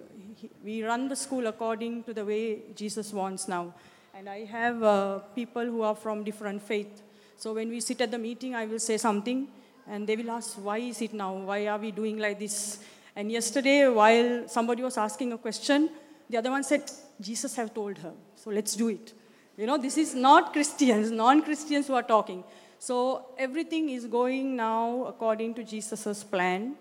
We 0.64 0.84
run 0.84 1.08
the 1.08 1.16
school 1.16 1.46
according 1.48 2.04
to 2.06 2.14
the 2.14 2.26
way 2.26 2.62
Jesus 2.76 3.14
wants 3.14 3.48
now. 3.48 3.74
And 4.16 4.28
I 4.28 4.46
have 4.46 4.82
uh, 4.82 5.20
people 5.36 5.64
who 5.64 5.84
are 5.84 5.96
from 5.96 6.24
different 6.24 6.62
faith. 6.62 7.04
So 7.38 7.54
when 7.54 7.70
we 7.70 7.80
sit 7.80 8.02
at 8.02 8.10
the 8.10 8.18
meeting, 8.18 8.56
I 8.56 8.66
will 8.66 8.80
say 8.80 8.98
something, 8.98 9.48
and 9.88 10.08
they 10.08 10.16
will 10.16 10.32
ask, 10.32 10.56
why 10.56 10.80
is 10.80 11.02
it 11.02 11.14
now? 11.14 11.34
Why 11.36 11.68
are 11.68 11.78
we 11.78 11.92
doing 11.92 12.18
like 12.18 12.40
this? 12.40 12.80
And 13.16 13.32
yesterday, 13.32 13.88
while 13.88 14.48
somebody 14.48 14.82
was 14.82 14.98
asking 14.98 15.34
a 15.34 15.38
question, 15.38 15.90
the 16.30 16.38
other 16.38 16.50
one 16.50 16.64
said, 16.64 16.90
Jesus 17.22 17.56
have 17.56 17.74
told 17.74 18.00
her, 18.00 18.14
so 18.36 18.50
let's 18.50 18.76
do 18.76 18.90
it. 18.90 19.14
You 19.58 19.68
know, 19.68 19.78
this 19.78 19.98
is 19.98 20.16
not 20.16 20.54
Christians, 20.54 21.12
non-Christians 21.12 21.86
who 21.86 21.94
are 21.94 22.04
talking. 22.04 22.44
So 22.84 23.28
everything 23.38 23.88
is 23.92 24.08
going 24.08 24.58
now 24.58 25.06
according 25.06 25.54
to 25.54 25.64
Jesus' 25.64 26.22
plan. 26.22 26.76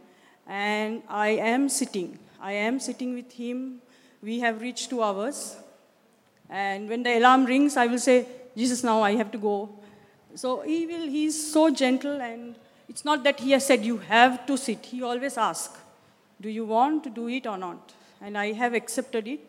And 0.49 1.01
I 1.09 1.29
am 1.51 1.69
sitting. 1.69 2.19
I 2.41 2.55
am 2.55 2.81
sitting 2.81 3.15
with 3.15 3.31
him. 3.31 3.81
We 4.21 4.41
have 4.41 4.61
reached 4.61 4.91
two 4.91 5.01
hours. 5.01 5.55
And 6.51 6.89
when 6.89 7.05
the 7.05 7.19
alarm 7.19 7.45
rings, 7.45 7.77
I 7.77 7.87
will 7.87 8.01
say, 8.01 8.27
Jesus, 8.57 8.83
now 8.83 9.01
I 9.01 9.13
have 9.13 9.31
to 9.31 9.39
go. 9.39 9.69
So 10.35 10.63
he 10.63 10.87
will, 10.87 11.07
he's 11.07 11.37
so 11.53 11.71
gentle, 11.71 12.21
and 12.21 12.57
it's 12.89 13.05
not 13.05 13.23
that 13.23 13.39
he 13.39 13.53
has 13.53 13.65
said, 13.65 13.85
You 13.85 13.99
have 13.99 14.45
to 14.47 14.57
sit. 14.57 14.85
He 14.87 15.05
always 15.05 15.39
asks, 15.39 15.79
Do 16.41 16.49
you 16.49 16.65
want 16.65 17.05
to 17.05 17.11
do 17.11 17.29
it 17.29 17.47
or 17.47 17.57
not? 17.57 17.93
And 18.21 18.37
I 18.37 18.51
have 18.55 18.75
accepted 18.75 19.29
it, 19.29 19.41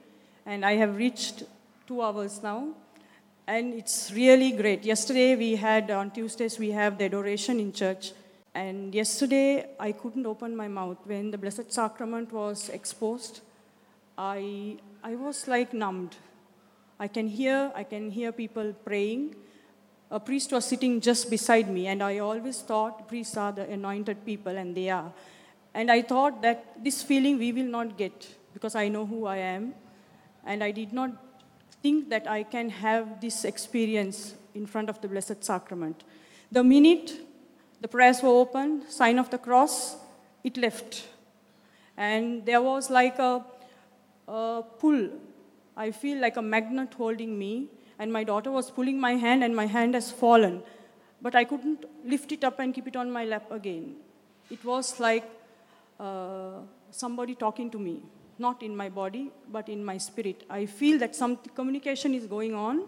and 0.45 0.64
I 0.64 0.74
have 0.74 0.97
reached 0.97 1.45
two 1.88 2.04
hours 2.04 2.43
now. 2.43 2.76
And 3.46 3.74
it's 3.74 4.10
really 4.14 4.54
great. 4.54 4.86
Yesterday, 4.86 5.36
we 5.36 5.56
had, 5.56 5.91
on 5.91 6.12
Tuesdays, 6.12 6.58
we 6.58 6.72
have 6.72 6.98
the 6.98 7.06
adoration 7.06 7.60
in 7.60 7.74
church. 7.74 8.14
And 8.56 8.96
yesterday, 8.96 9.66
I 9.78 9.91
couldn't 9.91 10.26
open 10.26 10.56
my 10.56 10.70
mouth. 10.70 10.98
When 11.04 11.30
the 11.30 11.38
Blessed 11.38 11.70
Sacrament 11.70 12.32
was 12.32 12.70
exposed, 12.70 13.41
I, 14.18 14.78
I 15.04 15.16
was 15.16 15.46
like 15.50 15.74
numbed. 15.74 16.16
I 16.98 17.10
can 17.10 17.28
hear, 17.28 17.70
I 17.76 17.84
can 17.84 18.12
hear 18.12 18.32
people 18.32 18.72
praying. 18.86 19.36
A 20.10 20.22
priest 20.22 20.54
was 20.54 20.64
sitting 20.64 21.02
just 21.02 21.30
beside 21.30 21.70
me, 21.70 21.88
and 21.88 22.02
I 22.02 22.20
always 22.20 22.62
thought 22.62 23.10
priests 23.10 23.36
are 23.36 23.52
the 23.52 23.70
anointed 23.70 24.24
people, 24.26 24.56
and 24.56 24.74
they 24.74 24.89
are. 24.89 25.12
And 25.74 25.91
I 25.91 26.02
thought 26.02 26.41
that 26.44 26.82
this 26.82 27.04
feeling 27.04 27.39
we 27.39 27.52
will 27.52 27.66
not 27.66 27.98
get 27.98 28.26
because 28.54 28.76
I 28.76 28.88
know 28.88 29.06
who 29.06 29.26
I 29.26 29.38
am. 29.38 29.74
And 30.46 30.64
I 30.64 30.72
did 30.72 30.94
not 30.94 31.23
think 31.84 32.10
that 32.10 32.28
I 32.28 32.44
can 32.44 32.70
have 32.70 33.22
this 33.22 33.46
experience 33.46 34.34
in 34.56 34.66
front 34.66 34.90
of 34.90 35.00
the 35.02 35.08
Blessed 35.08 35.44
Sacrament. 35.44 36.04
The 36.52 36.64
minute 36.64 37.14
the 37.82 37.88
prayers 37.88 38.24
were 38.24 38.30
opened, 38.30 38.90
sign 38.90 39.20
of 39.20 39.30
the 39.30 39.38
cross, 39.38 39.98
it 40.44 40.58
left. 40.58 41.06
And 41.98 42.46
there 42.46 42.62
was 42.62 42.90
like 42.90 43.20
a, 43.20 43.46
a 44.28 44.64
pull 44.80 45.10
I 45.76 45.92
feel 45.92 46.20
like 46.20 46.38
a 46.38 46.42
magnet 46.42 46.94
holding 46.94 47.38
me, 47.38 47.68
and 47.98 48.14
my 48.14 48.24
daughter 48.24 48.52
was 48.52 48.70
pulling 48.70 49.00
my 49.00 49.14
hand, 49.14 49.44
and 49.44 49.56
my 49.56 49.66
hand 49.66 49.96
has 49.96 50.12
fallen. 50.12 50.62
But 51.22 51.36
I 51.36 51.44
couldn't 51.44 51.86
lift 52.06 52.32
it 52.32 52.44
up 52.44 52.60
and 52.60 52.74
keep 52.74 52.88
it 52.88 52.96
on 52.96 53.12
my 53.12 53.26
lap 53.26 53.52
again. 53.52 53.96
It 54.52 54.64
was 54.64 55.00
like 55.00 55.24
uh, 56.00 56.60
somebody 56.92 57.34
talking 57.34 57.72
to 57.72 57.80
me, 57.80 58.04
not 58.44 58.62
in 58.68 58.76
my 58.76 58.89
body, 58.89 59.24
but 59.58 59.70
in 59.70 59.84
my 59.91 59.98
spirit. 59.98 60.44
I 60.50 60.66
feel 60.66 61.00
that 61.00 61.16
some 61.16 61.38
communication 61.60 62.14
is 62.14 62.26
going 62.36 62.54
on, 62.54 62.84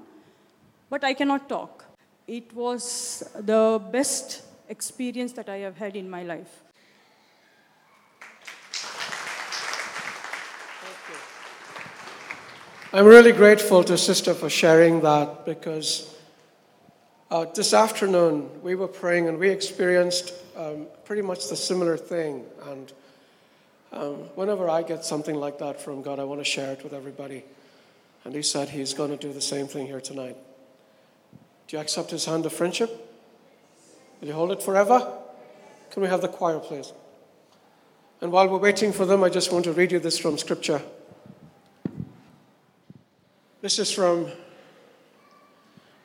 but 0.89 1.03
I 1.03 1.14
cannot 1.14 1.47
talk. 1.49 1.86
It 2.28 2.53
was 2.53 3.24
the 3.53 3.82
best 3.91 4.43
experience 4.68 5.34
that 5.39 5.49
I 5.49 5.58
have 5.58 5.78
had 5.78 5.95
in 5.95 6.10
my 6.10 6.24
life. 6.24 6.62
I'm 12.93 13.06
really 13.06 13.34
grateful 13.34 13.84
to 13.84 13.97
Sister 13.97 14.34
for 14.34 14.49
sharing 14.49 15.01
that 15.01 15.45
because 15.45 16.16
uh, 17.30 17.45
this 17.53 17.74
afternoon 17.74 18.49
we 18.64 18.76
were 18.76 18.88
praying 18.88 19.28
and 19.28 19.38
we 19.38 19.49
experienced 19.49 20.32
um, 20.56 20.88
pretty 21.03 21.22
much 21.22 21.49
the 21.49 21.58
similar 21.58 21.97
thing. 21.97 22.45
And 22.70 22.93
um, 23.96 24.16
whenever 24.36 24.70
I 24.70 24.84
get 24.84 25.06
something 25.06 25.36
like 25.36 25.60
that 25.60 25.82
from 25.82 26.02
God, 26.02 26.20
I 26.20 26.26
want 26.26 26.41
to 26.41 26.46
share 26.46 26.74
it 26.74 26.84
with 26.84 26.93
everybody. 26.93 27.43
And 28.24 28.36
He 28.36 28.41
said 28.41 28.70
He's 28.70 28.93
going 28.93 29.12
to 29.12 29.18
do 29.18 29.34
the 29.34 29.41
same 29.41 29.68
thing 29.68 29.88
here 29.88 30.02
tonight. 30.02 30.38
Do 31.68 31.78
you 31.78 31.82
accept 31.82 32.12
His 32.12 32.26
hand 32.26 32.46
of 32.46 32.54
friendship? 32.54 32.89
Will 34.20 34.28
you 34.28 34.34
hold 34.34 34.52
it 34.52 34.62
forever? 34.62 35.18
Can 35.91 36.02
we 36.02 36.10
have 36.10 36.22
the 36.22 36.28
choir, 36.28 36.60
please? 36.60 36.91
And 38.22 38.32
while 38.32 38.48
we're 38.50 38.58
waiting 38.58 38.91
for 38.91 39.06
them, 39.06 39.24
I 39.24 39.30
just 39.30 39.52
want 39.52 39.66
to 39.66 39.72
read 39.72 39.91
you 39.91 40.00
this 40.00 40.18
from 40.18 40.38
Scripture. 40.38 40.82
This 43.62 43.80
is 43.80 43.91
from 43.91 44.28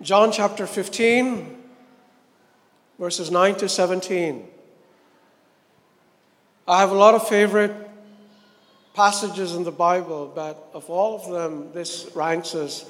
John 0.02 0.32
chapter 0.32 0.66
15, 0.66 1.58
verses 2.98 3.30
9 3.30 3.54
to 3.56 3.68
17. 3.68 4.48
I 6.70 6.78
have 6.78 6.92
a 6.92 6.94
lot 6.94 7.16
of 7.16 7.26
favorite 7.26 7.74
passages 8.94 9.56
in 9.56 9.64
the 9.64 9.72
Bible, 9.72 10.30
but 10.32 10.70
of 10.72 10.88
all 10.88 11.16
of 11.16 11.28
them, 11.28 11.72
this 11.72 12.08
ranks 12.14 12.54
as 12.54 12.88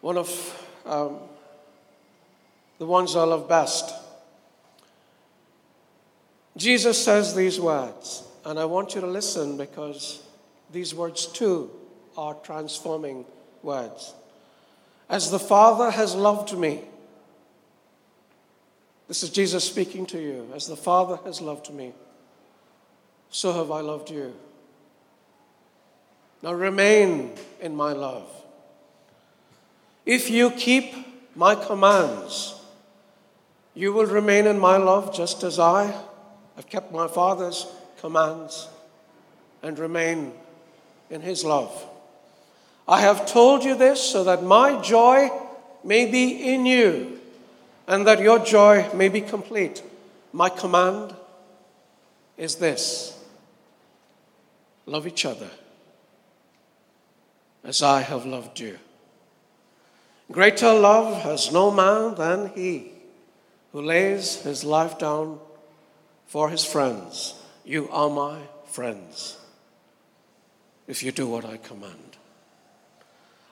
one 0.00 0.18
of 0.18 0.66
um, 0.84 1.18
the 2.78 2.86
ones 2.86 3.14
I 3.14 3.22
love 3.22 3.48
best. 3.48 3.94
Jesus 6.56 7.00
says 7.00 7.36
these 7.36 7.60
words, 7.60 8.24
and 8.44 8.58
I 8.58 8.64
want 8.64 8.96
you 8.96 9.00
to 9.00 9.06
listen 9.06 9.56
because 9.56 10.20
these 10.72 10.92
words 10.92 11.26
too 11.26 11.70
are 12.18 12.34
transforming 12.34 13.26
words. 13.62 14.12
As 15.08 15.30
the 15.30 15.38
Father 15.38 15.92
has 15.92 16.16
loved 16.16 16.58
me, 16.58 16.80
this 19.06 19.22
is 19.22 19.30
Jesus 19.30 19.62
speaking 19.62 20.04
to 20.06 20.20
you. 20.20 20.50
As 20.52 20.66
the 20.66 20.74
Father 20.74 21.20
has 21.24 21.40
loved 21.40 21.72
me, 21.72 21.92
so 23.36 23.52
have 23.52 23.70
I 23.70 23.82
loved 23.82 24.08
you. 24.08 24.32
Now 26.42 26.54
remain 26.54 27.32
in 27.60 27.76
my 27.76 27.92
love. 27.92 28.26
If 30.06 30.30
you 30.30 30.50
keep 30.52 30.94
my 31.34 31.54
commands, 31.54 32.58
you 33.74 33.92
will 33.92 34.06
remain 34.06 34.46
in 34.46 34.58
my 34.58 34.78
love 34.78 35.14
just 35.14 35.42
as 35.42 35.58
I 35.58 35.94
have 36.54 36.66
kept 36.70 36.90
my 36.92 37.08
Father's 37.08 37.66
commands 38.00 38.68
and 39.62 39.78
remain 39.78 40.32
in 41.10 41.20
his 41.20 41.44
love. 41.44 41.84
I 42.88 43.02
have 43.02 43.26
told 43.26 43.64
you 43.64 43.74
this 43.74 44.00
so 44.00 44.24
that 44.24 44.44
my 44.44 44.80
joy 44.80 45.28
may 45.84 46.10
be 46.10 46.54
in 46.54 46.64
you 46.64 47.20
and 47.86 48.06
that 48.06 48.22
your 48.22 48.38
joy 48.38 48.88
may 48.94 49.10
be 49.10 49.20
complete. 49.20 49.82
My 50.32 50.48
command 50.48 51.14
is 52.38 52.56
this 52.56 53.15
love 54.86 55.06
each 55.06 55.26
other 55.26 55.50
as 57.64 57.82
I 57.82 58.02
have 58.02 58.24
loved 58.24 58.60
you. 58.60 58.78
Greater 60.30 60.72
love 60.72 61.22
has 61.22 61.52
no 61.52 61.70
man 61.70 62.14
than 62.14 62.50
he 62.54 62.92
who 63.72 63.82
lays 63.82 64.42
his 64.42 64.64
life 64.64 64.98
down 64.98 65.38
for 66.26 66.48
his 66.48 66.64
friends. 66.64 67.34
You 67.64 67.88
are 67.90 68.08
my 68.08 68.38
friends 68.66 69.36
if 70.86 71.02
you 71.02 71.10
do 71.10 71.26
what 71.26 71.44
I 71.44 71.56
command. 71.56 72.16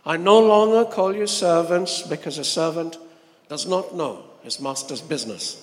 I 0.06 0.16
no 0.16 0.38
longer 0.38 0.84
call 0.84 1.14
you 1.14 1.26
servants 1.26 2.02
because 2.02 2.38
a 2.38 2.44
servant 2.44 2.98
does 3.48 3.66
not 3.66 3.94
know 3.94 4.24
his 4.42 4.60
master's 4.60 5.00
business. 5.00 5.60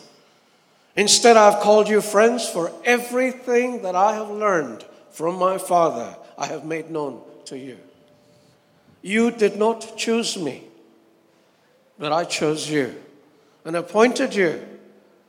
Instead, 0.95 1.37
I've 1.37 1.61
called 1.61 1.87
you 1.87 2.01
friends, 2.01 2.49
for 2.49 2.71
everything 2.83 3.83
that 3.83 3.95
I 3.95 4.15
have 4.15 4.29
learned 4.29 4.83
from 5.11 5.37
my 5.37 5.57
Father, 5.57 6.15
I 6.37 6.47
have 6.47 6.65
made 6.65 6.89
known 6.89 7.21
to 7.45 7.57
you. 7.57 7.77
You 9.01 9.31
did 9.31 9.57
not 9.57 9.97
choose 9.97 10.37
me, 10.37 10.63
but 11.99 12.11
I 12.11 12.23
chose 12.23 12.69
you 12.69 12.95
and 13.65 13.75
appointed 13.75 14.33
you 14.33 14.65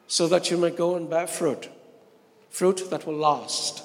so 0.06 0.28
that 0.28 0.50
you 0.50 0.56
may 0.56 0.70
go 0.70 0.96
and 0.96 1.10
bear 1.10 1.26
fruit, 1.26 1.68
fruit 2.50 2.90
that 2.90 3.06
will 3.06 3.16
last. 3.16 3.82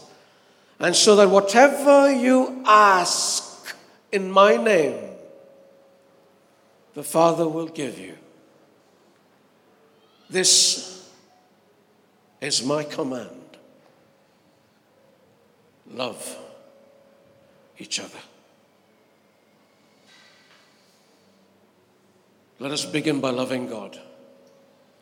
And 0.79 0.95
so 0.95 1.15
that 1.15 1.29
whatever 1.29 2.13
you 2.13 2.61
ask 2.65 3.75
in 4.11 4.31
my 4.31 4.55
name, 4.55 5.11
the 6.93 7.03
Father 7.03 7.47
will 7.47 7.67
give 7.67 7.97
you. 7.97 8.17
This 10.29 11.09
is 12.41 12.63
my 12.63 12.83
command 12.83 13.36
love 15.91 16.37
each 17.77 17.99
other. 17.99 18.19
Let 22.59 22.71
us 22.71 22.85
begin 22.85 23.21
by 23.21 23.29
loving 23.29 23.67
God 23.67 23.99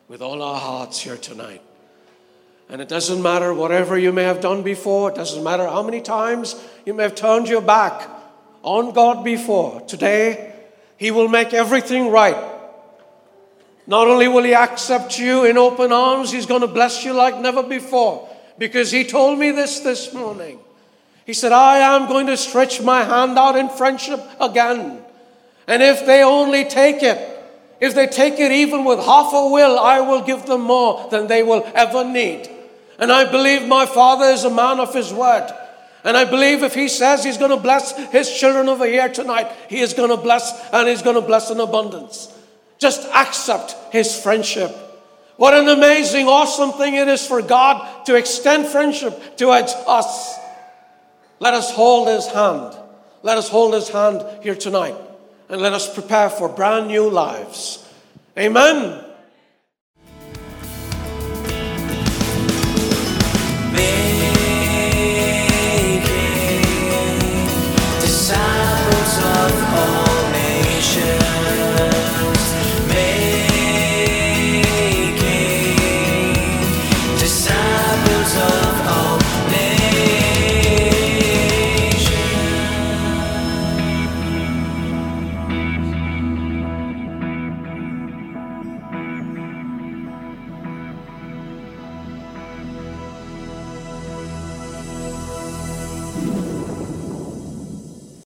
with 0.08 0.22
all 0.22 0.42
our 0.42 0.60
hearts 0.60 1.00
here 1.00 1.18
tonight. 1.18 1.62
And 2.70 2.82
it 2.82 2.90
doesn't 2.90 3.22
matter 3.22 3.54
whatever 3.54 3.98
you 3.98 4.12
may 4.12 4.24
have 4.24 4.42
done 4.42 4.64
before, 4.64 5.12
it 5.12 5.16
doesn't 5.16 5.44
matter 5.44 5.66
how 5.66 5.84
many 5.84 6.02
times 6.02 6.56
you 6.86 6.94
may 6.94 7.04
have 7.04 7.16
turned 7.16 7.48
your 7.48 7.62
back 7.62 8.10
on 8.64 8.92
God 8.92 9.24
before. 9.24 9.82
Today, 9.82 10.54
He 10.98 11.12
will 11.12 11.28
make 11.28 11.54
everything 11.54 12.12
right. 12.12 12.36
Not 13.88 14.08
only 14.08 14.28
will 14.28 14.44
He 14.44 14.56
accept 14.56 15.20
you 15.20 15.46
in 15.46 15.58
open 15.58 15.92
arms, 15.92 16.32
He's 16.32 16.48
going 16.48 16.62
to 16.62 16.68
bless 16.68 17.06
you 17.06 17.14
like 17.14 17.40
never 17.40 17.64
before. 17.64 18.28
Because 18.58 18.92
He 18.92 19.04
told 19.04 19.38
me 19.38 19.52
this 19.52 19.80
this 19.82 20.14
morning. 20.14 20.60
He 21.26 21.34
said, 21.34 21.52
I 21.52 21.80
am 21.80 22.08
going 22.08 22.28
to 22.28 22.38
stretch 22.38 22.82
my 22.82 23.04
hand 23.04 23.38
out 23.38 23.58
in 23.58 23.68
friendship 23.70 24.22
again. 24.40 25.02
And 25.68 25.82
if 25.82 26.06
they 26.06 26.24
only 26.24 26.66
take 26.66 27.02
it, 27.02 27.32
if 27.82 27.96
they 27.96 28.08
take 28.08 28.40
it 28.40 28.52
even 28.52 28.86
with 28.86 29.00
half 29.00 29.34
a 29.34 29.50
will, 29.50 29.78
I 29.80 30.00
will 30.00 30.22
give 30.22 30.46
them 30.46 30.62
more 30.62 31.10
than 31.10 31.28
they 31.28 31.44
will 31.44 31.70
ever 31.74 32.04
need. 32.06 32.50
And 33.00 33.12
I 33.12 33.30
believe 33.30 33.68
my 33.68 33.86
Father 33.86 34.26
is 34.26 34.44
a 34.44 34.50
man 34.50 34.80
of 34.80 34.94
His 34.94 35.12
word. 35.12 35.52
And 36.04 36.16
I 36.16 36.24
believe 36.26 36.62
if 36.62 36.76
He 36.76 36.88
says 36.88 37.24
He's 37.24 37.40
going 37.40 37.52
to 37.52 37.58
bless 37.58 37.98
His 38.12 38.32
children 38.32 38.70
over 38.70 38.86
here 38.86 39.10
tonight, 39.10 39.52
He 39.68 39.80
is 39.80 39.94
going 39.94 40.12
to 40.12 40.18
bless 40.18 40.54
and 40.72 40.88
He's 40.88 41.02
going 41.02 41.16
to 41.16 41.22
bless 41.22 41.50
in 41.50 41.60
abundance. 41.60 42.32
Just 42.78 43.08
accept 43.14 43.76
His 43.92 44.18
friendship. 44.22 44.72
What 45.38 45.54
an 45.54 45.68
amazing, 45.68 46.28
awesome 46.28 46.72
thing 46.74 46.94
it 46.94 47.08
is 47.08 47.26
for 47.26 47.42
God 47.42 48.06
to 48.06 48.16
extend 48.16 48.68
friendship 48.68 49.36
towards 49.36 49.74
us. 49.88 50.45
Let 51.40 51.54
us 51.54 51.72
hold 51.72 52.08
His 52.08 52.28
hand. 52.28 52.76
Let 53.24 53.38
us 53.38 53.50
hold 53.50 53.74
His 53.74 53.90
hand 53.90 54.24
here 54.44 54.56
tonight 54.56 54.96
and 55.50 55.62
let 55.62 55.74
us 55.74 55.94
prepare 55.94 56.30
for 56.30 56.50
brand 56.50 56.88
new 56.88 57.10
lives. 57.10 57.88
Amen. 58.38 59.05